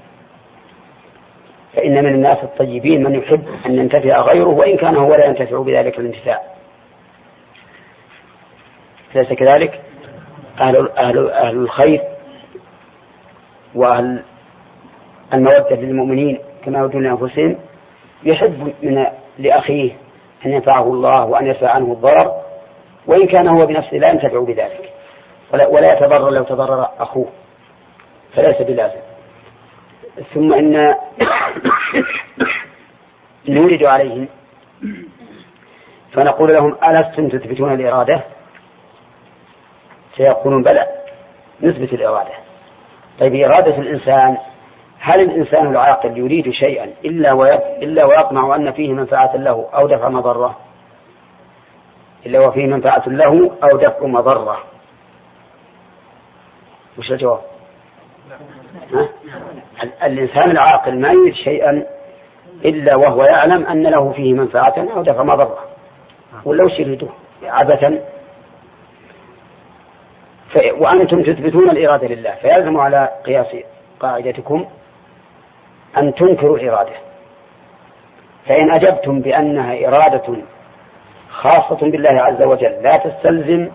فإن 1.76 2.04
من 2.04 2.16
الناس 2.16 2.44
الطيبين 2.44 3.04
من 3.04 3.16
يحب 3.16 3.48
أن 3.66 3.80
ينتفع 3.80 4.22
غيره 4.22 4.50
وإن 4.56 4.78
كان 4.78 4.96
هو 4.96 5.10
لا 5.10 5.28
ينتفع 5.28 5.62
بذلك 5.62 6.00
الانتفاع. 6.00 6.42
ليس 9.16 9.34
كذلك؟ 9.34 9.82
أهل, 10.62 10.90
أهل, 10.98 11.30
أهل 11.30 11.56
الخير 11.56 12.02
وأهل 13.76 14.24
المودة 15.34 15.76
للمؤمنين 15.76 16.40
كما 16.66 16.80
يودون 16.80 17.04
لأنفسهم 17.04 17.58
يحب 18.24 18.74
من 18.84 19.06
لأخيه 19.38 19.92
أن 20.46 20.52
ينفعه 20.52 20.84
الله 20.84 21.26
وأن 21.26 21.48
يدفع 21.48 21.70
عنه 21.70 21.92
الضرر 21.92 22.42
وإن 23.08 23.28
كان 23.28 23.48
هو 23.48 23.66
بنفسه 23.66 23.98
لا 23.98 24.12
ينتفع 24.12 24.40
بذلك. 24.40 24.94
ولا, 25.54 25.68
ولا 25.68 25.92
يتضرر 25.92 26.30
لو 26.30 26.44
تضرر 26.44 26.90
أخوه 27.00 27.28
فليس 28.36 28.62
بلازم. 28.62 29.02
ثم 30.34 30.54
إن 30.54 30.82
نورد 33.50 33.84
عليهم 33.84 34.28
فنقول 36.14 36.50
لهم 36.54 36.76
ألستم 36.90 37.30
تثبتون 37.30 37.74
الإرادة؟ 37.74 38.35
سيقولون 40.18 40.64
بلى 40.64 40.88
نثبت 41.62 41.94
الإرادة. 41.94 42.34
طيب 43.22 43.36
إرادة 43.36 43.78
الإنسان 43.78 44.38
هل 45.00 45.20
الإنسان 45.20 45.68
العاقل 45.68 46.18
يريد 46.18 46.52
شيئا 46.52 46.94
إلا 47.06 47.34
إلا 47.82 48.06
ويطمع 48.06 48.56
أن 48.56 48.72
فيه 48.72 48.94
منفعة 48.94 49.36
له 49.36 49.70
أو 49.74 49.88
دفع 49.88 50.10
مضرة؟ 50.10 50.58
إلا 52.26 52.48
وفيه 52.48 52.66
منفعة 52.66 53.04
له 53.08 53.52
أو 53.64 53.78
دفع 53.78 54.06
مضرة؟ 54.06 54.58
وش 56.98 57.12
الجواب؟ 57.12 57.40
الإنسان 60.04 60.52
العاقل 60.52 61.00
ما 61.00 61.12
يريد 61.12 61.34
شيئا 61.34 61.86
إلا 62.66 62.98
وهو 62.98 63.24
يعلم 63.36 63.66
أن 63.66 63.84
له 63.84 64.12
فيه 64.12 64.34
منفعة 64.34 64.74
أو 64.96 65.04
دفع 65.04 65.24
مضرة. 65.24 65.60
ولا 66.46 66.66
وش 66.66 66.80
يريده 66.80 67.08
وأنتم 70.82 71.24
تثبتون 71.24 71.70
الإرادة 71.70 72.08
لله 72.08 72.36
فيلزم 72.42 72.78
على 72.78 73.10
قياس 73.26 73.48
قاعدتكم 74.00 74.66
أن 75.98 76.14
تنكروا 76.14 76.58
الإرادة 76.58 76.94
فإن 78.46 78.72
أجبتم 78.72 79.20
بأنها 79.22 79.88
إرادة 79.88 80.44
خاصة 81.30 81.92
بالله 81.92 82.22
عز 82.22 82.48
وجل 82.48 82.84
لا 82.84 82.98
تستلزم 82.98 83.70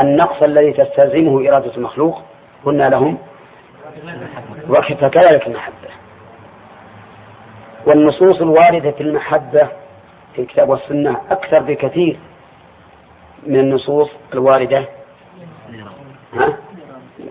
النقص 0.00 0.42
الذي 0.42 0.72
تستلزمه 0.72 1.48
إرادة 1.48 1.76
المخلوق 1.76 2.22
قلنا 2.64 2.88
لهم 2.88 3.18
فكذلك 5.00 5.46
المحبة 5.46 5.88
والنصوص 7.88 8.40
الواردة 8.40 8.90
في 8.90 9.00
المحبة 9.00 9.68
في 10.34 10.42
الكتاب 10.42 10.68
والسنة 10.68 11.20
أكثر 11.30 11.62
بكثير 11.62 12.18
من 13.46 13.56
النصوص 13.56 14.10
الواردة؟ 14.32 14.88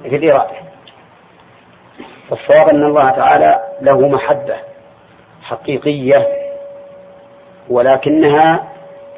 في 0.04 0.16
الإرادة 0.16 0.56
فالصواب 2.30 2.76
أن 2.76 2.84
الله 2.86 3.06
تعالى 3.06 3.60
له 3.82 4.08
محبة 4.08 4.56
حقيقية 5.42 6.28
ولكنها 7.70 8.68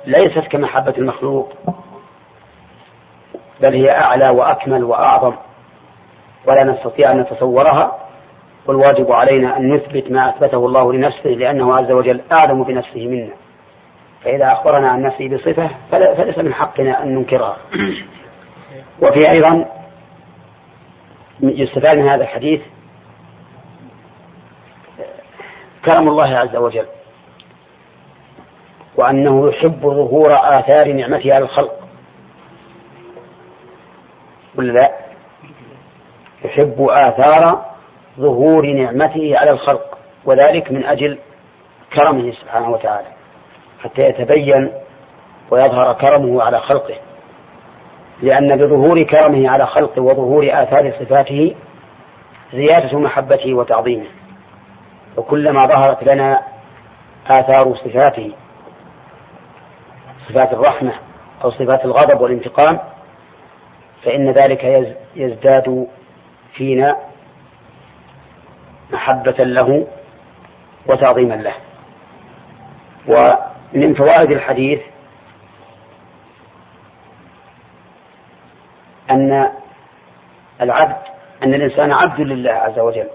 ليست 0.05 0.47
كمحبة 0.51 0.93
المخلوق 0.97 1.53
بل 3.61 3.73
هي 3.73 3.91
أعلى 3.91 4.37
وأكمل 4.37 4.83
وأعظم 4.83 5.35
ولا 6.47 6.63
نستطيع 6.63 7.11
أن 7.11 7.19
نتصورها. 7.19 7.99
والواجب 8.67 9.11
علينا 9.11 9.57
أن 9.57 9.73
نثبت 9.75 10.11
ما 10.11 10.29
أثبته 10.29 10.65
الله 10.65 10.93
لنفسه 10.93 11.29
لأنه 11.29 11.67
عز 11.67 11.91
وجل 11.91 12.21
أعلم 12.33 12.63
بنفسه 12.63 13.07
منا. 13.07 13.33
فإذا 14.23 14.53
أخبرنا 14.53 14.87
عن 14.87 15.01
نفسه 15.01 15.27
بصفة 15.27 15.69
فليس 15.91 16.37
من 16.37 16.53
حقنا 16.53 17.03
أن 17.03 17.15
ننكرها. 17.15 17.57
وفي 19.01 19.31
أيضا 19.31 19.65
يستفاد 21.41 21.97
من 21.97 22.09
هذا 22.09 22.23
الحديث 22.23 22.61
كرم 25.85 26.07
الله 26.07 26.37
عز 26.37 26.55
وجل 26.55 26.85
وأنه 28.97 29.49
يحب 29.49 29.81
ظهور 29.81 30.33
آثار 30.33 30.93
نعمته 30.93 31.35
على 31.35 31.43
الخلق 31.43 31.87
ولا 34.55 34.71
لا؟ 34.71 34.89
يحب 36.45 36.87
آثار 36.89 37.65
ظهور 38.19 38.65
نعمته 38.73 39.37
على 39.37 39.51
الخلق 39.51 39.97
وذلك 40.25 40.71
من 40.71 40.85
أجل 40.85 41.19
كرمه 41.97 42.31
سبحانه 42.31 42.69
وتعالى 42.69 43.07
حتى 43.83 44.07
يتبين 44.07 44.71
ويظهر 45.51 45.93
كرمه 45.93 46.43
على 46.43 46.59
خلقه 46.59 46.95
لأن 48.21 48.47
بظهور 48.47 49.03
كرمه 49.03 49.49
على 49.49 49.67
خلقه 49.67 50.01
وظهور 50.01 50.45
آثار 50.45 50.93
صفاته 50.99 51.55
زيادة 52.53 52.99
محبته 52.99 53.53
وتعظيمه 53.53 54.05
وكلما 55.17 55.65
ظهرت 55.65 56.13
لنا 56.13 56.41
آثار 57.27 57.75
صفاته 57.75 58.31
صفات 60.29 60.53
الرحمة 60.53 60.93
أو 61.43 61.51
صفات 61.51 61.85
الغضب 61.85 62.21
والانتقام 62.21 62.79
فإن 64.03 64.31
ذلك 64.31 64.93
يزداد 65.15 65.87
فينا 66.53 66.95
محبة 68.91 69.43
له 69.43 69.87
وتعظيما 70.89 71.33
له. 71.33 71.53
ومن 73.07 73.93
فوائد 73.93 74.31
الحديث 74.31 74.79
أن 79.11 79.49
العبد 80.61 80.97
أن 81.43 81.53
الإنسان 81.53 81.91
عبد 81.91 82.19
لله 82.19 82.51
عز 82.51 82.79
وجل 82.79 83.07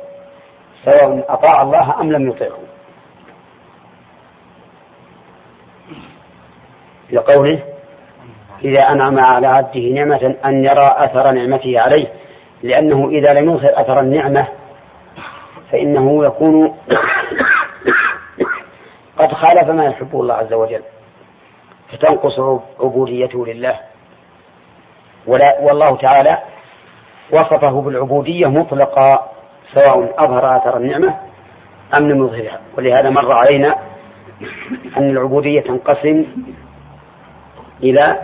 سواء 0.85 1.25
أطاع 1.29 1.63
الله 1.63 2.01
أم 2.01 2.13
لم 2.13 2.29
يطيعه. 2.29 2.59
لقوله 7.13 7.63
إذا 8.65 8.83
أنعم 8.83 9.21
على 9.21 9.47
عبده 9.47 9.81
نعمة 9.81 10.37
أن 10.45 10.65
يرى 10.65 10.91
أثر 10.97 11.33
نعمته 11.35 11.81
عليه 11.81 12.13
لأنه 12.63 13.09
إذا 13.09 13.41
لم 13.41 13.51
يظهر 13.51 13.81
أثر 13.81 14.01
النعمة 14.01 14.49
فإنه 15.73 16.25
يكون 16.25 16.77
قد 19.19 19.33
خالف 19.33 19.71
ما 19.71 19.85
يحبه 19.85 20.21
الله 20.21 20.35
عز 20.35 20.53
وجل 20.53 20.83
فتنقص 21.93 22.39
عبوديته 22.81 23.47
لله. 23.47 23.81
ولا 25.27 25.61
والله 25.61 25.97
تعالى 25.97 26.39
وصفه 27.33 27.81
بالعبودية 27.81 28.47
مطلقا 28.47 29.31
سواء 29.75 30.15
أظهر 30.19 30.57
آثار 30.57 30.77
النعمة 30.77 31.17
أم 31.99 32.09
لم 32.09 32.25
يظهرها. 32.27 32.61
ولهذا 32.79 33.11
مر 33.11 33.33
علينا 33.33 33.77
أن 34.97 35.11
العبودية 35.11 35.61
تنقسم 35.61 36.27
إلى 37.83 38.19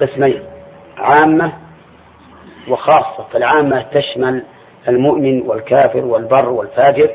قسمين 0.00 0.42
عامة 0.98 1.52
وخاصة. 2.68 3.26
فالعامة 3.32 3.82
تشمل 3.82 4.44
المؤمن 4.88 5.42
والكافر 5.42 6.04
والبر 6.04 6.48
والفاجر 6.48 7.10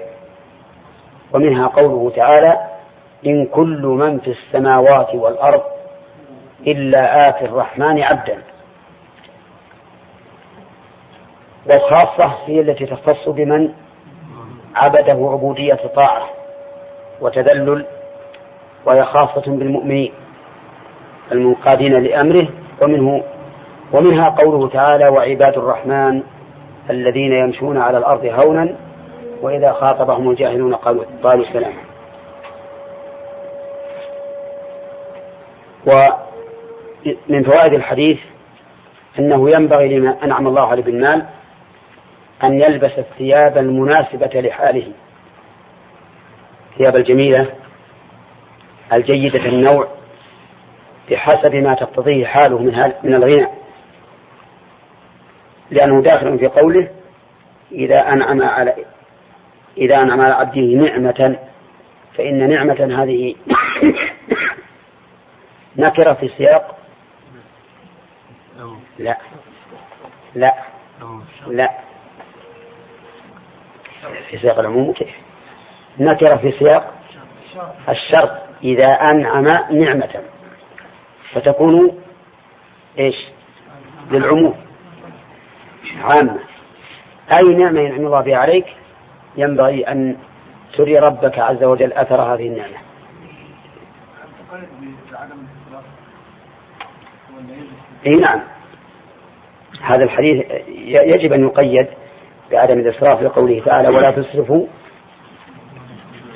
ومنها 1.33 1.67
قوله 1.67 2.15
تعالى 2.15 2.67
إن 3.25 3.45
كل 3.45 3.81
من 3.81 4.19
في 4.19 4.31
السماوات 4.31 5.15
والأرض 5.15 5.63
إلا 6.67 7.29
آتي 7.29 7.45
الرحمن 7.45 8.03
عبدا. 8.03 8.43
والخاصة 11.69 12.35
هي 12.45 12.61
التي 12.61 12.85
تختص 12.85 13.29
بمن 13.29 13.69
عبده 14.75 15.29
عبودية 15.31 15.79
طاعة 15.95 16.29
وتذلل 17.21 17.85
وهي 18.85 19.05
خاصة 19.05 19.43
بالمؤمنين 19.47 20.13
المنقادين 21.31 21.91
لأمره 21.91 22.47
ومنه 22.83 23.23
ومنها 23.93 24.29
قوله 24.29 24.69
تعالى 24.69 25.07
وعباد 25.07 25.57
الرحمن 25.57 26.23
الذين 26.89 27.33
يمشون 27.33 27.77
على 27.77 27.97
الأرض 27.97 28.25
هونا 28.25 28.75
وإذا 29.41 29.71
خاطبهم 29.71 30.29
الجاهلون 30.29 30.75
قالوا 30.75 31.03
قالوا 31.23 31.45
سلاما 31.53 31.81
ومن 35.87 37.43
فوائد 37.43 37.73
الحديث 37.73 38.19
أنه 39.19 39.49
ينبغي 39.49 39.97
لمن 39.97 40.07
أنعم 40.07 40.47
الله 40.47 40.67
عليه 40.67 40.83
بالمال 40.83 41.25
أن 42.43 42.61
يلبس 42.61 42.91
الثياب 42.97 43.57
المناسبة 43.57 44.41
لحاله. 44.41 44.91
الثياب 46.71 46.95
الجميلة 46.95 47.53
الجيدة 48.93 49.45
النوع 49.45 49.87
بحسب 51.11 51.55
ما 51.55 51.75
تقتضيه 51.75 52.25
حاله 52.25 52.59
من 52.59 52.73
من 53.03 53.15
الغنى. 53.15 53.47
لأنه 55.71 56.01
داخل 56.01 56.39
في 56.39 56.47
قوله 56.47 56.89
إذا 57.71 57.99
أنعم 57.99 58.41
على 58.41 58.75
إذا 59.77 59.95
أنعم 59.95 60.21
على 60.21 60.35
عبده 60.35 60.61
نعمة 60.61 61.39
فإن 62.17 62.49
نعمة 62.49 63.03
هذه 63.03 63.35
نكرة 65.77 66.13
في 66.13 66.29
سياق 66.37 66.77
لا. 68.99 69.17
لا. 70.35 70.53
لا. 71.47 71.86
في 74.29 74.37
سياق 74.37 74.59
العموم. 74.59 74.93
كيف 74.93 75.15
نكرة 75.99 76.37
في 76.37 76.51
سياق 76.51 76.93
الشرط 77.89 78.31
إذا 78.63 78.87
أنعم 78.87 79.45
نعمة. 79.71 80.23
فتكون 81.33 82.01
إيش؟ 82.99 83.15
للعموم. 84.11 84.55
عامة. 85.99 86.39
أي 87.31 87.55
نعمة 87.55 87.81
ينعم 87.81 88.05
الله 88.05 88.21
بها 88.21 88.37
عليك؟ 88.37 88.65
ينبغي 89.37 89.83
أن 89.83 90.17
تري 90.77 90.93
ربك 90.93 91.39
عز 91.39 91.63
وجل 91.63 91.93
أثر 91.93 92.21
هذه 92.21 92.47
النعمة. 92.47 92.77
إي 98.07 98.13
نعم. 98.15 98.41
هذا 99.81 100.05
الحديث 100.05 100.45
يجب 101.15 101.33
أن 101.33 101.43
يقيد 101.43 101.87
بعدم 102.51 102.79
الإسراف 102.79 103.21
لقوله 103.21 103.63
تعالى 103.65 103.87
ولا 103.97 104.21
تسرفوا 104.21 104.67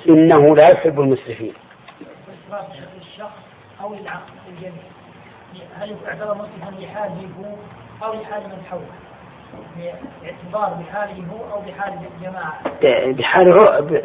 إنه 0.10 0.56
لا 0.56 0.72
يحب 0.72 1.00
المسرفين. 1.00 1.54
الشخص 3.02 3.38
أو 3.82 3.94
العقل 3.94 4.34
الجميع 4.50 4.92
هل 5.76 5.98
يعتبر 6.06 6.34
مسرفا 6.34 6.82
لحاله 6.82 7.30
هو 7.40 7.56
أو 8.06 8.14
لحال 8.14 8.44
من 8.44 8.64
حوله؟ 8.70 8.86
باعتبار 9.78 10.74
بحاله 10.74 11.26
هو 11.32 11.54
أو 11.54 11.62
بحال 11.62 11.94
الجماعة؟ 12.18 12.62
بحال 13.12 13.46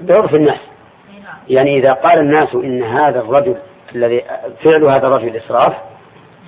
بعرف 0.02 0.34
الناس. 0.34 0.60
نعم. 1.08 1.38
يعني 1.48 1.76
إذا 1.76 1.92
قال 1.92 2.18
الناس 2.18 2.54
إن 2.54 2.82
هذا 2.82 3.20
الرجل 3.20 3.56
الذي 3.94 4.20
فعل 4.64 4.84
هذا 4.84 5.06
الرجل 5.06 5.36
إسراف 5.36 5.76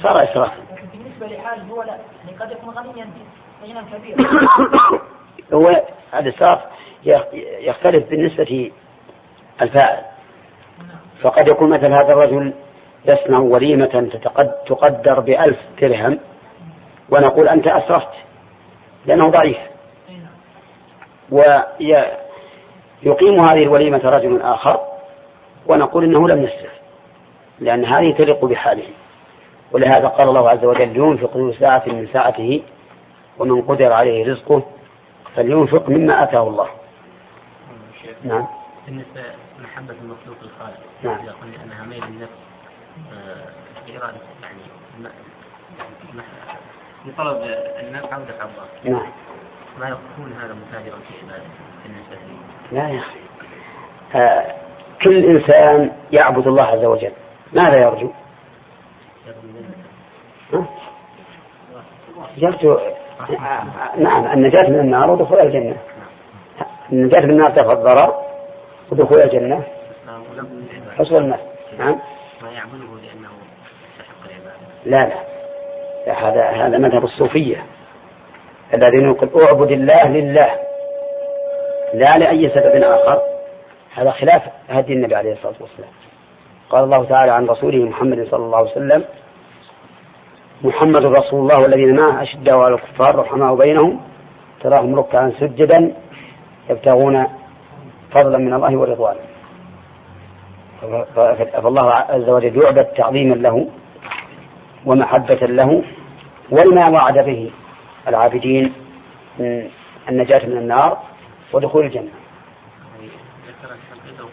صار 0.03 0.19
اسرافا. 0.19 0.63
بالنسبة 0.93 1.27
لحاله 1.27 1.63
هو 1.63 1.83
لا 1.83 1.99
يعني 2.27 2.39
قد 2.41 2.51
يكون 2.53 2.75
غنيا 2.75 3.09
غنى 3.65 3.85
كبيرا. 3.93 4.19
هو 5.55 5.83
الاسراف 6.15 6.59
يختلف 7.61 8.11
بالنسبة 8.11 8.71
الفاعل. 9.63 10.03
فقد 11.23 11.49
يكون 11.49 11.71
مثل 11.71 11.93
هذا 11.93 12.13
الرجل 12.13 12.55
يصنع 13.05 13.39
وليمة 13.39 14.09
تقدر 14.67 15.21
بألف 15.21 15.59
درهم 15.83 16.21
ونقول 17.13 17.49
أنت 17.49 17.67
أسرفت 17.67 18.15
لأنه 19.07 19.27
ضعيف 19.27 19.59
ويقيم 21.31 23.41
هذه 23.41 23.63
الوليمة 23.63 24.01
رجل 24.05 24.43
آخر 24.43 24.81
ونقول 25.67 26.05
إنه 26.05 26.29
لم 26.29 26.43
يسرف 26.43 26.73
لأن 27.61 27.85
هذه 27.85 28.15
تليق 28.19 28.45
بحاله 28.45 28.89
ولهذا 29.73 30.09
قال 30.09 30.29
الله 30.29 30.51
عز 30.51 30.65
وجل 30.65 30.97
ينفق 30.97 31.53
ساعة 31.61 31.83
من 31.87 32.09
ساعته 32.13 32.63
ومن 33.39 33.63
قدر 33.63 33.93
عليه 33.93 34.33
رزقه 34.33 34.63
فلينفق 35.37 35.89
مما 35.89 36.22
آتاه 36.22 36.49
الله. 36.49 36.68
نعم. 38.24 38.47
بالنسبة 38.87 39.22
لمحبة 39.59 39.95
المخلوق 40.03 40.37
الخالق 40.43 40.81
نعم. 41.03 41.18
إذا 41.18 41.33
قلنا 41.33 41.64
أنها 41.64 41.85
ميل 41.85 42.05
النفس 42.05 42.31
إرادة 43.91 44.20
يعني 44.43 44.62
لطلب 47.07 47.37
النفع 47.81 48.18
دفع 48.18 48.45
الله؟ 48.45 48.68
نعم. 48.85 49.12
ما 49.81 49.89
يكون 49.89 50.33
هذا 50.33 50.55
متاجرا 50.55 50.97
في 50.97 51.14
عبادته 51.24 51.49
بالنسبة 51.85 52.14
لي؟ 52.14 52.39
لا 52.72 52.89
يا 52.89 52.99
أخي. 52.99 53.20
آه 54.14 54.55
كل 55.05 55.24
إنسان 55.24 55.93
يعبد 56.12 56.47
الله 56.47 56.66
عز 56.66 56.85
وجل. 56.85 57.12
ماذا 57.53 57.79
يرجو؟ 57.83 58.12
يرجو 62.37 62.79
نعم 63.99 64.33
النجاة 64.33 64.69
من 64.69 64.81
النار 64.81 65.11
ودخول 65.11 65.39
الجنة. 65.41 65.77
النجاة 66.93 67.21
من 67.21 67.31
النار 67.31 67.51
ترفع 67.51 67.73
الضرر 67.73 68.14
ودخول 68.93 69.21
الجنة. 69.21 69.62
حصول 70.99 71.16
المال 71.16 71.41
نعم. 71.79 71.99
ما 72.43 72.51
يعبده 72.51 72.77
لأنه 72.77 73.29
يستحق 73.99 74.25
العبادة. 74.27 74.57
لا. 74.85 75.25
لا 76.07 76.29
هذا 76.29 76.66
هذا 76.66 76.79
مذهب 76.79 77.05
الصوفية. 77.05 77.64
الذين 78.77 79.09
يقول 79.11 79.43
اعبد 79.43 79.71
الله 79.71 80.09
لله. 80.09 80.47
لا 81.95 82.19
لأي 82.19 82.43
سبب 82.43 82.83
آخر. 82.83 83.23
هذا 83.95 84.11
خلاف 84.11 84.43
هدي 84.69 84.93
النبي 84.93 85.14
عليه 85.14 85.32
الصلاة 85.32 85.55
والسلام. 85.61 85.90
قال 86.70 86.85
الله 86.85 87.05
تعالى 87.05 87.32
عن 87.32 87.47
رسوله 87.47 87.85
محمد 87.85 88.27
صلى 88.31 88.45
الله 88.45 88.59
عليه 88.59 88.70
وسلم 88.70 89.05
محمد 90.62 91.06
رسول 91.06 91.40
الله 91.40 91.62
والذين 91.62 91.97
معه 91.97 92.22
أشداء 92.22 92.59
على 92.59 92.74
الكفار 92.74 93.16
رحماء 93.18 93.55
بينهم 93.55 94.01
تراهم 94.60 94.94
ركعا 94.94 95.32
سجدا 95.40 95.94
يبتغون 96.70 97.26
فضلا 98.14 98.39
من 98.39 98.55
الله 98.55 98.76
ورضوانه 98.76 99.20
فالله 101.62 101.90
عز 101.94 102.28
وجل 102.28 102.62
يعبد 102.64 102.85
تعظيما 102.85 103.35
له 103.35 103.68
ومحبة 104.86 105.47
له 105.47 105.85
ولما 106.51 106.89
وعد 106.89 107.24
به 107.24 107.51
العابدين 108.09 108.72
من 109.39 109.70
النجاة 110.09 110.47
من 110.47 110.56
النار 110.56 110.98
ودخول 111.52 111.85
الجنة. 111.85 112.10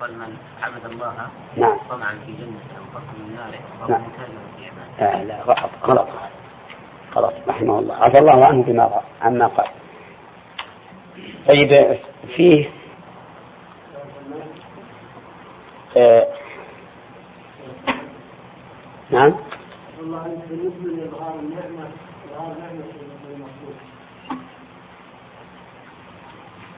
قال 0.06 0.18
من 0.18 0.38
عبد 0.62 0.86
الله 0.86 1.14
نعم 1.58 1.78
طمعا 1.90 2.14
في 2.26 2.32
جنته 2.32 2.76
وفقا 2.82 3.14
من 3.20 3.36
ناره 3.36 3.90
نعم. 3.90 4.04
لا 5.00 5.24
لا 5.24 5.42
غلط 5.44 5.70
غلط 7.16 7.34
رحمه 7.48 7.80
الله 7.80 7.96
عفى 7.96 8.20
الله 8.20 8.46
عنه 8.46 8.64
بما 8.64 9.02
عما 9.22 9.48
قال. 9.48 9.68
طيب 11.48 11.98
فيه 12.36 12.70
آه 15.98 16.28
نعم 19.10 19.36
إظهار 20.00 21.38
نعمة 21.38 21.90
المخلوق 23.30 23.76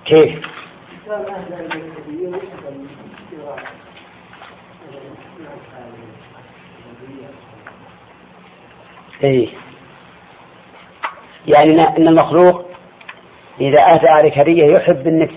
كيف؟ 0.06 0.46
كان 1.06 1.26
إيه. 9.24 9.50
يعني 11.48 11.88
أن 11.98 12.08
المخلوق 12.08 12.66
إذا 13.62 13.80
أتى 13.80 14.10
عليك 14.10 14.38
هدية 14.40 14.66
يحب 14.66 15.08
أنك 15.08 15.32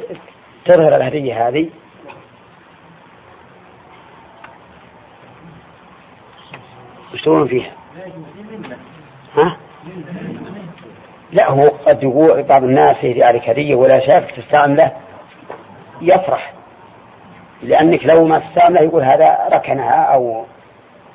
تظهر 0.65 0.97
الهدية 0.97 1.48
هذه. 1.48 1.70
يشتغلون 7.15 7.48
فيها؟ 7.48 7.73
ها؟ 9.36 9.57
لا 11.32 11.51
هو 11.51 11.69
قد 11.69 12.02
يقول 12.02 12.43
بعض 12.43 12.65
الناس 12.65 13.05
يهدي 13.05 13.24
عليك 13.24 13.48
هدية 13.48 13.74
ولا 13.74 14.07
شافك 14.07 14.31
تستعمله 14.36 14.93
يفرح. 16.01 16.52
لأنك 17.62 18.15
لو 18.15 18.24
ما 18.24 18.39
تستعمله 18.39 18.82
يقول 18.82 19.05
هذا 19.05 19.48
ركنها 19.57 20.02
أو 20.15 20.44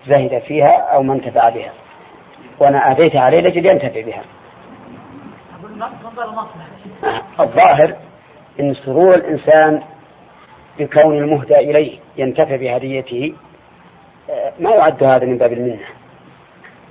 زهد 0.07 0.41
فيها 0.47 0.77
أو 0.93 1.03
ما 1.03 1.13
انتفع 1.13 1.49
بها. 1.49 1.84
وأنا 2.61 2.77
آتيتها 2.91 3.21
عليه 3.21 3.41
لأجل 3.41 3.69
ينتفع 3.69 4.01
بها. 4.01 4.23
الظاهر 7.39 7.95
أن 8.59 8.73
سرور 8.73 9.15
الإنسان 9.15 9.81
بكون 10.79 11.17
المهدى 11.17 11.55
إليه 11.55 11.99
ينتفع 12.17 12.55
بهديته 12.55 13.33
آه، 14.29 14.53
ما 14.59 14.71
يعد 14.71 15.03
هذا 15.03 15.25
من 15.25 15.37
باب 15.37 15.53
المنة. 15.53 15.85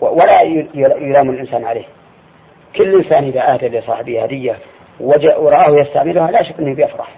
ولا 0.00 0.42
يلام 0.74 1.30
الإنسان 1.30 1.64
عليه. 1.64 1.84
كل 2.76 3.04
إنسان 3.04 3.24
إذا 3.24 3.54
آتى 3.54 3.68
لصاحبه 3.68 4.24
هدية 4.24 4.58
ورآه 5.00 5.74
يستعملها 5.82 6.30
لا 6.30 6.42
شك 6.42 6.58
أنه 6.58 6.74
بيفرح 6.74 7.08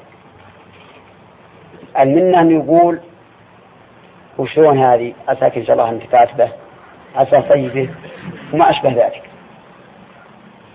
المنة 2.02 2.40
أن 2.40 2.50
يقول 2.50 3.00
وشلون 4.38 4.78
هذه؟ 4.78 5.14
عساك 5.28 5.56
إن 5.56 5.66
شاء 5.66 5.72
الله 5.72 5.90
انتفعت 5.90 6.36
به 6.36 6.52
عسى 7.16 7.48
طيبه 7.48 7.90
وما 8.52 8.70
أشبه 8.70 8.90
ذلك. 8.90 9.22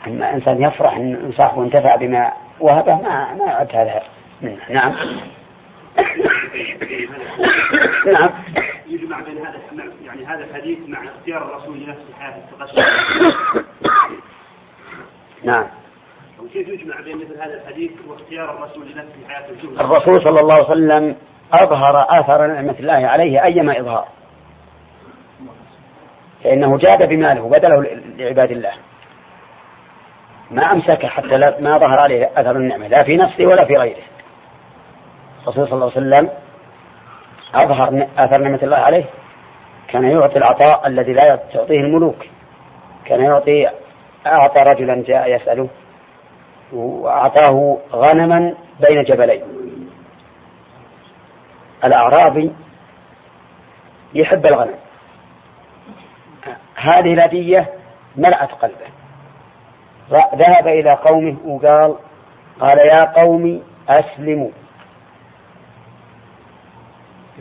أما 0.07 0.33
إنسان 0.33 0.61
يفرح 0.61 0.95
أن 0.95 1.31
صاحبه 1.37 1.63
انتفع 1.63 1.95
بما 1.95 2.31
وهبه 2.59 2.95
ما 2.95 3.33
ما 3.33 3.45
يعد 3.45 3.75
هذا 3.75 4.01
منه. 4.41 4.59
نعم. 4.69 4.95
نعم. 8.13 8.29
يجمع 8.87 9.19
بين 9.19 9.37
هذا 9.37 9.61
يعني 10.05 10.25
هذا 10.25 10.43
الحديث 10.43 10.77
مع 10.87 10.99
اختيار 11.03 11.45
الرسول 11.45 11.79
لنفسه 11.79 12.13
حياة 12.19 12.35
التقشف 12.37 12.85
نعم. 15.43 15.65
وكيف 16.39 16.67
يجمع 16.67 17.01
بين 17.01 17.17
مثل 17.17 17.41
هذا 17.41 17.61
الحديث 17.61 17.91
واختيار 18.07 18.57
الرسول 18.57 18.85
لنفسه 18.85 19.27
حياة 19.27 19.49
الرسول 19.79 20.17
صلى 20.17 20.39
الله 20.41 20.53
عليه 20.53 20.65
وسلم 20.65 21.15
أظهر 21.53 22.05
آثار 22.09 22.47
نعمة 22.47 22.75
الله 22.79 23.07
عليه 23.07 23.43
أيما 23.43 23.79
إظهار. 23.79 24.07
فإنه 26.43 26.77
جاد 26.77 27.09
بماله 27.09 27.41
وبذله 27.41 28.01
لعباد 28.17 28.51
الله. 28.51 28.71
ما 30.51 30.71
أمسك 30.71 31.05
حتى 31.05 31.37
ما 31.59 31.73
ظهر 31.73 31.99
عليه 32.03 32.31
أثر 32.37 32.51
النعمة 32.51 32.87
لا 32.87 33.03
في 33.03 33.17
نفسه 33.17 33.43
ولا 33.43 33.65
في 33.65 33.73
غيره. 33.79 34.03
الرسول 35.43 35.67
صلى 35.67 35.73
الله 35.73 35.91
عليه 35.95 36.07
وسلم 36.07 36.29
أظهر 37.55 38.07
آثار 38.17 38.41
نعمة 38.41 38.59
الله 38.63 38.77
عليه. 38.77 39.05
كان 39.87 40.03
يعطي 40.03 40.37
العطاء 40.37 40.87
الذي 40.87 41.13
لا 41.13 41.39
تعطيه 41.53 41.79
الملوك. 41.79 42.25
كان 43.05 43.21
يعطي 43.21 43.67
أعطى 44.27 44.61
رجلا 44.71 45.03
جاء 45.07 45.35
يسأله 45.35 45.69
وأعطاه 46.73 47.77
غنما 47.93 48.55
بين 48.89 49.03
جبلين. 49.03 49.43
الأعرابي 51.83 52.51
يحب 54.13 54.45
الغنم. 54.45 54.80
هذه 56.81 57.13
الهدية 57.13 57.69
ملأت 58.15 58.51
قلبه. 58.51 58.87
ذهب 60.35 60.67
إلى 60.67 60.89
قومه 60.89 61.37
وقال 61.45 61.95
قال 62.59 62.77
يا 62.91 63.23
قوم 63.23 63.63
أسلموا. 63.89 64.51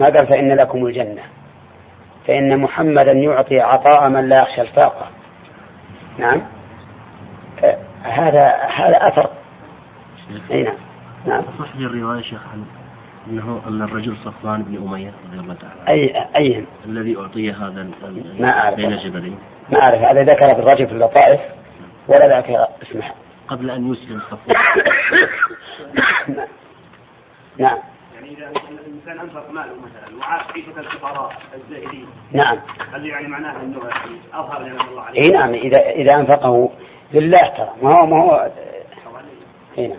ما 0.00 0.06
قال 0.06 0.26
فإن 0.32 0.52
لكم 0.52 0.86
الجنة. 0.86 1.22
فإن 2.26 2.60
محمدا 2.60 3.12
يعطي 3.12 3.60
عطاء 3.60 4.08
من 4.08 4.28
لا 4.28 4.42
يخشى 4.42 4.60
الفاقة. 4.60 5.06
نعم. 6.18 6.42
آه، 7.64 7.78
هذا 8.02 8.46
هذا 8.76 8.96
أثر. 8.96 9.30
أي 10.50 10.62
نعم. 10.62 10.76
نعم. 11.26 11.42
صح 11.58 11.76
لي 11.76 11.86
الرواية 11.86 12.22
شيخ 12.22 12.48
عن 12.52 12.64
أنه 13.26 13.62
أن 13.68 13.82
الرجل 13.82 14.16
صفوان 14.24 14.62
بن 14.62 14.76
أمية 14.76 15.12
رضي 15.26 15.40
الله 15.40 15.54
تعالى 15.54 15.80
عنه 15.80 15.88
أي. 15.88 16.26
أيهم 16.36 16.66
الذي 16.84 17.16
أعطي 17.16 17.52
هذا 17.52 17.90
ما 18.38 18.48
أعرف. 18.48 18.76
بين 18.76 18.96
جبلين. 18.96 19.38
ما 19.70 19.78
أعرف. 19.82 20.02
هذا 20.02 20.22
ذكر 20.22 20.46
في 20.54 20.58
الرجل 20.58 20.86
في 20.86 20.92
اللطائف 20.92 21.40
ولا 22.08 22.38
ذكر 22.38 22.68
اسمه. 22.82 23.10
قبل 23.48 23.70
أن 23.70 23.92
يسلم 23.92 24.20
صفوان. 24.20 24.56
نعم. 27.58 27.78
يعني 28.14 28.30
إذا 28.30 28.52
الإنسان 28.70 29.18
أنفق 29.20 29.50
ماله 29.50 29.72
مثلا 29.72 30.18
وعاش 30.18 30.42
عيشة 30.54 30.80
الفقراء 30.80 31.32
الزاهدين 31.54 32.06
نعم. 32.32 32.58
هل 32.92 33.06
يعني 33.06 33.28
معناه 33.28 33.52
يعني 33.52 33.76
أظهر 34.32 34.62
نعمة 34.62 34.88
الله 34.90 35.02
عليه؟ 35.02 35.20
إي 35.20 35.28
نعم. 35.28 35.54
اذا 35.54 35.78
إذا 35.78 36.14
أنفقه 36.14 36.70
لله 37.14 37.40
ترى. 37.56 37.74
ما 37.82 38.00
هو 38.00 38.06
ما 38.06 38.22
هو 38.22 38.50
إي 39.78 39.88
نعم. 39.88 39.98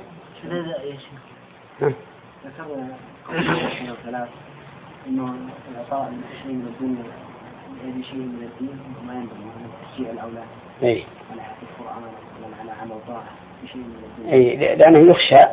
ثلاث 4.05 4.29
أنه 5.07 5.35
العطاء 5.71 6.11
شيء 6.43 6.51
من 6.51 6.67
الدنيا 6.67 7.03
هذه 7.83 8.03
شيء 8.03 8.19
من 8.19 8.49
الدين 8.53 8.79
وما 9.01 9.13
ينبغي 9.13 9.37
تشجيع 9.91 10.11
الأولاد. 10.11 10.47
إي. 10.83 11.03
على 11.31 11.41
حفظ 11.41 11.63
القرآن 11.79 12.03
ولا 12.45 12.55
على 12.61 12.71
عمل 12.81 12.95
طاعة 13.07 13.23
بشيء 13.63 13.81
من 13.81 13.95
الدنيا. 14.19 14.33
إي 14.33 14.75
لأنه 14.75 15.11
يخشى 15.11 15.49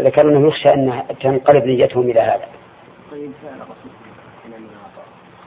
ذكر 0.00 0.28
أنه 0.28 0.48
يخشى 0.48 0.68
ان 0.68 1.02
تنقلب 1.20 1.64
نيتهم 1.64 2.02
إلى 2.10 2.20
هذا. 2.20 2.46
طيب 3.10 3.32
فعل 3.42 3.54
الرسول. 3.54 3.90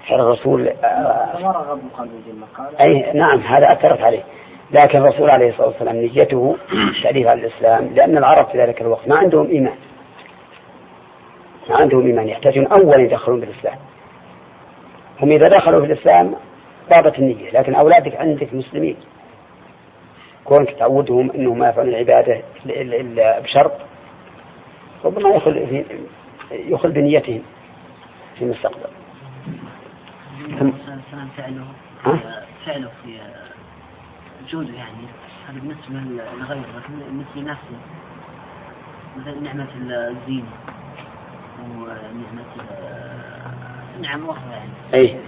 فعل 0.08 0.20
الرسول 0.20 0.68
آه، 0.68 1.38
فما 1.38 1.52
رغب 1.52 1.82
قلب 1.98 2.12
جل 2.28 2.44
قال. 2.58 2.82
أي 2.82 3.14
نعم 3.14 3.40
هذا 3.40 3.68
أثرت 3.68 4.02
عليه. 4.02 4.24
لكن 4.72 5.00
الرسول 5.00 5.30
عليه 5.30 5.50
الصلاة 5.50 5.68
والسلام 5.68 5.96
نيته 5.96 6.58
تأليف 7.04 7.32
على 7.32 7.42
الاسلام 7.42 7.88
لأن 7.88 8.18
العرب 8.18 8.52
في 8.52 8.58
ذلك 8.58 8.82
الوقت 8.82 9.08
ما 9.08 9.18
عندهم 9.18 9.48
إيمان. 9.48 9.74
ما 9.74 9.91
عندهم 11.72 12.06
إيمان 12.06 12.28
يحتاجون 12.28 12.68
اولا 12.68 13.02
يدخلون 13.02 13.40
بالاسلام 13.40 13.78
هم 15.22 15.32
إذا 15.32 15.48
دخلوا 15.50 15.86
في 15.86 15.94
الإسلام 15.94 16.36
طابت 16.92 17.20
النية 17.20 17.52
لكن 17.52 17.76
أولادك 17.76 18.16
عندك 18.16 18.54
مسلمين. 18.54 18.96
كونك 20.46 20.72
تعودهم 20.72 21.32
إنهم 21.32 21.60
ما 21.60 21.70
يفعلون 21.70 21.94
العبادة 21.94 22.42
الا 22.66 22.96
إلا 23.02 23.40
بشرط 23.40 23.72
ربما 25.06 25.30
يخل 25.30 25.68
في 25.68 25.86
يخل 26.52 26.92
بنيتهم 26.92 27.42
في 28.36 28.44
المستقبل. 28.46 28.90
فعله؟ 31.38 31.66
فعله 32.66 32.90
في 33.04 33.18
وجوده 34.44 34.74
يعني. 34.74 35.08
هذا 35.50 35.60
بالنسبة 35.60 36.24
لغيره 36.40 36.66
لكن 36.78 36.94
بالنسبة 37.08 37.42
لنفسه 37.42 37.78
مثل 39.18 39.44
نعمة 39.44 39.68
الزينة. 39.76 40.52
نعم 44.02 44.30
أخرى 44.30 44.52
يعني. 44.52 44.70
أي. 44.94 45.20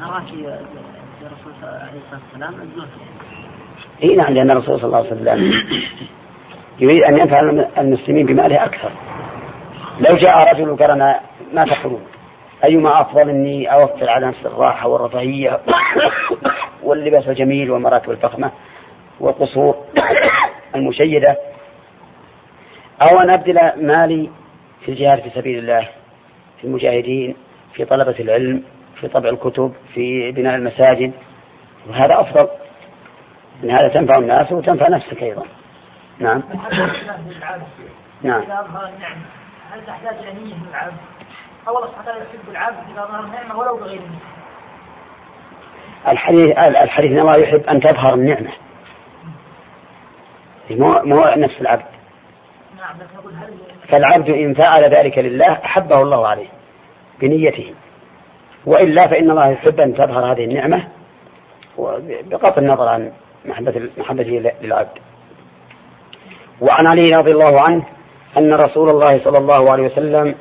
نراك 0.00 0.32
يا 0.32 0.50
يا 1.22 1.30
رسول 1.32 1.52
الله 1.56 1.68
عليه 1.68 2.00
الصلاة 2.00 2.20
والسلام 2.32 2.54
الزهد 2.54 2.88
يعني 3.00 4.12
أي 4.12 4.16
نعم 4.16 4.32
لأن 4.32 4.50
الرسول 4.50 4.80
صلى 4.80 4.86
الله 4.86 4.98
عليه 4.98 5.08
وسلم 5.08 5.52
يريد 6.78 7.02
أن 7.10 7.18
ينفع 7.20 7.40
المسلمين 7.78 8.26
بماله 8.26 8.64
أكثر. 8.64 8.92
لو 10.08 10.16
جاء 10.16 10.54
رجل 10.54 10.70
وقال 10.70 10.90
أنا 10.90 11.20
ما 11.52 11.64
تقولون؟ 11.64 12.02
أيما 12.64 12.92
أفضل 12.92 13.30
اني 13.30 13.72
أوفر 13.72 14.08
على 14.10 14.26
نفس 14.26 14.46
الراحة 14.46 14.88
والرفاهية 14.88 15.60
واللباس 16.84 17.28
الجميل 17.28 17.70
والمراتب 17.70 18.10
الفخمة 18.10 18.50
والقصور 19.20 19.74
المشيدة 20.76 21.36
أو 23.02 23.20
أن 23.20 23.30
ابذل 23.30 23.86
مالي 23.86 24.30
في 24.84 24.92
الجهاد 24.92 25.20
في 25.22 25.30
سبيل 25.30 25.58
الله 25.58 25.88
في 26.60 26.64
المجاهدين 26.64 27.36
في 27.74 27.84
طلبة 27.84 28.20
العلم 28.20 28.64
في 29.00 29.08
طبع 29.08 29.28
الكتب 29.28 29.74
في 29.94 30.32
بناء 30.32 30.54
المساجد. 30.54 31.12
وهذا 31.88 32.20
أفضل. 32.20 32.48
إن 33.64 33.70
هذا 33.70 33.88
تنفع 33.88 34.16
الناس 34.16 34.52
وتنفع 34.52 34.88
نفسك 34.88 35.22
أيضا. 35.22 35.42
نعم. 36.18 36.42
نعم. 38.22 38.42
هل 39.72 39.86
تحتاج 39.86 40.16
إلى 40.16 40.32
نية 40.32 40.54
من؟ 40.54 40.66
أو 41.68 41.78
الله 41.78 41.88
سبحانه 41.88 42.08
وتعالى 42.08 42.24
يحب 42.24 42.50
العبد 42.50 42.90
إذا 42.92 43.02
أظهر 43.02 43.24
النعمة 43.24 43.58
ولو 43.58 43.76
بغير 43.76 44.00
الحديث 46.08 46.50
الحديث 46.82 47.10
الله 47.10 47.36
يحب 47.36 47.60
أن 47.60 47.80
تظهر 47.80 48.14
النعمة. 48.14 48.52
مو 50.70 50.92
مو 51.04 51.22
نفس 51.36 51.60
العبد. 51.60 51.84
نعم 52.76 52.96
لكن 52.96 53.36
هل 53.36 53.54
فالعبد 53.92 54.30
إن 54.30 54.54
فعل 54.54 54.82
ذلك 54.82 55.18
لله 55.18 55.52
أحبه 55.52 55.98
الله 56.02 56.28
عليه 56.28 56.48
بنيته. 57.20 57.74
وإلا 58.66 59.08
فإن 59.08 59.30
الله 59.30 59.48
يحب 59.48 59.80
أن 59.80 59.94
تظهر 59.94 60.32
هذه 60.32 60.44
النعمة 60.44 60.88
بغض 62.30 62.58
النظر 62.58 62.88
عن 62.88 63.12
محبة 63.44 63.90
محبته 63.98 64.52
للعبد. 64.62 64.98
وعن 66.60 66.86
علي 66.86 67.08
رضي 67.16 67.32
الله 67.32 67.60
عنه 67.60 67.84
أن 68.36 68.54
رسول 68.54 68.88
الله 68.88 69.24
صلى 69.24 69.38
الله 69.38 69.72
عليه 69.72 69.82
وسلم 69.82 70.34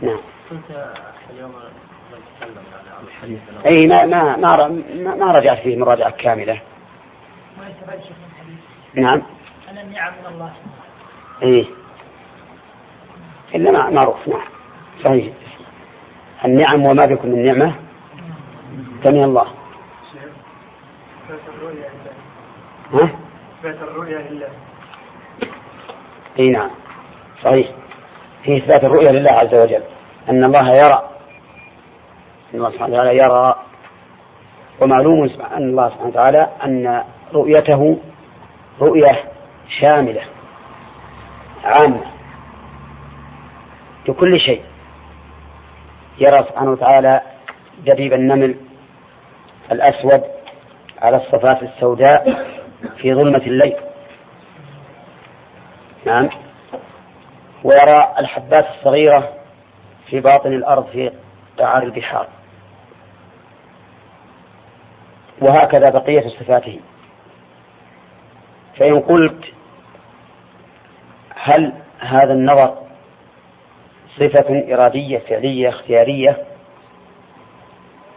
نعم. 0.00 0.20
كنت 0.50 0.92
اليوم 1.30 1.50
نتكلم 1.50 2.62
عن 2.98 3.04
الحديث 3.06 3.40
أي 3.66 3.86
ما 3.86 4.06
ما 4.06 4.36
ما 4.36 4.68
ما, 4.94 5.14
ما 5.14 5.30
رجعت 5.30 5.58
فيه 5.58 5.76
مراجعة 5.76 6.10
كاملة. 6.10 6.60
ما 7.58 9.02
نعم. 9.02 9.22
أن 9.70 9.78
النعم 9.78 10.12
من 10.12 10.34
الله. 10.34 10.52
إيه. 11.42 11.81
إلا 13.54 13.72
مع- 13.72 13.90
معروف 13.90 14.28
نعم. 14.28 14.40
صحيح. 15.04 15.32
النعم 16.44 16.86
وما 16.86 17.04
بكم 17.06 17.28
من 17.28 17.42
نعمة؟ 17.42 17.74
فمن 19.04 19.24
الله. 19.24 19.46
ها؟ 22.92 23.10
إثبات 23.58 23.82
الرؤيا 23.82 24.18
لله. 24.18 24.48
إي 26.38 26.50
نعم. 26.50 26.70
صحيح. 27.44 27.68
في 28.44 28.56
إثبات 28.58 28.84
الرؤيا 28.84 29.12
لله 29.12 29.32
عز 29.32 29.54
وجل. 29.54 29.82
أن 30.28 30.44
الله 30.44 30.76
يرى. 30.76 31.08
أن 32.54 32.58
الله 32.58 32.70
سبحانه 32.70 32.92
وتعالى 32.94 33.22
يرى. 33.22 33.54
ومعلوم 34.82 35.18
أن 35.56 35.62
الله 35.70 35.88
سبحانه 35.88 36.08
وتعالى 36.08 36.48
أن 36.64 37.04
رؤيته 37.34 37.98
رؤية 38.82 39.24
شاملة 39.80 40.22
عامة. 41.64 42.11
لكل 44.08 44.40
شيء. 44.40 44.62
يرى 46.18 46.36
سبحانه 46.36 46.70
وتعالى 46.70 47.20
دبيب 47.78 48.12
النمل 48.12 48.56
الأسود 49.72 50.22
على 51.02 51.16
الصفات 51.16 51.62
السوداء 51.62 52.46
في 52.96 53.14
ظلمة 53.14 53.46
الليل. 53.46 53.76
نعم. 56.06 56.30
ويرى 57.64 58.14
الحبات 58.18 58.66
الصغيرة 58.78 59.32
في 60.06 60.20
باطن 60.20 60.52
الأرض 60.52 60.86
في 60.86 61.12
قعار 61.58 61.82
البحار. 61.82 62.28
وهكذا 65.42 65.90
بقية 65.90 66.28
صفاته. 66.28 66.80
فإن 68.78 69.00
قلت 69.00 69.44
هل 71.34 71.72
هذا 72.00 72.32
النظر 72.32 72.81
صفة 74.20 74.74
إرادية 74.74 75.18
فعلية 75.18 75.68
اختيارية 75.68 76.44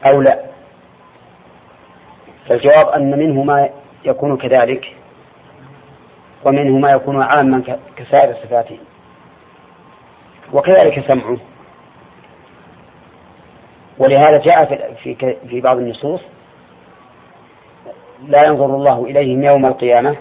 أو 0.08 0.22
لا؟ 0.22 0.46
فالجواب 2.50 2.88
أن 2.88 3.20
منه 3.20 3.44
ما 3.44 3.70
يكون 4.06 4.38
كذلك 4.38 4.96
ومنه 6.46 6.78
ما 6.80 6.90
يكون 6.90 7.22
عاما 7.22 7.78
كسائر 7.96 8.34
صفاته 8.44 8.80
وكذلك 10.54 11.12
سمعه. 11.12 11.38
ولهذا 14.00 14.38
جاء 14.38 14.94
في 15.50 15.62
بعض 15.62 15.78
النصوص 15.78 16.22
لا 18.28 18.44
ينظر 18.48 18.76
الله 18.76 19.06
إليهم 19.06 19.44
يوم 19.44 19.66
القيامة 19.66 20.16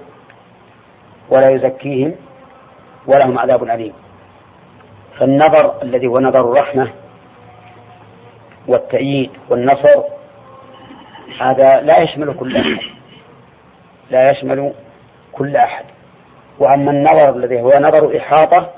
ولا 1.30 1.50
يزكيهم 1.50 2.14
ولهم 3.06 3.38
عذاب 3.38 3.62
أليم. 3.64 4.03
فالنظر 5.18 5.82
الذي 5.82 6.06
هو 6.06 6.18
نظر 6.20 6.40
الرحمة 6.40 6.92
والتأييد 8.68 9.30
والنصر 9.50 10.02
هذا 11.40 11.80
لا 11.80 12.02
يشمل 12.02 12.34
كل 12.34 12.56
أحد. 12.56 12.80
لا 14.10 14.30
يشمل 14.30 14.72
كل 15.32 15.56
أحد. 15.56 15.84
وأما 16.58 16.90
النظر 16.90 17.36
الذي 17.36 17.60
هو 17.60 17.70
نظر 17.80 18.16
إحاطة 18.18 18.70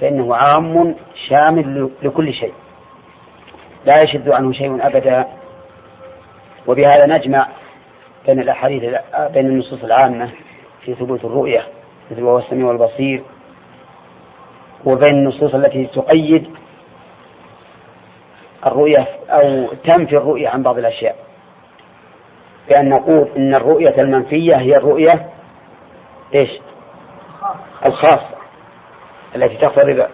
فإنه 0.00 0.36
عام 0.36 0.94
شامل 1.28 1.90
لكل 2.02 2.32
شيء. 2.32 2.54
لا 3.86 4.02
يشد 4.02 4.28
عنه 4.28 4.52
شيء 4.52 4.86
أبدا. 4.86 5.26
وبهذا 6.66 7.06
نجمع 7.06 7.48
بين 8.26 8.40
الأحاديث 8.40 8.82
بين 9.32 9.46
النصوص 9.46 9.84
العامة 9.84 10.30
في 10.84 10.94
ثبوت 10.94 11.24
الرؤية 11.24 11.66
مثل 12.10 12.22
وهو 12.22 12.38
السميع 12.38 12.66
والبصير 12.66 13.22
وبين 14.86 15.14
النصوص 15.14 15.54
التي 15.54 15.86
تقيد 15.86 16.50
الرؤية 18.66 19.08
أو 19.28 19.72
تنفي 19.74 20.16
الرؤية 20.16 20.48
عن 20.48 20.62
بعض 20.62 20.78
الأشياء. 20.78 21.16
بأن 22.70 22.88
نقول 22.88 23.28
إن 23.36 23.54
الرؤية 23.54 23.94
المنفية 23.98 24.56
هي 24.56 24.70
الرؤية 24.70 25.30
إيش؟ 26.36 26.50
الخاصة 27.86 28.34
التي 29.36 29.56
تقتضي 29.56 30.06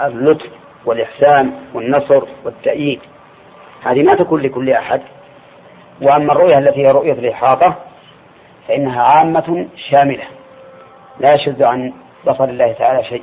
اللطف 0.00 0.50
والإحسان 0.86 1.52
والنصر 1.74 2.24
والتأييد. 2.44 3.00
هذه 3.82 4.02
ما 4.02 4.14
تكون 4.14 4.40
لكل 4.40 4.70
أحد. 4.70 5.02
وأما 6.02 6.32
الرؤية 6.32 6.58
التي 6.58 6.86
هي 6.86 6.92
رؤية 6.92 7.12
الإحاطة 7.12 7.76
فإنها 8.68 9.02
عامة 9.02 9.68
شاملة 9.90 10.24
لا 11.20 11.34
يشذ 11.34 11.62
عن 11.62 11.92
بصر 12.26 12.44
الله 12.44 12.72
تعالى 12.72 13.04
شيء. 13.04 13.22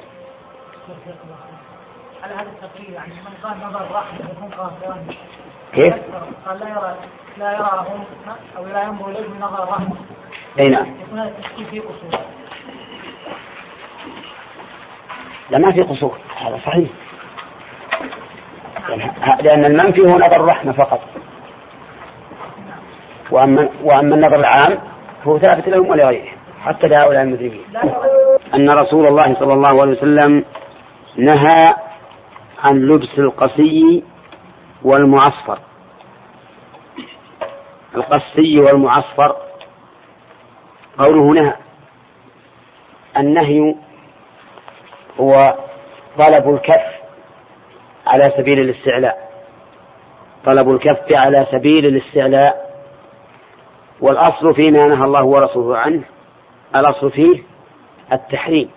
على 2.23 2.33
هذا 2.33 2.49
التقرير 2.49 2.89
يعني 2.89 3.13
من 3.13 3.33
قال 3.43 3.57
نظر 3.57 3.91
رحمة 3.91 4.19
يكون 4.31 4.49
قاصرا 4.49 5.05
كيف؟ 5.73 5.93
قال 6.45 6.59
لا 6.59 6.69
يرى 6.69 6.95
لا 7.37 7.51
يراهم 7.51 8.03
أو 8.57 8.65
لا 8.65 8.83
ينظر 8.83 9.09
إليه 9.09 9.27
من 9.27 9.39
نظر 9.39 9.63
رحمه 9.63 9.95
أي 10.59 10.67
نعم. 10.67 10.85
يكون 11.01 11.19
هذا 11.19 11.29
التشكيل 11.29 11.65
فيه 11.65 11.81
قصور. 11.81 12.19
لا 15.49 15.57
ما 15.59 15.71
في 15.71 15.81
قصور. 15.81 16.19
هذا 16.37 16.59
صحيح. 16.65 16.89
لأن 19.41 19.65
المنفي 19.65 20.01
هو 20.01 20.17
نظر 20.17 20.43
الرحمة 20.43 20.71
فقط. 20.73 21.01
وأما 23.31 23.69
وأما 23.83 24.15
النظر 24.15 24.39
العام 24.39 24.79
فهو 25.23 25.39
ثابت 25.39 25.67
لهم 25.67 25.89
ولغيرهم 25.89 26.37
حتى 26.61 26.87
لهؤلاء 26.87 27.21
المذنبين. 27.21 27.65
أن 28.53 28.69
رسول 28.69 29.07
الله 29.07 29.35
صلى 29.39 29.53
الله 29.53 29.81
عليه 29.81 29.91
وسلم 29.91 30.45
نهى 31.17 31.73
عن 32.65 32.75
لبس 32.75 33.19
القصي 33.19 34.03
والمعصفر. 34.83 35.59
القسي 37.95 38.57
والمعصفر 38.59 39.35
قوله 40.97 41.33
نهى. 41.33 41.55
النهي 43.17 43.75
هو 45.19 45.57
طلب 46.19 46.49
الكف 46.49 46.97
على 48.07 48.23
سبيل 48.23 48.59
الاستعلاء. 48.59 49.31
طلب 50.45 50.69
الكف 50.69 51.15
على 51.15 51.47
سبيل 51.51 51.85
الاستعلاء. 51.85 52.67
والأصل 54.01 54.55
فيما 54.55 54.85
نهى 54.85 55.05
الله 55.05 55.25
ورسوله 55.25 55.77
عنه 55.77 56.03
الأصل 56.75 57.11
فيه 57.11 57.43
التحريم. 58.13 58.76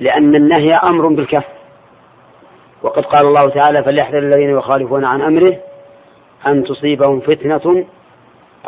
لأن 0.00 0.36
النهي 0.36 0.68
أمر 0.90 1.08
بالكف. 1.08 1.44
وقد 2.82 3.04
قال 3.04 3.26
الله 3.26 3.48
تعالى 3.48 3.84
فليحذر 3.84 4.18
الذين 4.18 4.50
يخالفون 4.50 5.04
عن 5.04 5.22
أمره 5.22 5.52
أن 6.46 6.64
تصيبهم 6.64 7.20
فتنة 7.20 7.86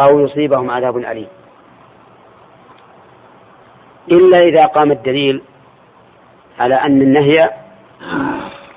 أو 0.00 0.20
يصيبهم 0.20 0.70
عذاب 0.70 0.96
أليم. 0.96 1.28
إلا 4.12 4.40
إذا 4.40 4.66
قام 4.66 4.92
الدليل 4.92 5.42
على 6.58 6.74
أن 6.74 7.02
النهي 7.02 7.50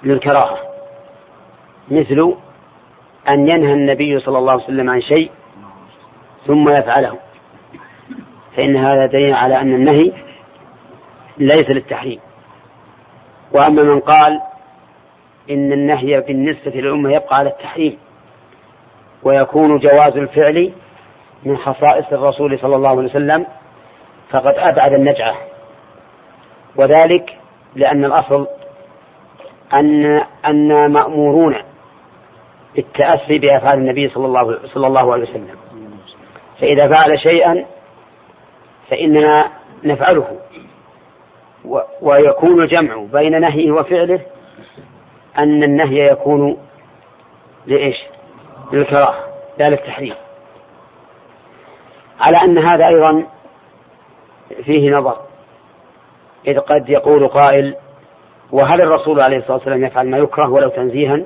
للكراهة 0.03 0.57
مثل 1.91 2.35
أن 3.33 3.49
ينهى 3.49 3.73
النبي 3.73 4.19
صلى 4.19 4.37
الله 4.37 4.53
عليه 4.53 4.63
وسلم 4.63 4.89
عن 4.89 5.01
شيء 5.01 5.31
ثم 6.47 6.69
يفعله. 6.69 7.17
فإن 8.57 8.75
هذا 8.77 9.05
دليل 9.05 9.33
على 9.33 9.61
أن 9.61 9.73
النهي 9.73 10.13
ليس 11.37 11.69
للتحريم. 11.69 12.19
وأما 13.55 13.83
من 13.83 13.99
قال 13.99 14.41
إن 15.49 15.73
النهي 15.73 16.21
بالنسبة 16.21 16.71
للأمة 16.71 17.09
يبقى 17.09 17.37
على 17.39 17.49
التحريم 17.49 17.97
ويكون 19.23 19.79
جواز 19.79 20.17
الفعل 20.17 20.73
من 21.45 21.57
خصائص 21.57 22.05
الرسول 22.11 22.59
صلى 22.59 22.75
الله 22.75 22.89
عليه 22.89 23.09
وسلم 23.09 23.45
فقد 24.33 24.53
أبعد 24.57 24.93
النجعة. 24.93 25.35
وذلك 26.75 27.37
لأن 27.75 28.05
الأصل 28.05 28.47
أن 29.79 30.05
أن 30.45 30.91
مأمورون 30.91 31.55
بالتأسي 32.75 33.37
بأفعال 33.39 33.79
النبي 33.79 34.09
صلى 34.09 34.25
الله 34.25 34.59
صلى 34.73 34.87
الله 34.87 35.13
عليه 35.13 35.23
وسلم. 35.23 35.55
فإذا 36.61 36.83
فعل 36.83 37.19
شيئا 37.27 37.65
فإننا 38.89 39.51
نفعله. 39.83 40.39
ويكون 42.01 42.61
الجمع 42.61 43.05
بين 43.13 43.41
نهيه 43.41 43.71
وفعله 43.71 44.21
أن 45.37 45.63
النهي 45.63 46.03
يكون 46.11 46.57
لإيش؟ 47.65 47.97
للكراهة 48.73 49.23
لا 49.59 49.69
للتحريم. 49.69 50.15
على 52.19 52.37
أن 52.37 52.57
هذا 52.57 52.85
أيضا 52.93 53.25
فيه 54.63 54.91
نظر. 54.91 55.17
إذ 56.47 56.59
قد 56.59 56.89
يقول 56.89 57.27
قائل 57.27 57.75
وهل 58.51 58.81
الرسول 58.81 59.19
عليه 59.19 59.37
الصلاة 59.37 59.57
والسلام 59.57 59.83
يفعل 59.83 60.09
ما 60.09 60.17
يكره 60.17 60.49
ولو 60.49 60.69
تنزيها؟ 60.69 61.23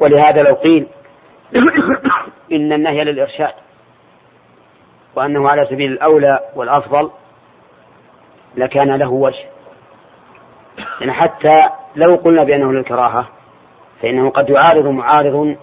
ولهذا 0.00 0.42
لو 0.42 0.54
قيل 0.54 0.86
إن 2.52 2.72
النهي 2.72 3.04
للإرشاد 3.04 3.54
وأنه 5.16 5.48
على 5.48 5.66
سبيل 5.70 5.92
الأولى 5.92 6.38
والأفضل 6.56 7.10
لكان 8.56 8.96
له 8.96 9.10
وجه. 9.10 9.44
يعني 11.00 11.12
حتى 11.12 11.62
لو 11.96 12.14
قلنا 12.14 12.44
بأنه 12.44 12.72
للكراهة 12.72 13.28
فإنه 14.02 14.30
قد 14.30 14.50
يعارض 14.50 14.86
معارض 14.86 15.56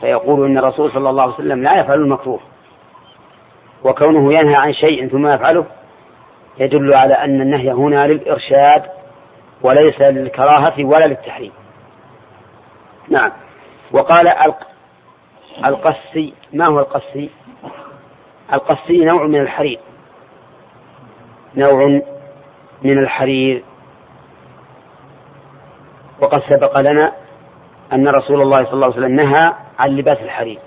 فيقول 0.00 0.46
إن 0.46 0.58
الرسول 0.58 0.92
صلى 0.92 1.10
الله 1.10 1.22
عليه 1.22 1.34
وسلم 1.34 1.62
لا 1.62 1.80
يفعل 1.80 2.00
المكروه. 2.00 2.40
وكونه 3.84 4.32
ينهى 4.32 4.54
عن 4.62 4.72
شيء 4.72 5.08
ثم 5.08 5.26
يفعله 5.26 5.66
يدل 6.58 6.94
على 6.94 7.14
أن 7.14 7.40
النهي 7.40 7.72
هنا 7.72 8.06
للإرشاد 8.06 8.82
وليس 9.62 10.12
للكراهة 10.12 10.84
ولا 10.84 11.04
للتحريم. 11.04 11.52
نعم. 13.08 13.32
وقال 13.92 14.28
القسي 15.64 16.34
ما 16.52 16.64
هو 16.70 16.78
القسي 16.78 17.30
القسي 18.52 19.04
نوع 19.04 19.26
من 19.26 19.40
الحرير. 19.40 19.80
نوع 21.56 22.00
من 22.86 22.98
الحرير. 22.98 23.64
وقد 26.22 26.42
سبق 26.48 26.80
لنا 26.80 27.12
أن 27.92 28.08
رسول 28.08 28.42
الله 28.42 28.56
صلى 28.56 28.72
الله 28.72 28.86
عليه 28.86 28.96
وسلم 28.96 29.16
نهى 29.16 29.52
عن 29.78 29.90
لباس 29.90 30.18
الحرير 30.18 30.58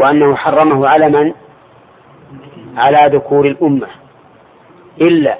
وأنه 0.00 0.36
حرمه 0.36 0.88
على 0.88 1.08
من؟ 1.08 1.34
على 2.76 3.16
ذكور 3.16 3.46
الأمة. 3.46 3.88
إلا 5.02 5.38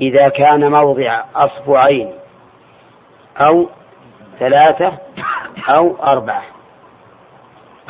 إذا 0.00 0.28
كان 0.28 0.72
موضع 0.72 1.24
أصبعين 1.34 2.12
أو 3.46 3.68
ثلاثة 4.38 4.98
أو 5.74 5.96
أربعة 6.02 6.42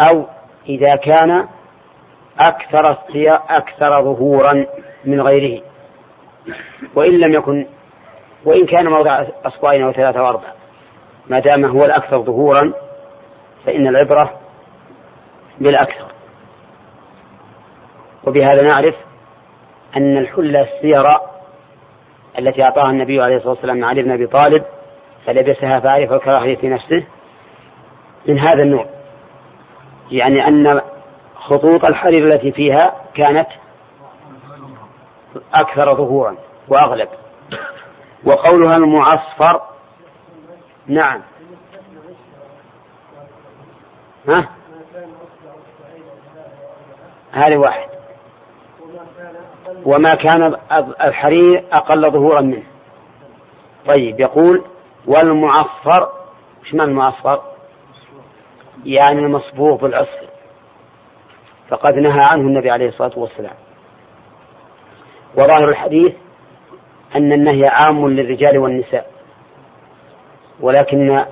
أو 0.01 0.27
إذا 0.69 0.97
كان 0.97 1.49
أكثر 2.41 2.99
أكثر 3.51 3.91
ظهورا 3.91 4.67
من 5.05 5.21
غيره. 5.21 5.68
وإن 6.95 7.13
لم 7.13 7.33
يكن 7.35 7.67
وإن 8.45 8.67
كان 8.67 8.87
موضع 8.87 9.27
أصبعين 9.45 9.83
أو 9.83 9.93
ثلاثة 9.93 10.21
أو 10.21 10.27
أربعة 10.27 10.55
ما 11.29 11.41
دام 11.41 11.65
هو 11.65 11.85
الأكثر 11.85 12.23
ظهورا 12.23 12.73
فإن 13.67 13.87
العبرة 13.87 14.41
بالأكثر. 15.61 16.13
وبهذا 18.25 18.63
نعرف 18.63 18.95
أن 19.97 20.17
الحلة 20.17 20.61
السيرة 20.61 21.21
التي 22.39 22.63
أعطاها 22.63 22.91
النبي 22.91 23.21
عليه 23.21 23.37
الصلاة 23.37 23.53
والسلام 23.53 23.85
علي 23.85 24.03
بن 24.03 24.11
أبي 24.11 24.27
طالب 24.27 24.65
فلبسها 25.27 25.81
فعرف 25.81 26.13
الكراهية 26.13 26.57
في 26.57 26.69
نفسه 26.69 27.07
من 28.27 28.39
هذا 28.39 28.63
النوع. 28.65 28.87
يعني 30.11 30.47
أن 30.49 30.81
خطوط 31.35 31.85
الحرير 31.85 32.25
التي 32.25 32.53
فيها 32.53 32.95
كانت 33.15 33.49
أكثر 35.55 35.97
ظهورا 35.97 36.37
وأغلب 36.69 37.09
وقولها 38.25 38.77
المعصفر 38.77 39.61
نعم. 40.87 41.23
ها؟ 44.29 44.49
هذه 47.33 47.57
واحد. 47.57 47.89
وما 49.85 50.15
كان 50.15 50.57
الحرير 51.01 51.65
أقل 51.73 52.11
ظهورا 52.11 52.41
منه. 52.41 52.67
طيب 53.87 54.21
يقول 54.21 54.65
والمعصفر 55.07 56.13
إيش 56.65 56.75
معنى 56.75 56.91
المعصفر؟ 56.91 57.43
يعني 58.85 59.19
المصبوغ 59.19 59.77
بالعصر 59.77 60.29
فقد 61.69 61.95
نهى 61.95 62.25
عنه 62.25 62.43
النبي 62.43 62.71
عليه 62.71 62.89
الصلاة 62.89 63.19
والسلام. 63.19 63.55
وظاهر 65.35 65.69
الحديث 65.69 66.15
أن 67.17 67.33
النهي 67.33 67.67
عام 67.67 68.09
للرجال 68.09 68.59
والنساء 68.59 69.11
ولكن 70.61 71.25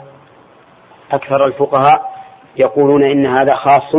أكثر 1.12 1.46
الفقهاء 1.46 2.16
يقولون 2.56 3.04
إن 3.04 3.26
هذا 3.26 3.54
خاص 3.54 3.96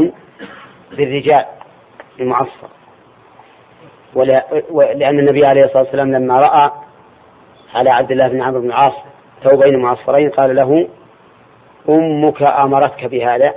بالرجال 0.98 1.46
المعصر. 2.20 2.68
لأن 4.96 5.20
النبي 5.20 5.46
عليه 5.46 5.62
الصلاة 5.66 5.84
والسلام 5.84 6.12
لما 6.12 6.38
رأى 6.38 6.72
على 7.76 7.90
عبد 7.90 8.12
الله 8.12 8.28
بن 8.28 8.42
عمرو 8.42 8.62
بن 8.62 8.68
العاص 8.68 8.94
ثوبين 9.44 9.82
معصفرين 9.82 10.30
قال 10.30 10.56
له 10.56 10.88
أمك 11.90 12.44
أمرتك 12.44 13.06
بهذا 13.06 13.54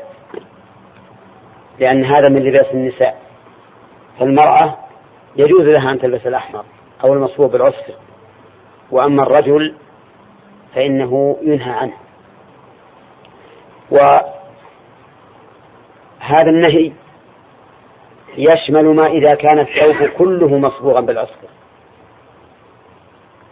لأن 1.79 2.12
هذا 2.12 2.29
من 2.29 2.37
لباس 2.37 2.67
النساء. 2.75 3.19
فالمرأة 4.21 4.79
يجوز 5.36 5.61
لها 5.61 5.93
أن 5.93 5.98
تلبس 5.98 6.27
الأحمر 6.27 6.65
أو 7.05 7.12
المصبوب 7.12 7.51
بالعصفر 7.51 7.94
وأما 8.90 9.23
الرجل 9.23 9.74
فإنه 10.74 11.36
ينهى 11.43 11.70
عنه. 11.70 11.97
وهذا 13.90 14.31
النهي 16.51 16.93
يشمل 18.39 18.94
ما 18.94 19.07
إذا 19.07 19.35
كان 19.35 19.59
الثوب 19.59 20.09
كله 20.19 20.59
مصبوغا 20.59 21.01
بالعصفر 21.01 21.48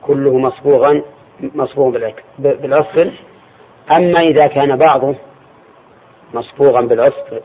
كله 0.02 0.38
مصبوغا 0.38 1.02
مصبوغا 1.40 2.12
بالعصفر 2.38 3.12
أما 3.96 4.20
إذا 4.20 4.46
كان 4.46 4.76
بعضه 4.76 5.14
مصبوغا 6.34 6.86
بالعصفر 6.86 7.42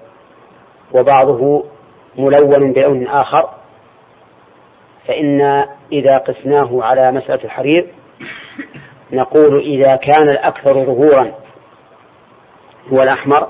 وبعضه 0.96 1.64
ملون 2.18 2.74
بلون 2.74 3.08
آخر 3.08 3.50
فإن 5.08 5.42
إذا 5.92 6.18
قسناه 6.18 6.84
على 6.84 7.12
مسألة 7.12 7.44
الحرير 7.44 7.94
نقول 9.14 9.60
إذا 9.60 9.96
كان 9.96 10.30
الأكثر 10.30 10.74
ظهورا 10.74 11.32
هو 12.94 13.02
الأحمر 13.02 13.50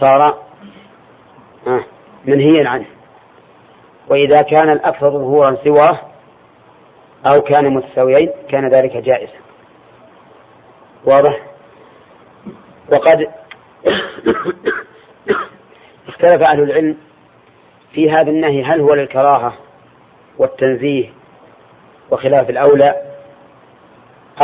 صار 0.00 0.38
منهيا 2.24 2.68
عنه. 2.68 2.86
وإذا 4.08 4.42
كان 4.42 4.70
الأكثر 4.70 5.10
ظهورا 5.10 5.56
سواه 5.64 6.00
أو 7.26 7.40
كان 7.40 7.74
متساويين 7.74 8.30
كان 8.50 8.70
ذلك 8.70 8.96
جائزا. 8.96 9.38
واضح؟ 11.04 11.42
وقد 12.92 13.18
اختلف 16.08 16.42
أهل 16.42 16.62
العلم 16.62 16.96
في 17.92 18.10
هذا 18.10 18.30
النهي 18.30 18.62
هل 18.62 18.80
هو 18.80 18.94
للكراهة 18.94 19.67
والتنزيه 20.38 21.10
وخلاف 22.10 22.50
الأولى 22.50 22.94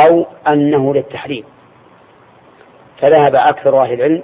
أو 0.07 0.25
أنه 0.47 0.93
للتحريم. 0.93 1.43
فذهب 3.01 3.35
أكثر 3.35 3.83
أهل 3.83 3.93
العلم 3.93 4.23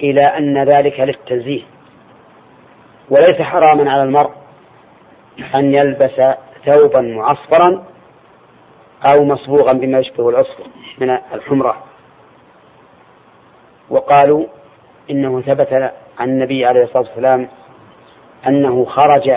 إلى 0.00 0.22
أن 0.22 0.64
ذلك 0.64 1.00
للتنزيه. 1.00 1.62
وليس 3.10 3.42
حراما 3.42 3.90
على 3.90 4.02
المرء 4.02 4.30
أن 5.54 5.74
يلبس 5.74 6.36
ثوبا 6.66 7.00
معصفرا 7.00 7.84
أو 9.06 9.24
مصبوغا 9.24 9.72
بما 9.72 9.98
يشبه 9.98 10.28
العصفر 10.28 10.64
من 10.98 11.10
الحمرة. 11.10 11.84
وقالوا 13.90 14.46
إنه 15.10 15.40
ثبت 15.40 15.92
عن 16.18 16.28
النبي 16.28 16.66
عليه 16.66 16.82
الصلاة 16.84 17.02
والسلام 17.02 17.48
أنه 18.46 18.84
خرج 18.84 19.30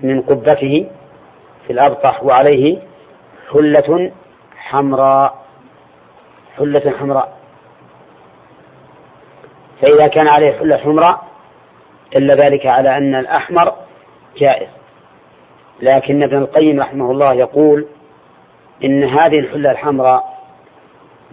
من 0.00 0.22
قبته 0.22 0.90
في 1.66 1.72
الأبطح 1.72 2.22
وعليه 2.22 2.78
حلة 3.52 4.12
حمراء 4.56 5.46
حلة 6.56 6.98
حمراء. 6.98 7.36
فإذا 9.82 10.06
كان 10.06 10.28
عليه 10.28 10.58
حلة 10.58 10.78
حمراء 10.78 11.26
إلا 12.16 12.34
ذلك 12.34 12.66
على 12.66 12.96
أن 12.96 13.14
الأحمر 13.14 13.74
جائز. 14.36 14.68
لكن 15.82 16.22
ابن 16.22 16.38
القيم 16.38 16.80
رحمه 16.80 17.10
الله 17.10 17.34
يقول 17.34 17.86
إن 18.84 19.04
هذه 19.04 19.38
الحلة 19.38 19.70
الحمراء 19.70 20.36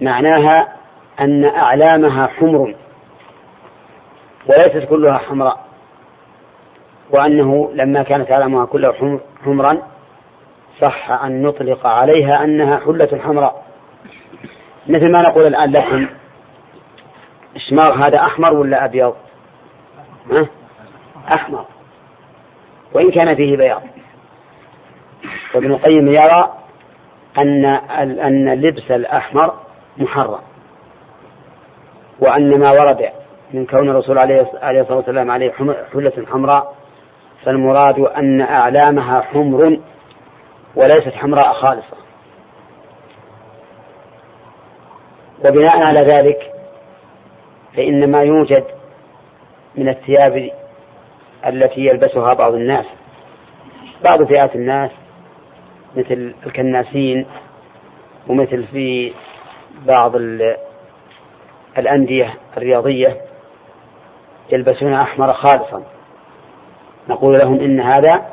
معناها 0.01 0.73
أن 1.19 1.45
أعلامها 1.45 2.27
حمر 2.27 2.75
وليست 4.45 4.89
كلها 4.89 5.17
حمراء. 5.17 5.72
وأنه 7.13 7.71
لما 7.73 8.03
كانت 8.03 8.31
أعلامها 8.31 8.65
كلها 8.65 9.19
حمرا 9.45 9.81
صح 10.81 11.11
أن 11.11 11.41
نطلق 11.41 11.87
عليها 11.87 12.43
أنها 12.43 12.79
حلة 12.79 13.19
حمراء. 13.23 13.63
مثل 14.87 15.11
ما 15.11 15.21
نقول 15.21 15.45
الآن 15.45 15.71
لكم 15.71 16.07
الشماغ 17.55 17.93
هذا 17.93 18.17
أحمر 18.17 18.53
ولا 18.53 18.85
أبيض؟ 18.85 19.15
ها؟ 20.31 20.47
أحمر. 21.33 21.65
وإن 22.93 23.11
كان 23.11 23.35
فيه 23.35 23.57
بياض. 23.57 23.81
وابن 25.55 25.71
القيم 25.71 26.07
يرى 26.07 26.53
أن 27.39 27.65
أن 28.19 28.53
لبس 28.53 28.91
الأحمر 28.91 29.53
محرم. 29.97 30.41
وأن 32.19 32.59
ما 32.59 32.71
ورد 32.71 33.09
من 33.53 33.65
كون 33.65 33.89
الرسول 33.89 34.17
عليه 34.17 34.41
الصلاة 34.41 34.95
والسلام 34.95 35.31
عليه 35.31 35.51
حلة 35.93 36.25
حمراء 36.31 36.82
فالمراد 37.45 37.99
أن 37.99 38.41
أعلامها 38.41 39.21
حمر 39.21 39.79
وليست 40.75 41.13
حمراء 41.13 41.53
خالصة. 41.53 41.97
وبناء 45.39 45.77
على 45.77 45.99
ذلك 45.99 46.51
فإن 47.75 48.11
ما 48.11 48.19
يوجد 48.25 48.65
من 49.75 49.89
الثياب 49.89 50.49
التي 51.45 51.81
يلبسها 51.81 52.33
بعض 52.33 52.53
الناس. 52.53 52.85
بعض 54.03 54.33
فئات 54.33 54.55
الناس 54.55 54.91
مثل 55.95 56.35
الكناسين 56.45 57.25
ومثل 58.27 58.67
في 58.67 59.13
بعض 59.85 60.15
الأندية 61.77 62.33
الرياضية 62.57 63.21
يلبسون 64.51 64.93
أحمر 64.93 65.33
خالصا. 65.33 65.83
نقول 67.09 67.33
لهم 67.43 67.59
إن 67.59 67.79
هذا 67.79 68.25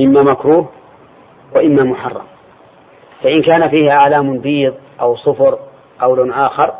إما 0.00 0.22
مكروه 0.22 0.68
وإما 1.56 1.82
محرم. 1.82 2.26
فإن 3.22 3.42
كان 3.42 3.70
فيه 3.70 3.90
أعلام 4.02 4.38
بيض 4.38 4.74
أو 5.00 5.16
صفر 5.16 5.58
أو 6.02 6.14
لون 6.14 6.32
آخر 6.32 6.74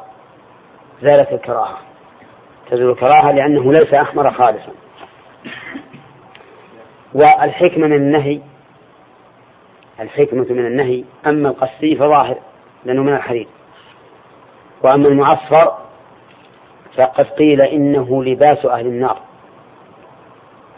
زالت 1.03 1.33
الكراهة. 1.33 1.79
تزول 2.71 2.91
الكراهة 2.91 3.33
لأنه 3.33 3.65
ليس 3.73 3.95
أحمر 3.95 4.25
خالصا. 4.33 4.73
والحكمة 7.15 7.87
من 7.87 7.97
النهي 7.97 8.41
الحكمة 10.01 10.47
من 10.51 10.67
النهي 10.67 11.05
أما 11.27 11.49
القسي 11.49 11.97
فظاهر 11.97 12.39
لأنه 12.85 13.03
من 13.03 13.15
الحديد 13.15 13.49
وأما 14.85 15.09
المعصفر 15.09 15.79
فقد 16.99 17.25
قيل 17.25 17.63
إنه 17.63 18.25
لباس 18.25 18.67
أهل 18.67 18.87
النار. 18.87 19.28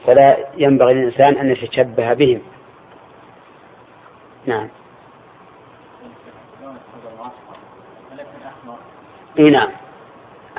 فلا 0.06 0.36
ينبغي 0.56 0.94
للإنسان 0.94 1.38
أن 1.38 1.50
يتشبه 1.50 2.14
بهم. 2.14 2.42
نعم. 4.46 4.68
إي 9.38 9.50
نعم. 9.50 9.70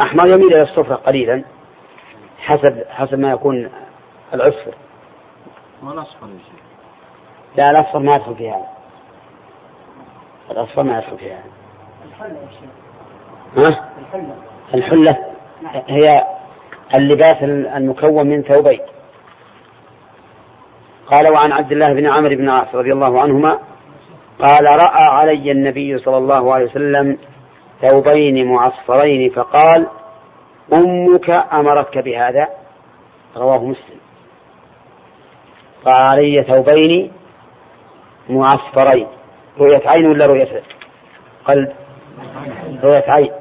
أحمر 0.02 0.28
يميل 0.28 0.54
إلى 0.56 0.62
الصفرة 0.62 0.96
قليلا 0.96 1.44
حسب 2.40 2.84
حسب 2.90 3.20
ما 3.20 3.32
يكون 3.32 3.70
العصفر. 4.34 4.74
والاصفر 5.84 6.28
لا 7.58 7.70
الأصفر 7.70 8.00
ما 8.00 8.14
يدخل 8.14 8.36
في 8.36 8.50
هذا 8.50 8.68
الأصفر 10.52 10.84
ما 10.84 10.98
يدخل 10.98 11.18
في 11.18 11.34
هذا 11.34 11.44
ها؟ 13.58 13.90
الحلة. 14.04 14.36
الحلة؟ 14.74 15.18
هي 15.88 16.22
اللباس 16.96 17.44
المكون 17.44 18.28
من 18.28 18.44
ثوبين. 18.44 18.80
قال 21.08 21.34
وعن 21.34 21.52
عبد 21.52 21.72
الله 21.72 21.94
بن 21.94 22.08
عمرو 22.08 22.36
بن 22.36 22.50
عاص 22.50 22.76
رضي 22.76 22.94
الله 22.94 23.22
عنهما 23.22 23.60
قال 24.40 24.66
رأى 24.66 25.04
علي 25.04 25.52
النبي 25.52 25.98
صلى 25.98 26.18
الله 26.18 26.54
عليه 26.54 26.66
وسلم 26.66 27.18
ثوبين 27.82 28.48
معصفرين 28.48 29.30
فقال 29.30 29.88
أمك 30.74 31.30
أمرتك 31.30 31.98
بهذا؟ 31.98 32.48
رواه 33.38 33.64
مسلم. 33.64 34.00
قال 35.86 36.02
علي 36.02 36.36
ثوبين 36.36 37.12
معصفرين. 38.30 39.08
رؤية 39.60 39.82
عين 39.88 40.06
ولا 40.06 40.26
رؤية 40.26 40.62
قلب؟ 41.46 41.72
رؤية 42.84 43.06
عين. 43.18 43.32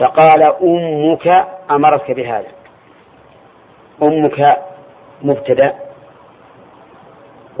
فقال 0.00 0.42
أمك 0.42 1.46
أمرتك 1.70 2.10
بهذا. 2.10 2.48
أمك 4.02 4.56
مبتدأ. 5.22 5.85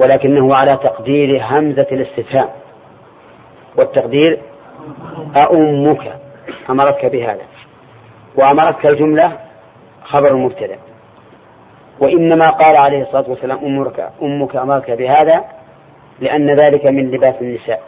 ولكنه 0.00 0.56
على 0.56 0.72
تقدير 0.72 1.28
همزة 1.42 1.86
الاستفهام. 1.92 2.48
والتقدير 3.78 4.42
أأمك. 5.36 6.20
أمرتك 6.70 7.06
بهذا. 7.06 7.42
وأمرتك 8.36 8.86
الجملة 8.86 9.38
خبر 10.04 10.28
المبتدأ 10.30 10.78
وإنما 12.02 12.50
قال 12.50 12.76
عليه 12.76 13.02
الصلاة 13.02 13.30
والسلام 13.30 13.58
أمك 13.58 14.12
أمك 14.22 14.56
أمرك 14.56 14.90
بهذا 14.90 15.44
لأن 16.20 16.46
ذلك 16.46 16.90
من 16.90 17.10
لباس 17.10 17.34
النساء. 17.40 17.82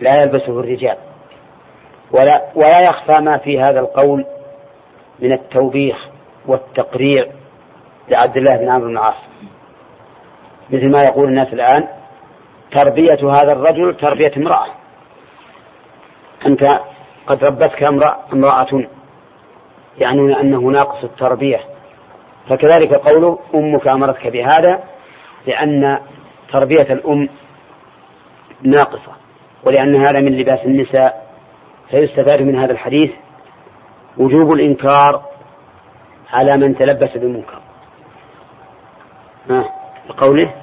لا 0.00 0.22
يلبسه 0.22 0.60
الرجال. 0.60 0.96
ولا 2.12 2.42
ولا 2.54 2.82
يخفى 2.82 3.22
ما 3.22 3.38
في 3.38 3.60
هذا 3.60 3.80
القول 3.80 4.24
من 5.18 5.32
التوبيخ 5.32 5.96
والتقريع 6.46 7.26
لعبد 8.08 8.36
الله 8.36 8.56
بن 8.56 8.68
عمرو 8.68 8.88
بن 8.88 8.92
العاص. 8.92 9.16
مثل 10.72 10.92
ما 10.92 11.02
يقول 11.02 11.28
الناس 11.28 11.52
الآن 11.52 11.88
تربية 12.74 13.30
هذا 13.30 13.52
الرجل 13.52 13.96
تربية 13.96 14.32
امرأة. 14.36 14.66
أنت 16.46 16.80
قد 17.26 17.44
ربتك 17.44 17.82
امرأة 18.32 18.86
يعنون 19.98 20.34
أنه 20.34 20.60
ناقص 20.60 21.04
التربية. 21.04 21.60
فكذلك 22.50 22.94
قوله 22.94 23.38
أمك 23.54 23.88
أمرتك 23.88 24.26
بهذا 24.26 24.82
لأن 25.46 26.00
تربية 26.52 26.92
الأم 26.94 27.28
ناقصة 28.62 29.12
ولأن 29.64 29.96
هذا 29.96 30.20
من 30.20 30.32
لباس 30.32 30.60
النساء. 30.64 31.30
فيستفاد 31.90 32.42
من 32.42 32.58
هذا 32.58 32.72
الحديث 32.72 33.10
وجوب 34.18 34.52
الإنكار 34.52 35.22
على 36.32 36.56
من 36.56 36.78
تلبس 36.78 37.16
بالمنكر 37.16 37.60
ها 39.50 39.64
بقوله 40.08 40.54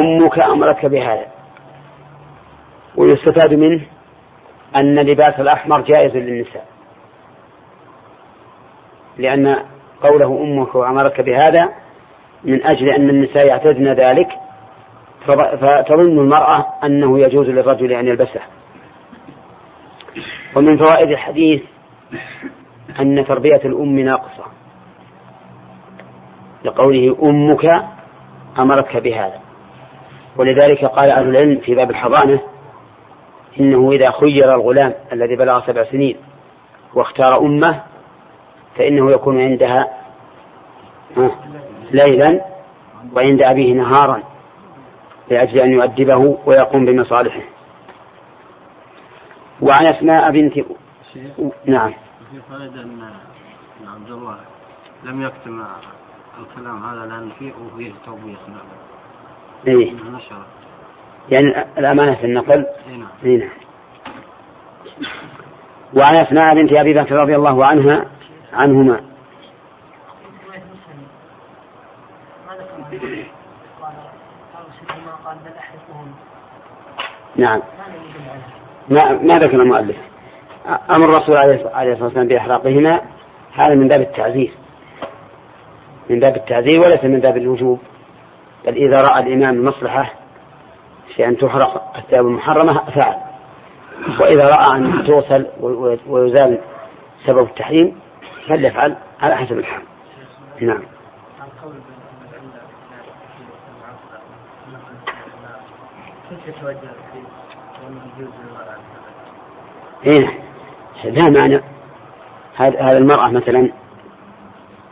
أمك 0.00 0.40
أمرتك 0.40 0.86
بهذا. 0.86 1.26
ويستفاد 2.96 3.54
منه 3.54 3.86
أن 4.76 4.98
لباس 4.98 5.40
الأحمر 5.40 5.80
جائز 5.80 6.16
للنساء. 6.16 6.66
لأن 9.18 9.64
قوله 10.02 10.42
أمك 10.42 10.74
وأمرك 10.74 11.20
بهذا 11.20 11.60
من 12.44 12.66
أجل 12.66 12.88
أن 12.98 13.10
النساء 13.10 13.48
يعتدن 13.48 13.92
ذلك 13.92 14.28
فتظن 15.60 16.18
المرأة 16.18 16.66
أنه 16.84 17.18
يجوز 17.18 17.46
للرجل 17.46 17.92
أن 17.92 18.06
يلبسه. 18.06 18.40
ومن 20.56 20.78
فوائد 20.78 21.10
الحديث 21.10 21.62
أن 23.00 23.24
تربية 23.28 23.60
الأم 23.64 24.00
ناقصة. 24.00 24.44
لقوله 26.64 27.16
أمك 27.22 27.64
أمرتك 28.60 28.96
بهذا. 28.96 29.43
ولذلك 30.36 30.84
قال 30.84 31.12
أهل 31.12 31.28
العلم 31.28 31.60
في 31.60 31.74
باب 31.74 31.90
الحضانة 31.90 32.40
إنه 33.60 33.90
إذا 33.90 34.10
خير 34.10 34.54
الغلام 34.54 34.94
الذي 35.12 35.36
بلغ 35.36 35.66
سبع 35.66 35.84
سنين 35.84 36.16
واختار 36.94 37.40
أمه 37.40 37.82
فإنه 38.76 39.12
يكون 39.12 39.40
عندها 39.40 40.04
ليلا 41.92 42.44
وعند 43.16 43.42
أبيه 43.42 43.74
نهارا 43.74 44.22
لأجل 45.30 45.58
أن 45.58 45.72
يؤدبه 45.72 46.38
ويقوم 46.46 46.84
بمصالحه. 46.84 47.42
وعن 49.62 49.86
أسماء 49.86 50.30
بنت 50.30 50.54
نعم. 51.66 51.94
فائدة 52.50 52.82
أن 52.82 53.10
عبد 53.86 54.10
الله 54.10 54.36
لم 55.04 55.22
يكتم 55.22 55.64
الكلام 56.38 56.84
هذا 56.84 57.06
لأن 57.06 57.30
فيه 57.38 57.52
وفيه 57.52 57.92
توبيخ 58.06 58.38
نعم. 58.48 58.83
إيه. 59.66 59.92
يعني 61.32 61.46
الأمانة 61.78 62.14
في 62.14 62.24
النقل؟ 62.24 62.66
إيه 62.88 62.96
نعم. 62.96 63.08
إيه 63.24 63.38
نعم. 63.38 63.50
وعن 65.98 66.14
أسماء 66.14 66.54
بنت 66.54 66.76
أبي 66.80 66.92
بكر 66.92 67.16
رضي 67.16 67.36
الله 67.36 67.66
عنها 67.66 68.04
عنهما. 68.52 69.00
نعم. 77.36 77.62
ما 78.88 79.12
ما 79.12 79.38
ذكر 79.38 79.62
المؤلف. 79.62 79.96
أمر 80.66 81.04
الرسول 81.04 81.36
عليه 81.36 81.54
الصلاة 81.54 82.04
والسلام 82.04 82.28
بإحراقهما 82.28 83.00
هذا 83.52 83.74
من 83.74 83.88
باب 83.88 84.00
التعزير. 84.00 84.54
من 86.10 86.20
باب 86.20 86.36
التعزير 86.36 86.80
وليس 86.80 87.04
من 87.04 87.20
باب 87.20 87.36
الوجوب. 87.36 87.80
بل 88.66 88.76
إذا 88.76 89.00
رأى 89.00 89.22
الإمام 89.22 89.54
المصلحة 89.54 90.12
في 91.16 91.26
أن 91.26 91.36
تحرق 91.36 91.96
الثياب 91.96 92.26
المحرمة 92.26 92.90
فعل. 92.96 93.16
وإذا 94.20 94.48
رأى 94.48 94.76
أن 94.76 95.04
توصل 95.04 95.46
ويزال 96.06 96.60
سبب 97.26 97.42
التحريم 97.42 98.00
فليفعل 98.48 98.96
على 99.20 99.36
حسب 99.36 99.58
الحال. 99.58 99.82
نعم. 100.60 100.82
إيه. 110.06 110.44
لا 111.04 111.30
معنى 111.30 111.60
هذا 112.56 112.98
المرأة 112.98 113.30
مثلا 113.30 113.72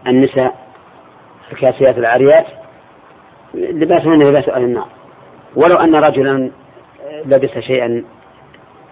النساء 0.07 0.55
الكاسيات 1.53 1.99
العاريات 1.99 2.62
لباسهن 3.55 4.29
لباس 4.29 4.49
أهل 4.49 4.65
النار. 4.65 4.89
ولو 5.57 5.77
أن 5.77 5.95
رجلا 5.95 6.51
لبس 7.25 7.59
شيئا 7.59 8.05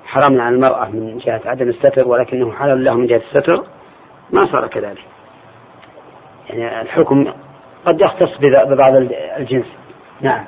حرام 0.05 0.41
على 0.41 0.55
المرأة 0.55 0.89
من 0.89 1.19
جهة 1.19 1.41
عدم 1.45 1.69
الستر 1.69 2.09
ولكنه 2.09 2.53
حلال 2.53 2.85
له 2.85 2.95
من 2.95 3.07
جهة 3.07 3.23
الستر 3.33 3.65
ما 4.31 4.47
صار 4.55 4.67
كذلك. 4.69 5.05
يعني 6.49 6.83
الحكم 6.83 7.25
قد 7.87 8.01
يختص 8.01 8.39
ببعض 8.69 8.97
الجنس. 9.37 9.67
نعم. 10.21 10.45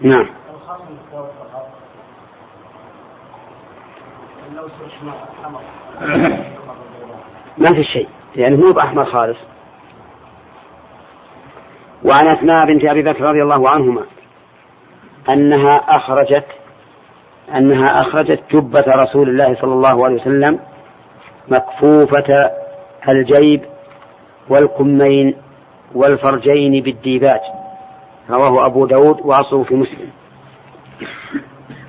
نعم. 0.00 0.28
ما 7.58 7.72
في 7.72 7.84
شيء 7.84 8.08
يعني 8.36 8.56
مو 8.56 8.72
بأحمر 8.72 9.04
خالص. 9.12 9.38
وعن 12.04 12.26
أسماء 12.26 12.66
بنت 12.66 12.84
أبي 12.84 13.02
بكر 13.02 13.20
رضي 13.20 13.42
الله 13.42 13.70
عنهما 13.70 14.04
أنها 15.28 15.76
أخرجت 15.88 16.46
أنها 17.54 17.84
أخرجت 17.84 18.40
جبة 18.52 18.84
رسول 18.96 19.28
الله 19.28 19.54
صلى 19.60 19.72
الله 19.72 20.04
عليه 20.04 20.20
وسلم 20.20 20.60
مكفوفة 21.48 22.50
الجيب 23.08 23.64
والكمين 24.50 25.36
والفرجين 25.94 26.82
بالديباج 26.82 27.40
رواه 28.30 28.66
أبو 28.66 28.86
داود 28.86 29.20
وأصله 29.20 29.64
في 29.64 29.74
مسلم. 29.74 30.10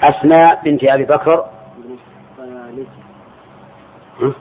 أسماء 0.04 0.64
بنت 0.66 0.84
أبي 0.84 1.04
بكر 1.04 1.46
ها؟ 4.22 4.34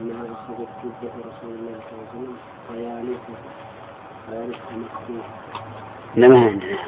انها 0.00 0.22
اخذت 0.22 0.68
جبه 0.82 1.10
رسول 1.18 1.54
الله 1.54 1.80
صلى 1.90 1.98
الله 1.98 2.08
عليه 2.14 2.18
وسلم 2.18 2.36
طيالسه 2.68 3.36
طيالسه 4.30 4.76
مكفوفه 4.76 5.30
إنما 6.16 6.40
عندنا. 6.40 6.78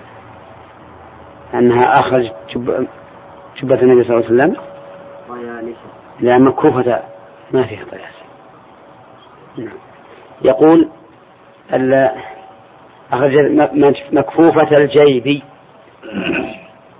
أنها 1.54 1.84
أخرجت 1.84 2.34
جب... 2.54 2.86
جبة 3.62 3.82
النبي 3.82 4.04
صلى 4.04 4.16
الله 4.16 4.26
عليه 4.26 4.34
وسلم. 4.34 4.56
لا 6.20 6.38
مكفوفة 6.38 7.02
ما 7.52 7.66
فيها 7.66 7.84
طياس. 7.84 8.14
نعم. 9.56 9.78
يقول 10.42 10.88
ال... 11.74 11.94
أخرج 13.12 13.32
مكفوفة 14.12 14.76
الجيب. 14.78 15.42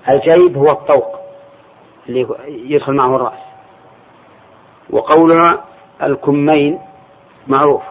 الجيب 0.09 0.57
هو 0.57 0.71
الطوق 0.71 1.19
اللي 2.09 2.27
يدخل 2.47 2.93
معه 2.93 3.17
الرأس. 3.17 3.41
وقولها 4.91 5.65
الكمين 6.03 6.79
معروف. 7.47 7.83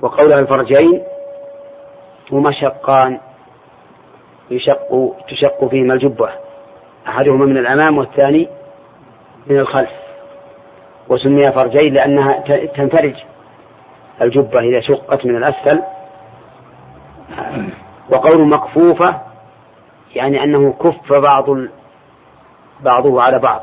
وقولها 0.00 0.40
الفرجين 0.40 1.02
هما 2.32 2.52
شقان 2.52 3.20
يشق 4.50 5.16
تشق 5.28 5.68
فيهما 5.68 5.94
الجبة. 5.94 6.28
أحدهما 7.08 7.46
من 7.46 7.56
الأمام 7.56 7.98
والثاني 7.98 8.48
من 9.46 9.58
الخلف. 9.58 9.90
وسمي 11.08 11.52
فرجين 11.52 11.94
لأنها 11.94 12.26
تنفرج 12.76 13.14
الجبة 14.22 14.60
إذا 14.60 14.80
شقت 14.80 15.26
من 15.26 15.36
الأسفل. 15.36 15.82
وقول 18.12 18.48
مكفوفة 18.48 19.20
يعني 20.14 20.44
أنه 20.44 20.72
كف 20.72 21.18
بعض 21.22 21.50
ال- 21.50 21.70
بعضه 22.80 23.22
على 23.22 23.38
بعض. 23.38 23.60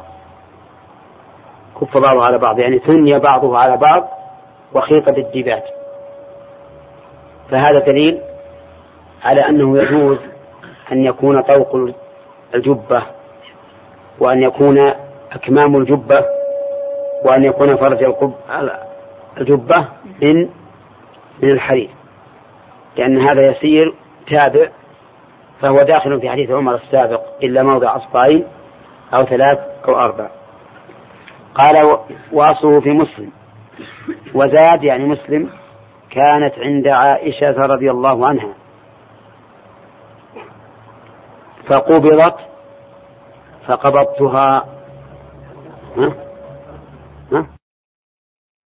كف 1.81 2.01
بعضه 2.09 2.23
على 2.25 2.38
بعض. 2.38 2.59
يعني 2.59 2.79
ثني 2.79 3.19
بعضه 3.19 3.57
على 3.57 3.77
بعض 3.77 4.09
وخيط 4.75 5.13
بالديباج 5.15 5.63
فهذا 7.51 7.79
دليل 7.88 8.21
على 9.23 9.41
أنه 9.49 9.77
يجوز 9.77 10.18
أن 10.91 11.06
يكون 11.06 11.41
طوق 11.41 11.76
الجبة 12.56 13.03
وأن 14.19 14.41
يكون 14.41 14.77
أكمام 15.31 15.76
الجبة 15.76 16.26
وأن 17.26 17.43
يكون 17.43 17.77
فرج 17.77 18.03
الجبة 19.38 19.88
من 20.23 20.49
من 21.43 21.52
الحرير. 21.52 21.89
لأن 22.98 23.27
هذا 23.30 23.41
يسير 23.41 23.95
تابع 24.31 24.69
فهو 25.64 25.77
داخل 25.77 26.22
في 26.22 26.30
حديث 26.30 26.52
عمر 26.52 26.76
السابق 26.76 27.22
إلا 27.43 27.64
موضع 27.64 27.95
أصبعين 27.95 28.45
أو 29.15 29.23
ثلاث 29.23 29.60
أو 29.89 29.99
أربع. 29.99 30.30
قال 31.56 31.76
وأصله 32.31 32.81
في 32.81 32.89
مسلم. 32.89 33.31
وزاد 34.35 34.84
يعني 34.84 35.06
مسلم 35.06 35.49
كانت 36.10 36.53
عند 36.57 36.88
عائشة 36.88 37.56
رضي 37.73 37.91
الله 37.91 38.27
عنها. 38.27 38.53
فقبضت 41.69 42.35
فقبضتها 43.67 44.65
ها؟ 45.97 46.15
ها؟ 47.31 47.45